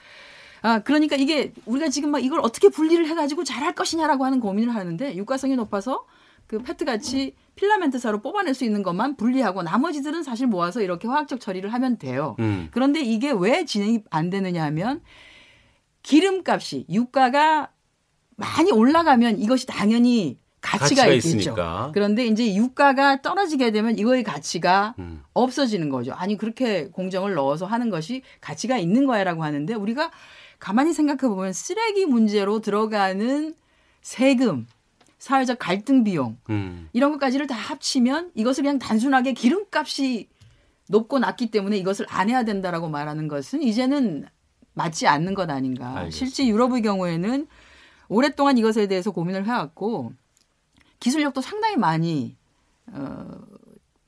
아, 0.62 0.80
그러니까 0.80 1.16
이게 1.16 1.52
우리가 1.66 1.88
지금 1.88 2.10
막 2.10 2.18
이걸 2.18 2.40
어떻게 2.40 2.68
분리를 2.68 3.06
해가지고 3.06 3.44
잘할 3.44 3.74
것이냐라고 3.74 4.24
하는 4.24 4.40
고민을 4.40 4.74
하는데 4.74 5.16
유가성이 5.16 5.56
높아서 5.56 6.06
그 6.46 6.58
페트 6.58 6.84
같이 6.84 7.36
필라멘트사로 7.54 8.22
뽑아낼 8.22 8.54
수 8.54 8.64
있는 8.64 8.82
것만 8.82 9.16
분리하고 9.16 9.62
나머지들은 9.62 10.24
사실 10.24 10.48
모아서 10.48 10.82
이렇게 10.82 11.06
화학적 11.06 11.38
처리를 11.38 11.72
하면 11.72 11.96
돼요. 11.96 12.34
음. 12.40 12.66
그런데 12.72 13.00
이게 13.00 13.30
왜 13.30 13.64
진행이 13.64 14.02
안 14.10 14.30
되느냐 14.30 14.64
하면 14.64 15.00
기름값이 16.02 16.86
유가가 16.90 17.70
많이 18.34 18.72
올라가면 18.72 19.38
이것이 19.38 19.66
당연히 19.66 20.39
가치가, 20.60 21.02
가치가 21.02 21.06
있겠죠. 21.06 21.38
있으니까. 21.38 21.90
그런데 21.94 22.26
이제 22.26 22.54
유가가 22.54 23.22
떨어지게 23.22 23.70
되면 23.70 23.98
이거의 23.98 24.22
가치가 24.22 24.94
음. 24.98 25.22
없어지는 25.32 25.88
거죠. 25.88 26.12
아니 26.12 26.36
그렇게 26.36 26.88
공정을 26.88 27.34
넣어서 27.34 27.66
하는 27.66 27.90
것이 27.90 28.22
가치가 28.40 28.76
있는 28.76 29.06
거야라고 29.06 29.42
하는데 29.42 29.72
우리가 29.74 30.10
가만히 30.58 30.92
생각해 30.92 31.32
보면 31.34 31.52
쓰레기 31.52 32.04
문제로 32.04 32.60
들어가는 32.60 33.54
세금 34.02 34.66
사회적 35.18 35.58
갈등 35.58 36.04
비용 36.04 36.36
음. 36.50 36.88
이런 36.92 37.12
것까지를 37.12 37.46
다 37.46 37.54
합치면 37.54 38.32
이것을 38.34 38.62
그냥 38.62 38.78
단순하게 38.78 39.32
기름값이 39.32 40.28
높고 40.88 41.18
낮기 41.18 41.50
때문에 41.50 41.76
이것을 41.78 42.06
안 42.08 42.28
해야 42.28 42.42
된다라고 42.44 42.88
말하는 42.88 43.28
것은 43.28 43.62
이제는 43.62 44.26
맞지 44.74 45.06
않는 45.06 45.34
것 45.34 45.48
아닌가. 45.50 45.88
알겠습니다. 45.98 46.10
실제 46.10 46.46
유럽의 46.46 46.82
경우에는 46.82 47.46
오랫동안 48.08 48.58
이것에 48.58 48.86
대해서 48.88 49.10
고민을 49.10 49.46
해왔고 49.46 50.12
기술력도 51.00 51.40
상당히 51.40 51.76
많이 51.76 52.36
어, 52.86 53.26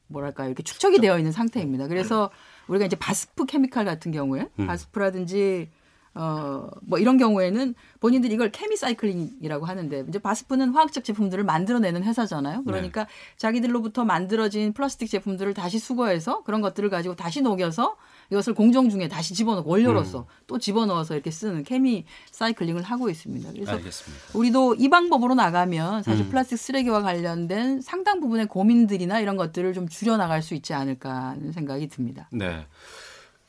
뭐랄까 0.06 0.46
이렇게 0.46 0.62
축적이 0.62 1.00
되어 1.00 1.18
있는 1.18 1.32
상태입니다. 1.32 1.88
그래서 1.88 2.30
우리가 2.68 2.84
이제 2.84 2.96
바스프 2.96 3.46
케미칼 3.46 3.84
같은 3.84 4.12
경우에 4.12 4.48
음. 4.58 4.66
바스프라든지 4.66 5.70
어, 6.14 6.68
뭐 6.82 6.98
이런 6.98 7.16
경우에는 7.16 7.74
본인들이 8.00 8.34
이걸 8.34 8.52
케미 8.52 8.76
사이클링이라고 8.76 9.64
하는데 9.64 10.04
이제 10.08 10.18
바스프는 10.18 10.70
화학적 10.70 11.04
제품들을 11.04 11.42
만들어내는 11.42 12.04
회사잖아요. 12.04 12.64
그러니까 12.64 13.04
네. 13.04 13.10
자기들로부터 13.38 14.04
만들어진 14.04 14.74
플라스틱 14.74 15.08
제품들을 15.08 15.54
다시 15.54 15.78
수거해서 15.78 16.42
그런 16.42 16.60
것들을 16.60 16.90
가지고 16.90 17.16
다시 17.16 17.40
녹여서 17.40 17.96
이것을 18.30 18.54
공정 18.54 18.88
중에 18.88 19.08
다시 19.08 19.34
집어넣고 19.34 19.70
원료로서 19.70 20.20
음. 20.20 20.24
또 20.46 20.58
집어넣어서 20.58 21.14
이렇게 21.14 21.30
쓰는 21.30 21.64
케미 21.64 22.04
사이클링을 22.30 22.82
하고 22.82 23.10
있습니다. 23.10 23.52
그래서 23.52 23.72
알겠습니다. 23.72 24.24
우리도 24.34 24.76
이 24.76 24.88
방법으로 24.88 25.34
나가면 25.34 26.02
사실 26.02 26.26
음. 26.26 26.30
플라스틱 26.30 26.56
쓰레기와 26.58 27.02
관련된 27.02 27.80
상당 27.80 28.20
부분의 28.20 28.46
고민들이나 28.46 29.20
이런 29.20 29.36
것들을 29.36 29.72
좀 29.74 29.88
줄여 29.88 30.16
나갈 30.16 30.42
수 30.42 30.54
있지 30.54 30.74
않을까 30.74 31.30
하는 31.30 31.52
생각이 31.52 31.88
듭니다. 31.88 32.28
네. 32.32 32.66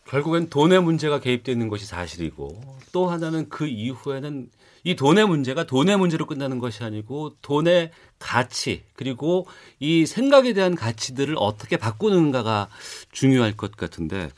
결국엔 0.05 0.49
돈의 0.49 0.83
문제가 0.83 1.19
개입되는 1.19 1.69
것이 1.69 1.85
사실이고 1.85 2.61
또 2.91 3.07
하나는 3.07 3.49
그 3.49 3.65
이후에는 3.65 4.49
이 4.83 4.95
돈의 4.95 5.27
문제가 5.27 5.65
돈의 5.65 5.97
문제로 5.97 6.25
끝나는 6.25 6.59
것이 6.59 6.83
아니고 6.83 7.35
돈의 7.41 7.91
가치 8.19 8.83
그리고 8.95 9.47
이 9.79 10.05
생각에 10.05 10.53
대한 10.53 10.75
가치들을 10.75 11.35
어떻게 11.37 11.77
바꾸는가가 11.77 12.67
중요할 13.11 13.55
것 13.55 13.77
같은데 13.77 14.29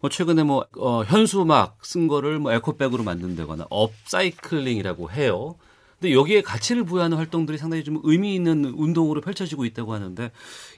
뭐 0.00 0.10
최근에 0.10 0.42
뭐 0.42 0.66
어, 0.78 1.02
현수막 1.04 1.84
쓴 1.84 2.08
거를 2.08 2.38
뭐 2.38 2.52
에코백으로 2.52 3.04
만든다거나 3.04 3.66
업사이클링이라고 3.70 5.10
해요. 5.10 5.56
근데 6.00 6.14
여기에 6.14 6.40
가치를 6.40 6.84
부여하는 6.84 7.18
활동들이 7.18 7.58
상당히 7.58 7.84
좀 7.84 8.00
의미 8.04 8.34
있는 8.34 8.64
운동으로 8.64 9.20
펼쳐지고 9.20 9.66
있다고 9.66 9.92
하는데 9.92 10.30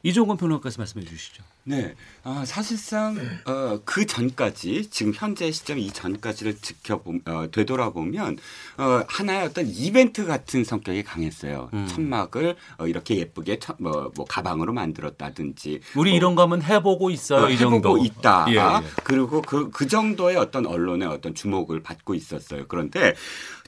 이종건 0.03 0.37
평론가께서 0.37 0.81
말씀해 0.81 1.07
주시죠. 1.07 1.45
네, 1.63 1.95
아, 2.25 2.43
사실상 2.45 3.17
어, 3.47 3.79
그 3.85 4.05
전까지 4.05 4.91
지금 4.91 5.13
현재 5.15 5.53
시점 5.53 5.79
이 5.79 5.93
전까지를 5.93 6.59
지켜보 6.59 7.21
어, 7.27 7.47
되돌아보면 7.53 8.37
어, 8.79 9.05
하나의 9.07 9.45
어떤 9.45 9.69
이벤트 9.69 10.27
같은 10.27 10.65
성격이 10.65 11.05
강했어요. 11.05 11.71
음. 11.73 11.87
천막을 11.87 12.57
어, 12.79 12.89
이렇게 12.89 13.17
예쁘게 13.19 13.61
천, 13.61 13.77
뭐, 13.79 14.11
뭐 14.17 14.25
가방으로 14.25 14.73
만들었다든지 14.73 15.83
우리 15.95 16.11
뭐, 16.11 16.17
이런 16.17 16.35
거 16.35 16.43
한번 16.43 16.63
해보고 16.63 17.11
있어요. 17.11 17.45
어, 17.45 17.49
이 17.49 17.57
정도 17.57 17.77
해보고 17.77 18.05
있다. 18.05 18.47
예, 18.49 18.57
예. 18.57 18.91
그리고 19.05 19.41
그그 19.41 19.71
그 19.71 19.87
정도의 19.87 20.37
어떤 20.37 20.67
언론의 20.67 21.07
어떤 21.07 21.33
주목을 21.33 21.81
받고 21.85 22.17
있었어요. 22.17 22.65
그런데 22.67 23.15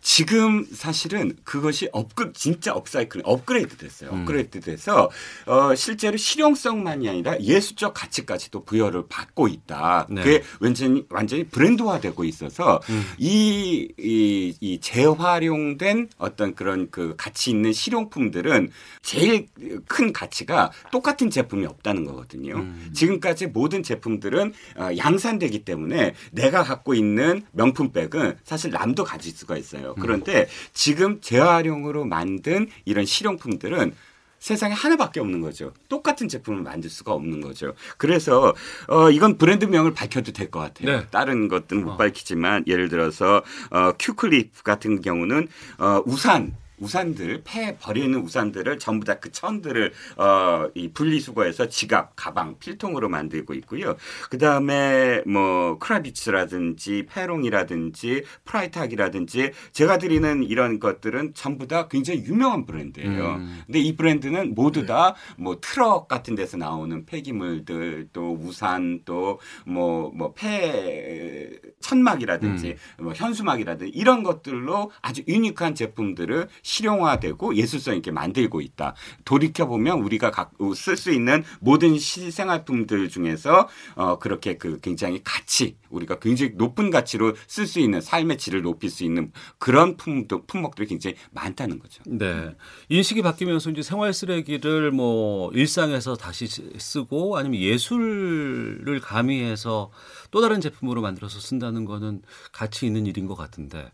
지금 0.05 0.67
사실은 0.71 1.35
그것이 1.45 1.89
업그 1.93 2.33
진짜 2.33 2.73
업사이클 2.73 3.23
업그레이드 3.25 3.77
됐어요. 3.77 4.11
음. 4.11 4.21
업그레이드 4.21 4.61
돼서 4.61 5.11
어 5.47 5.75
실제로 5.75 6.17
실용성만이 6.17 7.09
아니라 7.09 7.39
예술적 7.41 7.95
가치까지도 7.95 8.65
부여를 8.65 9.05
받고 9.09 9.49
있다. 9.49 10.07
네. 10.11 10.23
그게 10.23 10.43
완전히 10.61 11.05
완전히 11.11 11.45
브랜드화되고 11.45 12.25
있어서 12.25 12.81
음. 12.89 13.05
이, 13.19 13.89
이, 13.99 14.55
이 14.61 14.81
재활용된 14.81 16.09
어떤 16.19 16.55
그런 16.55 16.91
그 16.91 17.15
가치 17.17 17.51
있는 17.51 17.73
실용품들은 17.73 18.71
제일 19.03 19.47
큰 19.87 20.13
가치가 20.13 20.71
똑같은 20.91 21.31
제품이 21.31 21.67
없다는 21.67 22.05
거거든요. 22.05 22.57
음. 22.57 22.91
지금까지 22.95 23.49
모든 23.49 23.83
제품들은 23.83 24.53
어, 24.77 24.91
양산되기 24.97 25.65
때문에 25.65 26.15
내가 26.33 26.63
갖고 26.63 26.95
있는 26.95 27.43
명품 27.53 27.93
백은 27.93 28.39
사실 28.45 28.71
남도 28.71 29.05
가질 29.05 29.33
수가 29.33 29.57
있어요. 29.57 29.95
음. 29.97 30.01
그런데 30.01 30.49
지금 30.73 31.21
재활용으로 31.39 32.05
만든 32.05 32.69
이런 32.85 33.05
실용품들은 33.05 33.95
세상에 34.39 34.75
하나밖에 34.75 35.21
없는 35.21 35.41
거죠. 35.41 35.73
똑같은 35.89 36.29
제품을 36.29 36.63
만들 36.63 36.91
수가 36.91 37.13
없는 37.13 37.41
거죠. 37.41 37.73
그래서 37.97 38.55
어 38.89 39.11
이건 39.11 39.39
브랜드명을 39.39 39.95
밝혀도 39.95 40.33
될 40.33 40.51
것 40.51 40.61
같아요. 40.61 41.01
네. 41.01 41.07
다른 41.11 41.49
것들은 41.49 41.83
못 41.85 41.93
어. 41.93 41.97
밝히지만 41.97 42.65
예를 42.67 42.91
들어서 42.91 43.43
어 43.71 43.93
큐클립 43.99 44.63
같은 44.63 45.01
경우는 45.01 45.49
어 45.79 46.03
우산 46.05 46.55
우산들 46.79 47.43
폐 47.45 47.77
버리는 47.79 48.17
우산들을 48.19 48.79
전부 48.79 49.05
다 49.07 49.15
그 49.21 49.31
천들을 49.33 49.93
어 50.17 50.71
이 50.75 50.89
분리수거해서 50.93 51.69
지갑, 51.69 52.17
가방, 52.17 52.59
필통으로 52.59 53.09
만들고 53.09 53.55
있고요. 53.55 53.97
그 54.31 54.39
다음에 54.39 55.23
뭐 55.27 55.79
크라비츠라든지 55.79 57.07
페롱이라든지 57.09 58.25
프라이탁이라든지 58.45 59.53
제가 59.73 59.99
드리는 59.99 60.43
이런 60.43 60.81
것들은 60.81 61.35
전부 61.35 61.67
다 61.69 61.87
굉장히 61.89 62.25
유명한 62.25 62.67
브랜드예요. 62.67 63.35
음. 63.37 63.63
근데 63.67 63.79
이 63.81 63.95
브랜드는 63.97 64.55
모두 64.55 64.87
다 64.87 65.15
뭐 65.37 65.59
트럭 65.61 66.09
같은 66.09 66.35
데서 66.35 66.57
나오는 66.57 67.05
폐기물들 67.07 68.09
또 68.13 68.37
우산 68.41 69.01
또 69.05 69.39
뭐 69.67 70.11
뭐폐 70.15 71.51
천막이라든지 71.81 72.77
음. 72.99 73.05
뭐 73.05 73.13
현수막이라든지 73.13 73.93
이런 73.95 74.23
것들로 74.23 74.91
아주 75.03 75.23
유니크한 75.29 75.75
제품들을 75.75 76.49
실용화되고 76.65 77.55
예술성 77.55 77.95
있게 77.97 78.11
만들고 78.11 78.61
있다. 78.61 78.97
돌이켜 79.25 79.67
보면 79.67 80.01
우리가 80.01 80.33
쓸 80.75 80.97
수 80.97 81.13
있는 81.13 81.45
모든 81.61 81.97
실생활품들 81.97 83.09
중에서 83.09 83.69
어 83.95 84.19
그렇게 84.19 84.57
그 84.57 84.81
굉장히 84.81 85.21
가치 85.23 85.77
우리가 85.91 86.19
굉장히 86.19 86.53
높은 86.57 86.91
가치로 86.91 87.35
쓸 87.47 87.67
수 87.67 87.79
있는 87.79 88.01
삶의 88.01 88.39
질을 88.39 88.63
높일 88.63 88.91
수 88.91 89.05
있는 89.05 89.31
그런 89.59 89.97
품도 89.97 90.47
품목들이 90.47 90.89
굉장히 90.89 91.17
많다는 91.31 91.79
거죠. 91.79 92.03
네. 92.07 92.57
인식이 92.89 93.23
바뀌면서 93.23 93.71
이제 93.71 93.83
생활 93.83 94.13
쓰레기를 94.13 94.91
뭐 94.91 95.53
일상에서 95.53 96.17
다시 96.17 96.49
쓰고 96.79 97.37
아니면 97.37 97.61
예술을 97.61 99.01
가미해서 99.01 99.91
또 100.31 100.41
다른 100.41 100.61
제품으로 100.61 101.03
만들어서 101.03 101.39
쓴다는 101.39 101.85
거는 101.85 102.23
가치 102.53 102.87
있는 102.87 103.07
일인 103.07 103.27
것 103.27 103.37
같은데 103.37 103.93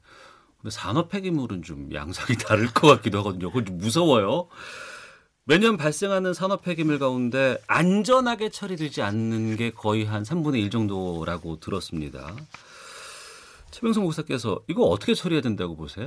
산업 0.68 1.08
폐기물은 1.08 1.62
좀 1.62 1.92
양상이 1.94 2.36
다를 2.46 2.66
것 2.72 2.86
같기도 2.88 3.18
하거든요. 3.18 3.48
그건 3.48 3.66
좀 3.66 3.78
무서워요. 3.78 4.48
매년 5.44 5.76
발생하는 5.76 6.34
산업 6.34 6.62
폐기물 6.62 6.98
가운데 6.98 7.58
안전하게 7.66 8.50
처리되지 8.50 9.02
않는 9.02 9.56
게 9.56 9.70
거의 9.70 10.04
한 10.04 10.22
3분의 10.22 10.60
1 10.60 10.70
정도라고 10.70 11.58
들었습니다. 11.60 12.36
최병성 13.70 14.04
목사께서 14.04 14.60
이거 14.68 14.84
어떻게 14.84 15.14
처리해야 15.14 15.42
된다고 15.42 15.76
보세요? 15.76 16.06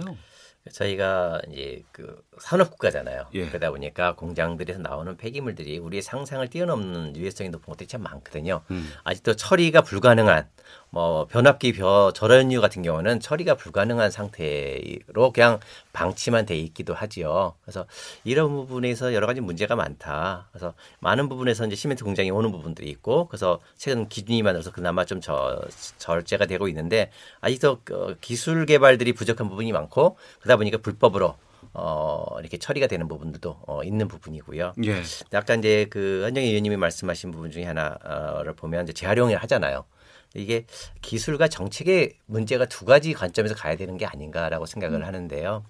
저희가 0.71 1.41
이제 1.51 1.83
그 1.91 2.23
산업 2.39 2.71
국가잖아요. 2.71 3.25
예. 3.33 3.47
그러다 3.47 3.69
보니까 3.71 4.15
공장들에서 4.15 4.79
나오는 4.79 5.17
폐기물들이 5.17 5.77
우리의 5.77 6.01
상상을 6.01 6.47
뛰어넘는 6.49 7.17
유해성이 7.17 7.49
높은 7.49 7.71
것들이 7.71 7.87
참 7.87 8.01
많거든요. 8.03 8.61
음. 8.71 8.89
아직도 9.03 9.35
처리가 9.35 9.81
불가능한 9.81 10.47
뭐 10.93 11.25
변압기 11.25 11.73
벼 11.73 12.11
절연유 12.13 12.61
같은 12.61 12.83
경우는 12.83 13.19
처리가 13.19 13.55
불가능한 13.55 14.11
상태로 14.11 15.31
그냥 15.33 15.59
방치만 15.91 16.45
돼 16.45 16.55
있기도 16.55 16.93
하지요. 16.93 17.55
그래서 17.63 17.87
이런 18.23 18.51
부분에서 18.51 19.15
여러 19.15 19.25
가지 19.25 19.41
문제가 19.41 19.75
많다. 19.75 20.49
그래서 20.51 20.75
많은 20.99 21.29
부분에서 21.29 21.65
이제 21.65 21.75
시멘트 21.75 22.03
공장이 22.03 22.29
오는 22.29 22.51
부분들이 22.51 22.91
있고 22.91 23.27
그래서 23.27 23.59
최근 23.75 24.07
기준이 24.07 24.43
만들어서 24.43 24.71
그나마 24.71 25.03
좀 25.03 25.19
저, 25.19 25.59
절제가 25.97 26.45
되고 26.45 26.67
있는데 26.67 27.09
아직도 27.41 27.79
그 27.83 28.15
기술 28.21 28.67
개발들이 28.67 29.13
부족한 29.13 29.49
부분이 29.49 29.71
많고 29.71 30.15
그러다 30.41 30.57
보니까 30.57 30.77
불법으로 30.77 31.35
어, 31.73 32.37
이렇게 32.39 32.57
처리가 32.57 32.85
되는 32.85 33.07
부분들도 33.07 33.61
어, 33.65 33.83
있는 33.83 34.07
부분이고요. 34.07 34.73
예. 34.85 35.01
아까 35.35 35.55
이제 35.55 35.87
그 35.89 36.21
한정희 36.23 36.49
의원님이 36.49 36.77
말씀하신 36.77 37.31
부분 37.31 37.49
중에 37.49 37.63
하나를 37.63 38.53
보면 38.53 38.83
이제 38.83 38.93
재활용을 38.93 39.37
하잖아요. 39.37 39.85
이게 40.33 40.65
기술과 41.01 41.47
정책의 41.47 42.13
문제가 42.25 42.65
두 42.65 42.85
가지 42.85 43.13
관점에서 43.13 43.55
가야 43.55 43.75
되는 43.75 43.97
게 43.97 44.05
아닌가라고 44.05 44.65
생각을 44.65 45.01
음. 45.01 45.05
하는데요. 45.05 45.63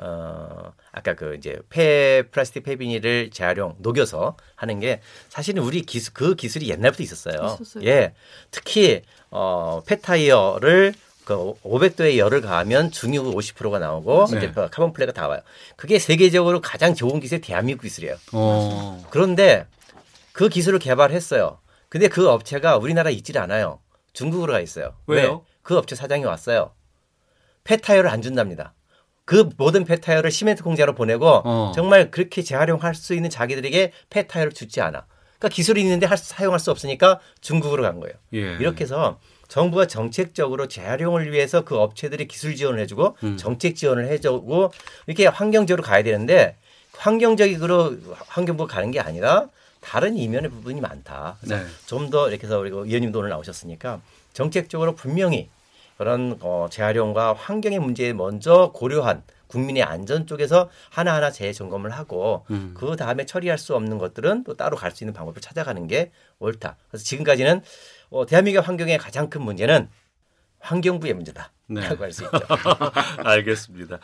어, 0.00 0.72
아까 0.92 1.14
그 1.14 1.34
이제 1.36 1.58
폐 1.70 2.22
플라스틱 2.30 2.62
폐비닐을 2.62 3.30
재활용 3.30 3.74
녹여서 3.78 4.36
하는 4.54 4.78
게 4.80 5.00
사실은 5.28 5.62
우리 5.62 5.82
기술 5.82 6.14
그 6.14 6.34
기술이 6.36 6.68
옛날부터 6.68 7.02
있었어요. 7.02 7.56
있었어요. 7.60 7.84
예. 7.84 8.14
특히 8.50 9.02
어, 9.30 9.82
폐 9.86 9.96
타이어를 9.96 10.94
그 11.24 11.54
500도의 11.62 12.16
열을 12.16 12.40
가하면 12.40 12.90
중유 12.90 13.22
50%가 13.22 13.78
나오고 13.78 14.26
네. 14.30 14.38
이제 14.38 14.52
carbon 14.52 14.94
black이 14.94 15.12
나와요. 15.12 15.40
그게 15.76 15.98
세계적으로 15.98 16.60
가장 16.60 16.94
좋은 16.94 17.20
기술이 17.20 17.40
대한민국 17.40 17.82
기술이에요. 17.82 18.16
어. 18.32 19.04
그런데 19.10 19.66
그 20.32 20.48
기술을 20.48 20.78
개발했어요. 20.78 21.58
근데 21.88 22.08
그 22.08 22.28
업체가 22.30 22.78
우리나라에 22.78 23.12
있질 23.12 23.36
않아요. 23.38 23.80
중국으로 24.18 24.52
가 24.52 24.60
있어요. 24.60 24.94
왜요? 25.06 25.32
왜? 25.32 25.54
그 25.62 25.76
업체 25.76 25.94
사장이 25.94 26.24
왔어요. 26.24 26.72
폐타이어를 27.62 28.10
안 28.10 28.20
준답니다. 28.20 28.74
그 29.24 29.48
모든 29.56 29.84
폐타이어를 29.84 30.32
시멘트 30.32 30.64
공장으로 30.64 30.94
보내고 30.94 31.42
어. 31.44 31.72
정말 31.74 32.10
그렇게 32.10 32.42
재활용할 32.42 32.94
수 32.96 33.14
있는 33.14 33.30
자기들에게 33.30 33.92
폐타이어를 34.10 34.52
주지 34.52 34.80
않아. 34.80 35.06
그러니까 35.38 35.54
기술이 35.54 35.82
있는데 35.82 36.06
할, 36.06 36.16
사용할 36.18 36.58
수 36.58 36.72
없으니까 36.72 37.20
중국으로 37.40 37.84
간 37.84 38.00
거예요. 38.00 38.14
예. 38.34 38.56
이렇게 38.58 38.82
해서 38.82 39.20
정부가 39.46 39.86
정책적으로 39.86 40.66
재활용을 40.66 41.30
위해서 41.30 41.62
그 41.64 41.76
업체들이 41.76 42.26
기술 42.26 42.56
지원을 42.56 42.80
해주고 42.80 43.16
음. 43.22 43.36
정책 43.36 43.76
지원을 43.76 44.08
해주고 44.08 44.72
이렇게 45.06 45.26
환경적으로 45.26 45.84
가야 45.84 46.02
되는데 46.02 46.56
환경적으로 46.96 47.96
환경부가 48.26 48.74
가는 48.74 48.90
게 48.90 48.98
아니라 48.98 49.48
다른 49.80 50.16
이면의 50.16 50.50
부분이 50.50 50.80
많다. 50.80 51.36
네. 51.42 51.64
좀더 51.86 52.28
이렇게 52.28 52.46
해서 52.46 52.58
우리 52.58 52.70
의원님도 52.70 53.18
오늘 53.18 53.30
나오셨으니까 53.30 54.00
정책적으로 54.32 54.94
분명히 54.94 55.48
그런 55.96 56.36
어, 56.40 56.68
재활용과 56.70 57.34
환경의 57.34 57.80
문제에 57.80 58.12
먼저 58.12 58.70
고려한 58.74 59.22
국민의 59.48 59.82
안전 59.82 60.26
쪽에서 60.26 60.68
하나하나 60.90 61.30
재점검을 61.30 61.90
하고 61.90 62.44
음. 62.50 62.74
그 62.76 62.96
다음에 62.96 63.24
처리할 63.26 63.58
수 63.58 63.74
없는 63.74 63.98
것들은 63.98 64.44
또 64.44 64.54
따로 64.54 64.76
갈 64.76 64.92
수 64.92 65.04
있는 65.04 65.14
방법을 65.14 65.40
찾아가는 65.40 65.86
게 65.86 66.12
옳다. 66.38 66.76
그래서 66.90 67.04
지금까지는 67.04 67.62
어, 68.10 68.26
대한민국 68.26 68.66
환경의 68.66 68.98
가장 68.98 69.28
큰 69.30 69.42
문제는 69.42 69.88
환경부의 70.60 71.14
문제다. 71.14 71.52
네. 71.66 71.80
라고 71.82 72.04
할수 72.04 72.24
있죠. 72.24 72.38
알겠습니다. 73.24 73.98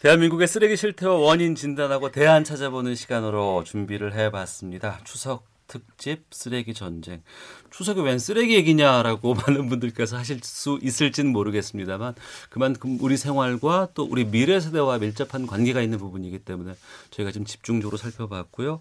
대한민국의 0.00 0.46
쓰레기 0.46 0.76
실태와 0.76 1.16
원인 1.16 1.56
진단하고 1.56 2.12
대안 2.12 2.44
찾아보는 2.44 2.94
시간으로 2.94 3.64
준비를 3.64 4.14
해봤습니다. 4.14 5.00
추석 5.02 5.44
특집 5.66 6.24
쓰레기 6.30 6.72
전쟁. 6.72 7.22
추석에 7.70 8.00
웬 8.00 8.18
쓰레기 8.18 8.54
얘기냐라고 8.54 9.34
많은 9.46 9.68
분들께서 9.68 10.16
하실 10.16 10.40
수 10.42 10.78
있을지는 10.82 11.32
모르겠습니다만 11.32 12.14
그만큼 12.50 12.98
우리 13.00 13.16
생활과 13.16 13.88
또 13.94 14.04
우리 14.04 14.24
미래 14.24 14.60
세대와 14.60 14.98
밀접한 14.98 15.46
관계가 15.46 15.80
있는 15.80 15.98
부분이기 15.98 16.40
때문에 16.40 16.74
저희가 17.10 17.32
좀 17.32 17.44
집중적으로 17.44 17.96
살펴봤고요. 17.96 18.80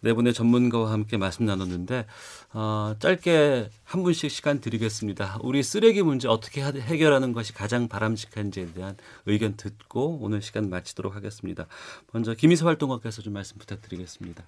네 0.00 0.12
분의 0.12 0.34
전문가와 0.34 0.92
함께 0.92 1.16
말씀 1.16 1.44
나눴는데 1.44 2.06
어, 2.52 2.94
짧게 2.98 3.70
한 3.84 4.02
분씩 4.02 4.30
시간 4.30 4.60
드리겠습니다. 4.60 5.38
우리 5.42 5.62
쓰레기 5.62 6.02
문제 6.02 6.28
어떻게 6.28 6.62
해결하는 6.62 7.32
것이 7.32 7.52
가장 7.52 7.88
바람직한지에 7.88 8.72
대한 8.72 8.96
의견 9.26 9.56
듣고 9.56 10.18
오늘 10.20 10.42
시간 10.42 10.70
마치도록 10.70 11.14
하겠습니다. 11.14 11.66
먼저 12.12 12.34
김희서 12.34 12.66
활동가께서 12.66 13.22
좀 13.22 13.32
말씀 13.32 13.58
부탁드리겠습니다. 13.58 14.44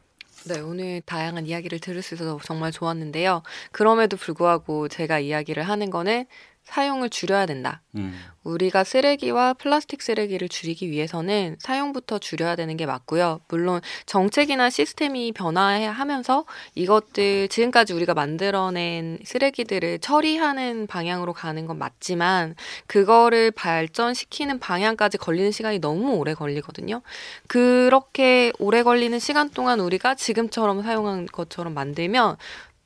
네, 0.49 0.61
오늘 0.61 1.01
다양한 1.01 1.47
이야기를 1.47 1.80
들을 1.80 2.03
수 2.03 2.14
있어서 2.14 2.38
정말 2.44 2.70
좋았는데요. 2.70 3.42
그럼에도 3.72 4.16
불구하고 4.16 4.86
제가 4.86 5.18
이야기를 5.18 5.64
하는 5.64 5.90
거는 5.90 6.24
사용을 6.66 7.10
줄여야 7.10 7.46
된다. 7.46 7.80
음. 7.94 8.18
우리가 8.42 8.84
쓰레기와 8.84 9.54
플라스틱 9.54 10.02
쓰레기를 10.02 10.48
줄이기 10.48 10.90
위해서는 10.90 11.56
사용부터 11.58 12.18
줄여야 12.18 12.54
되는 12.54 12.76
게 12.76 12.86
맞고요. 12.86 13.40
물론 13.48 13.80
정책이나 14.04 14.70
시스템이 14.70 15.32
변화하면서 15.32 16.44
이것들 16.74 17.48
지금까지 17.48 17.92
우리가 17.92 18.14
만들어낸 18.14 19.18
쓰레기들을 19.24 19.98
처리하는 20.00 20.86
방향으로 20.86 21.32
가는 21.32 21.66
건 21.66 21.78
맞지만 21.78 22.54
그거를 22.86 23.50
발전시키는 23.50 24.58
방향까지 24.60 25.18
걸리는 25.18 25.50
시간이 25.50 25.80
너무 25.80 26.14
오래 26.14 26.34
걸리거든요. 26.34 27.02
그렇게 27.48 28.52
오래 28.58 28.82
걸리는 28.82 29.18
시간 29.18 29.50
동안 29.50 29.80
우리가 29.80 30.14
지금처럼 30.14 30.82
사용한 30.82 31.26
것처럼 31.26 31.74
만들면 31.74 32.36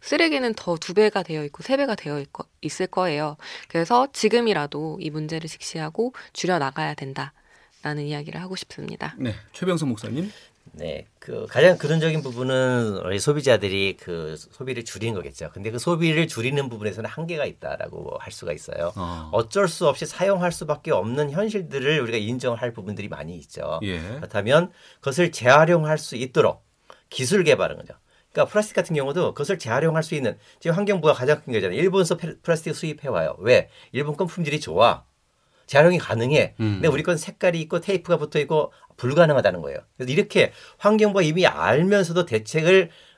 쓰레기는 0.01 0.55
더 0.55 0.77
두 0.77 0.95
배가 0.95 1.23
되어 1.23 1.45
있고 1.45 1.63
세 1.63 1.77
배가 1.77 1.95
되어 1.95 2.19
있고, 2.21 2.45
있을 2.63 2.87
거예요. 2.87 3.37
그래서 3.69 4.09
지금이라도 4.13 4.99
이 5.01 5.11
문제를 5.11 5.49
직시하고 5.49 6.15
줄여 6.33 6.59
나가야 6.59 6.95
된다라는 6.95 8.05
이야기를 8.07 8.41
하고 8.41 8.57
싶습니다. 8.57 9.15
네, 9.19 9.35
최병선 9.53 9.89
목사님. 9.89 10.33
네, 10.73 11.07
그 11.19 11.47
가장 11.49 11.77
근원적인 11.79 12.23
부분은 12.23 12.99
우리 13.05 13.19
소비자들이 13.19 13.97
그 13.99 14.37
소비를 14.37 14.85
줄이는 14.85 15.15
거겠죠. 15.15 15.51
근데 15.53 15.71
그 15.71 15.79
소비를 15.79 16.29
줄이는 16.29 16.69
부분에서는 16.69 17.11
한계가 17.11 17.45
있다라고 17.45 18.17
할 18.21 18.33
수가 18.33 18.53
있어요. 18.53 18.93
어. 18.95 19.31
어쩔 19.33 19.67
수 19.67 19.89
없이 19.89 20.07
사용할 20.07 20.53
수밖에 20.53 20.93
없는 20.93 21.33
현실들을 21.33 22.01
우리가 22.01 22.19
인정할 22.19 22.73
부분들이 22.73 23.09
많이 23.09 23.37
있죠. 23.39 23.81
예. 23.83 23.99
그렇다면 24.01 24.71
그것을 25.01 25.33
재활용할 25.33 25.99
수 25.99 26.15
있도록 26.15 26.63
기술 27.09 27.43
개발은 27.43 27.77
거죠. 27.79 27.95
그러니까 28.33 28.51
플라스틱 28.51 28.75
같은 28.75 28.95
경우도 28.95 29.35
그것을 29.35 29.59
재활용할 29.59 30.03
수 30.03 30.15
있는 30.15 30.39
지금 30.61 30.77
환경부가 30.77 31.13
가장 31.15 31.41
큰 31.43 31.53
거잖아요. 31.53 31.79
일본서 31.79 32.17
플라스틱 32.43 32.75
수입해 32.75 33.09
와요. 33.09 33.37
왜? 33.39 33.69
일본 33.93 34.17
건 34.17 34.27
품질이 34.27 34.61
좋아. 34.61 35.05
재활용이 35.67 35.99
가능해. 35.99 36.55
음. 36.61 36.75
근데 36.75 36.89
우리 36.89 37.03
건 37.03 37.17
색깔이 37.17 37.61
있고 37.63 37.81
테이프가 37.81 38.17
붙어 38.17 38.39
있고 38.41 38.73
불가능하다는 38.97 39.63
거예요. 39.63 39.79
그래서 39.97 40.13
이렇게 40.13 40.53
환경부가 40.79 41.23
이미 41.23 41.47
알면서도 41.47 42.27
대책을 42.27 42.91
어, 42.91 43.10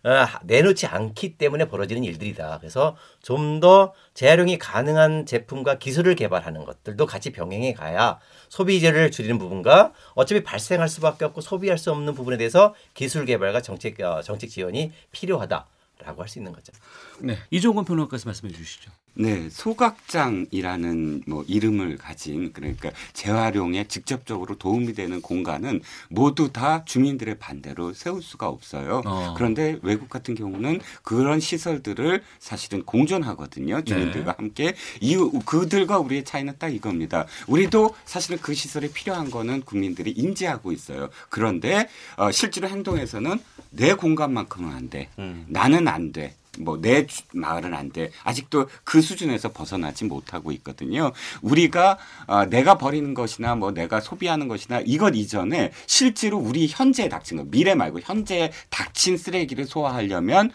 내놓지 0.45 0.87
않기 0.87 1.37
때문에 1.39 1.67
벌어지는 1.67 2.03
일들이다. 2.05 2.59
그래서 2.59 2.97
좀 3.23 3.61
더 3.61 3.93
재활용이 4.15 4.59
가능한 4.59 5.25
제품과 5.27 5.79
기술을 5.79 6.17
개발하는 6.17 6.65
것들도 6.65 7.07
같이 7.07 7.31
병행해 7.31 7.75
가야 7.75 8.19
소비재를 8.49 9.11
줄이는 9.13 9.39
부분과 9.39 9.93
어차피 10.15 10.43
발생할 10.43 10.89
수밖에 10.89 11.25
없고 11.27 11.41
소비할 11.41 11.79
수 11.79 11.93
없는 11.93 12.15
부분에 12.15 12.37
대해서 12.39 12.75
기술 12.95 13.25
개발과 13.27 13.61
정책 13.63 14.01
어, 14.01 14.23
정책 14.23 14.51
지원이 14.51 14.93
필요하다라고 15.13 16.23
할 16.23 16.29
수 16.29 16.39
있는 16.39 16.53
거죠. 16.53 16.73
네, 17.21 17.39
이종건 17.51 17.85
평론가께서 17.85 18.27
말씀해 18.29 18.53
주시죠. 18.53 18.91
네, 19.15 19.49
소각장이라는 19.51 21.25
뭐 21.27 21.45
이름을 21.47 21.99
가진 21.99 22.53
그러니까 22.53 22.91
재활용에 23.13 23.85
직접적으로 23.85 24.57
도움이 24.57 24.95
되는 24.95 25.21
공간은 25.21 25.83
모두 26.09 26.51
다 26.51 26.85
주민들의 26.85 27.39
반대로 27.39 27.93
세울 27.93 28.23
수가 28.23 28.49
없어요. 28.49 29.03
어. 29.05 29.35
그런데 29.37 29.79
외국 29.83 30.09
같은 30.09 30.35
경우는 30.35 30.81
그런 31.03 31.41
시설들을 31.41 32.23
사실은 32.39 32.85
공존하거든요. 32.85 33.83
주민들과 33.85 34.33
네. 34.33 34.37
함께 34.39 34.75
이 35.01 35.17
그들과 35.45 35.99
우리의 35.99 36.25
차이는 36.25 36.55
딱 36.59 36.69
이겁니다. 36.69 37.27
우리도 37.49 37.95
사실은 38.07 38.39
그 38.41 38.55
시설이 38.55 38.93
필요한 38.93 39.31
거는 39.31 39.63
국민들이 39.63 40.11
인지하고 40.11 40.73
있어요. 40.73 41.11
그런데 41.29 41.89
어, 42.17 42.31
실제로 42.31 42.69
행동에서는 42.69 43.39
내 43.71 43.93
공간만큼은 43.93 44.71
안 44.71 44.89
돼. 44.89 45.11
음. 45.19 45.45
나는 45.49 45.87
안 45.87 46.13
돼. 46.13 46.35
뭐내 46.59 47.07
마을은 47.33 47.75
안 47.75 47.91
돼. 47.91 48.11
아직도 48.25 48.69
그 48.85 49.01
수준에서 49.01 49.53
벗어나지 49.53 50.05
못하고 50.05 50.53
있거든요. 50.53 51.13
우리가 51.41 51.99
어, 52.27 52.45
내가 52.47 52.77
버리는 52.77 53.15
것이나 53.15 53.55
뭐 53.55 53.73
내가 53.73 54.01
소비하는 54.01 54.49
것이나 54.49 54.81
이것 54.85 55.17
이전에 55.17 55.73
실제로 55.87 56.39
우리 56.39 56.67
현재에 56.69 57.09
닥친 57.09 57.39
것, 57.39 57.51
미래 57.51 57.75
말고 57.75 58.01
현재에 58.01 58.53
닥친 58.71 59.17
쓰레기를 59.17 59.65
소화하려면 59.65 60.51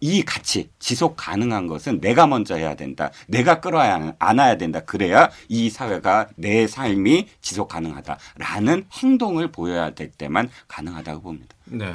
이 0.00 0.22
가치 0.22 0.68
지속 0.78 1.16
가능한 1.16 1.66
것은 1.68 2.00
내가 2.00 2.26
먼저 2.26 2.54
해야 2.54 2.74
된다. 2.74 3.10
내가 3.28 3.60
끌어야 3.60 4.14
안아야 4.18 4.58
된다. 4.58 4.80
그래야 4.80 5.30
이 5.48 5.70
사회가 5.70 6.28
내 6.36 6.66
삶이 6.66 7.28
지속 7.40 7.68
가능하다라는 7.68 8.86
행동을 8.92 9.50
보여야 9.50 9.90
될 9.90 10.10
때만 10.10 10.50
가능하다고 10.68 11.22
봅니다. 11.22 11.55
네. 11.68 11.92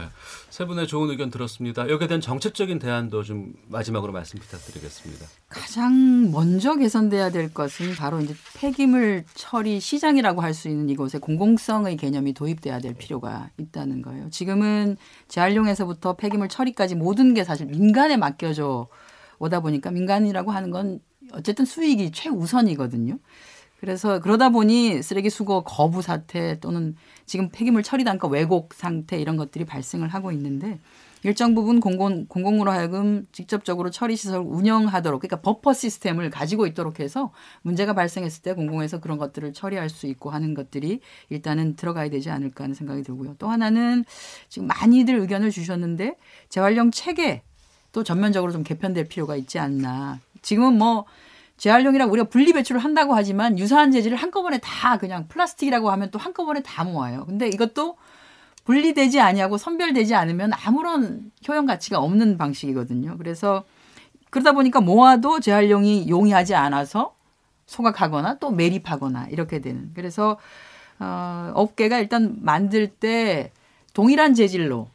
세 0.50 0.66
분의 0.66 0.86
좋은 0.88 1.10
의견 1.10 1.30
들었습니다. 1.30 1.90
여기에 1.90 2.08
대한 2.08 2.20
정책적인 2.22 2.80
대안도 2.80 3.24
좀 3.24 3.54
마지막으로 3.70 4.12
말씀 4.12 4.38
부탁드리겠습니다. 4.40 5.26
가장 5.48 6.32
먼저 6.32 6.76
개선돼야 6.76 7.30
될 7.32 7.54
것은 7.54 7.96
바로 7.96 8.20
이제 8.22 8.34
폐기물 8.58 9.24
처리 9.34 9.80
시장이라고 9.80 10.42
할 10.42 10.54
수 10.54 10.68
있는 10.68 10.90
이곳에 10.90 11.18
공공성의 11.18 11.96
개념이 11.96 12.34
도입돼야 12.34 12.80
될 12.80 12.94
필요가 12.94 13.50
있다는 13.58 14.02
거예요. 14.02 14.30
지금은 14.30 14.98
재활용에서부터 15.30 16.18
폐기물 16.18 16.50
처리까지 16.50 16.96
모든 16.96 17.34
게 17.34 17.46
사실 17.46 17.68
민간에 17.68 18.18
맡겨져 18.18 18.90
오다 19.40 19.62
보니까 19.62 19.92
민간이라고 19.92 20.52
하는 20.52 20.72
건 20.72 21.00
어쨌든 21.32 21.64
수익이 21.64 22.12
최우선이거든요. 22.12 23.18
그래서 23.82 24.20
그러다 24.20 24.50
보니 24.50 25.02
쓰레기 25.02 25.32
수거 25.32 25.64
거부 25.64 26.04
사태 26.04 26.60
또는 26.60 26.96
지금 27.26 27.50
폐기물 27.52 27.82
처리 27.82 28.04
단가 28.04 28.28
왜곡 28.28 28.76
상태 28.76 29.20
이런 29.20 29.38
것들이 29.38 29.66
발생을 29.66 30.08
하고 30.08 30.32
있는데 30.32 30.80
일정 31.24 31.56
부분 31.56 31.80
공공 31.80 32.28
공공으로 32.28 32.72
하여금 32.72 33.28
직접적으로 33.32 33.90
처리 33.90 34.16
시설 34.16 34.40
운영하도록 34.40 35.20
그러니까 35.20 35.42
버퍼 35.42 35.74
시스템을 35.74 36.30
가지고 36.30 36.68
있도록 36.68 37.00
해서 37.00 37.32
문제가 37.64 37.94
발생했을 37.94 38.44
때 38.44 38.54
공공에서 38.54 39.00
그런 39.00 39.18
것들을 39.18 39.52
처리할 39.54 39.90
수 39.90 40.06
있고 40.06 40.30
하는 40.30 40.54
것들이 40.54 41.00
일단은 41.30 41.76
들어가야 41.76 42.10
되지 42.10 42.30
않을까 42.30 42.66
하는 42.66 42.76
생각이 42.76 43.02
들고요. 43.02 43.36
또 43.40 43.50
하나는 43.50 44.06
지금 44.48 44.68
많이들 44.68 45.16
의견을 45.16 45.50
주셨는데 45.50 46.18
재활용 46.50 46.92
체계 46.92 47.42
또 47.92 48.04
전면적으로 48.04 48.52
좀 48.52 48.64
개편될 48.64 49.06
필요가 49.06 49.36
있지 49.36 49.58
않나. 49.58 50.20
지금은 50.44 50.78
뭐 50.78 51.06
재활용이라 51.62 52.08
우리가 52.08 52.28
분리 52.28 52.54
배출을 52.54 52.84
한다고 52.84 53.14
하지만 53.14 53.60
유사한 53.60 53.92
재질을 53.92 54.18
한꺼번에 54.18 54.58
다 54.58 54.98
그냥 54.98 55.28
플라스틱이라고 55.28 55.92
하면 55.92 56.10
또 56.10 56.18
한꺼번에 56.18 56.64
다 56.64 56.84
모아요. 56.84 57.24
근데 57.28 57.48
이것도 57.48 57.98
분리되지 58.64 59.20
아니하고 59.20 59.60
선별되지 59.60 60.16
않으면 60.16 60.54
아무런 60.66 61.32
효용 61.48 61.68
가치가 61.68 62.00
없는 62.00 62.40
방식이거든요. 62.40 63.16
그래서 63.20 63.64
그러다 64.32 64.54
보니까 64.54 64.82
모아도 64.82 65.40
재활용이 65.40 66.10
용이하지 66.10 66.56
않아서 66.56 67.16
소각하거나 67.68 68.40
또 68.40 68.50
매립하거나 68.50 69.28
이렇게 69.28 69.60
되는. 69.60 69.92
그래서 69.94 70.40
어 70.98 71.52
업계가 71.54 72.00
일단 72.00 72.38
만들 72.42 72.88
때 72.88 73.52
동일한 73.94 74.34
재질로 74.34 74.88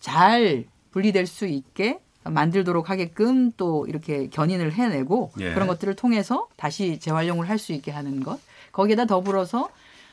잘 0.00 0.64
분리될 0.90 1.28
수 1.28 1.46
있게 1.46 2.00
만들도록 2.30 2.90
하게끔 2.90 3.52
또 3.56 3.86
이렇게 3.88 4.28
견인을 4.28 4.72
해내고 4.72 5.32
예. 5.40 5.54
그런 5.54 5.68
것들을 5.68 5.94
통해서 5.94 6.48
다시 6.56 6.98
재활용을 6.98 7.48
할 7.48 7.58
수 7.58 7.72
있게 7.72 7.90
하는 7.90 8.20
것 8.20 8.38
거기에다 8.72 9.06
더불어서 9.06 9.68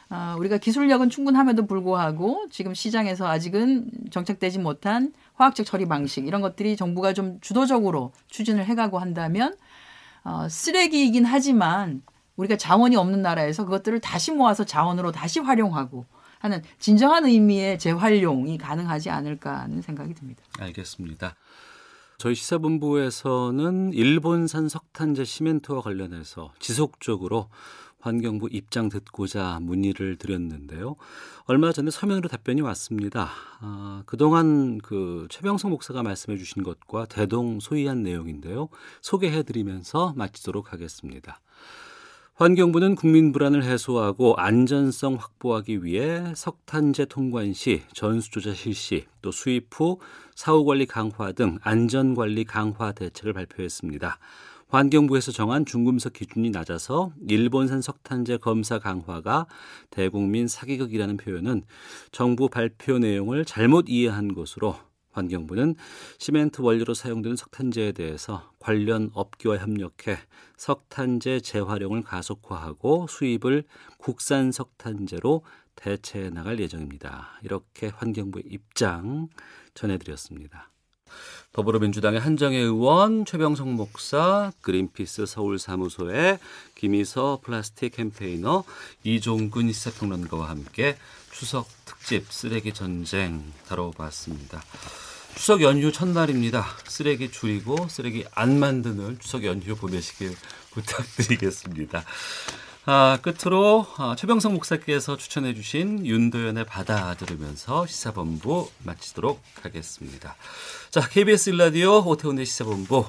어, 0.10 0.36
우리가 0.38 0.58
기술력은 0.58 1.10
충분함에도 1.10 1.66
불구하고 1.66 2.48
지금 2.52 2.74
시장에서 2.74 3.28
아직은 3.28 3.90
정착되지 4.12 4.60
못한 4.60 5.14
화학적 5.36 5.66
처리 5.66 5.88
방식 5.88 6.28
이런 6.28 6.42
것들이 6.42 6.76
정부가 6.76 7.14
좀 7.14 7.40
주도적으로 7.42 8.12
추진을 8.28 8.66
해가고 8.66 9.00
한다면 9.00 9.56
어, 10.24 10.48
쓰레기이긴 10.50 11.26
하지만 11.26 12.02
우리가 12.36 12.58
자원이 12.58 12.96
없는 12.96 13.22
나라에서 13.22 13.64
그것들을 13.66 14.00
다시 14.00 14.32
모아서 14.32 14.64
자원으로 14.64 15.12
다시 15.12 15.40
활용하고 15.40 16.06
하는 16.40 16.62
진정한 16.80 17.26
의미의 17.26 17.80
재활용이 17.80 18.58
가능하지 18.58 19.10
않을까 19.10 19.62
하는 19.62 19.82
생각이 19.82 20.14
듭니다. 20.14 20.44
알겠습니다. 20.60 21.36
저희 22.18 22.34
시사본부에서는 22.36 23.94
일본산 23.94 24.70
석탄제 24.70 25.26
시멘트와 25.26 25.82
관련해서 25.82 26.54
지속적으로 26.60 27.50
환경부 28.00 28.50
입장 28.52 28.88
듣고자 28.88 29.60
문의를 29.62 30.18
드렸는데요. 30.18 30.96
얼마 31.46 31.72
전에 31.72 31.90
서면으로 31.90 32.30
답변이 32.30 32.62
왔습니다. 32.62 33.32
아, 33.60 34.04
그동안 34.06 34.78
그 34.78 35.28
최병성 35.30 35.72
목사가 35.72 36.04
말씀해 36.04 36.38
주신 36.38 36.64
것과 36.64 37.06
대동 37.06 37.60
소이한 37.60 38.04
내용인데요. 38.04 38.70
소개해 39.02 39.44
드리면서 39.44 40.14
마치도록 40.16 40.72
하겠습니다. 40.72 41.42
환경부는 42.38 42.96
국민 42.96 43.32
불안을 43.32 43.64
해소하고 43.64 44.36
안전성 44.36 45.16
확보하기 45.16 45.86
위해 45.86 46.34
석탄재 46.36 47.06
통관 47.06 47.54
시 47.54 47.84
전수조사 47.94 48.54
실시, 48.54 49.06
또 49.22 49.32
수입 49.32 49.70
후 49.72 50.00
사후 50.36 50.66
관리 50.66 50.86
강화 50.86 51.32
등 51.32 51.58
안전 51.62 52.14
관리 52.14 52.44
강화 52.44 52.92
대책을 52.92 53.32
발표했습니다. 53.32 54.20
환경부에서 54.68 55.32
정한 55.32 55.66
중금속 55.66 56.12
기준이 56.12 56.50
낮아서 56.50 57.14
일본산 57.26 57.82
석탄재 57.82 58.36
검사 58.40 58.80
강화가 58.80 59.48
대국민 59.90 60.50
사기극이라는 60.50 61.16
표현은 61.16 61.64
정부 62.12 62.50
발표 62.50 63.00
내용을 63.00 63.46
잘못 63.46 63.86
이해한 63.88 64.34
것으로 64.34 64.76
환경부는 65.16 65.76
시멘트 66.18 66.62
원료로 66.62 66.94
사용되는 66.94 67.36
석탄재에 67.36 67.92
대해서 67.94 68.52
관련 68.60 69.10
업계와 69.14 69.58
협력해 69.58 70.18
석탄재 70.58 71.40
재활용을 71.40 72.04
가속화하고 72.04 73.08
수입을 73.08 73.64
국산 73.98 74.52
석탄재로 74.52 75.44
대체해 75.76 76.30
나갈 76.30 76.60
예정입니다. 76.60 77.40
이렇게 77.44 77.88
환경부의 77.88 78.46
입장 78.50 79.28
전해드렸습니다. 79.74 80.70
더불어민주당의 81.54 82.20
한정혜 82.20 82.58
의원, 82.58 83.24
최병성 83.26 83.76
목사, 83.76 84.52
그린피스 84.62 85.26
서울사무소의 85.26 86.40
김희서 86.76 87.40
플라스틱 87.44 87.96
캠페이너, 87.96 88.64
이종근 89.04 89.72
시사평론가와 89.72 90.50
함께 90.50 90.98
추석 91.32 91.68
특집 92.06 92.32
쓰레기 92.32 92.72
전쟁 92.72 93.52
다뤄봤습니다. 93.68 94.64
추석 95.34 95.64
연휴 95.64 95.92
첫날입니다. 95.92 96.64
쓰레기 96.86 97.32
줄이고 97.32 97.88
쓰레기 97.88 98.24
안 98.36 98.60
만드는 98.60 99.18
추석 99.18 99.44
연휴 99.44 99.76
보내시길 99.76 100.36
부탁드리겠습니다. 100.70 102.04
아, 102.86 103.18
끝으로 103.24 103.88
아, 103.98 104.16
최병성 104.16 104.54
목사께서 104.54 105.18
추천해 105.18 105.56
주신 105.56 106.06
윤도현의 106.06 106.68
바다 106.68 107.16
들으면서 107.16 107.88
시사본부 107.88 108.70
마치도록 108.84 109.42
하겠습니다. 109.64 110.36
자, 110.92 111.10
KBS 111.10 111.50
일라디오 111.50 112.06
오태훈의 112.06 112.46
시사본부 112.46 113.04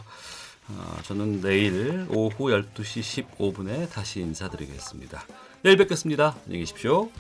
아, 0.69 0.99
저는 1.03 1.43
내일 1.43 2.07
오후 2.09 2.47
12시 2.47 3.27
15분에 3.37 3.91
다시 3.91 4.21
인사드리겠습니다. 4.21 5.23
내일 5.61 5.77
뵙겠습니다. 5.77 6.35
안녕히 6.47 6.61
계십시오. 6.61 7.11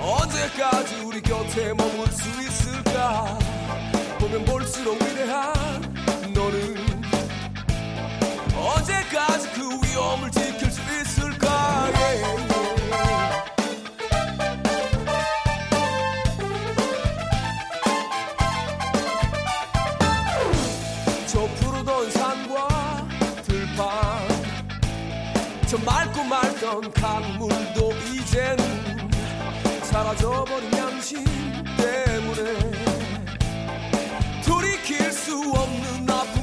언제까지 0.00 0.96
우리 1.04 1.20
곁에 1.20 1.72
머물 1.74 2.06
수 2.08 2.28
있을까? 2.42 3.38
보면 4.18 4.44
볼수록 4.44 4.94
위대한 5.02 5.52
너는 6.34 6.76
언제까지 8.56 9.50
그 9.52 9.60
위험을 9.86 10.30
지킬 10.30 10.70
수 10.70 10.80
있을까? 10.80 11.90
yeah, 11.92 12.22
yeah. 12.22 12.50
저 21.26 21.46
푸르던 21.46 22.10
산과 22.10 23.08
들판 23.44 23.86
저 25.68 25.78
맑고 25.78 26.24
맑던 26.24 26.92
강물도 26.92 27.89
사라져버린 30.10 30.72
양심 30.72 31.24
때문에 31.76 32.72
돌이킬 34.44 35.12
수 35.12 35.38
없는 35.38 36.10
아픔. 36.10 36.39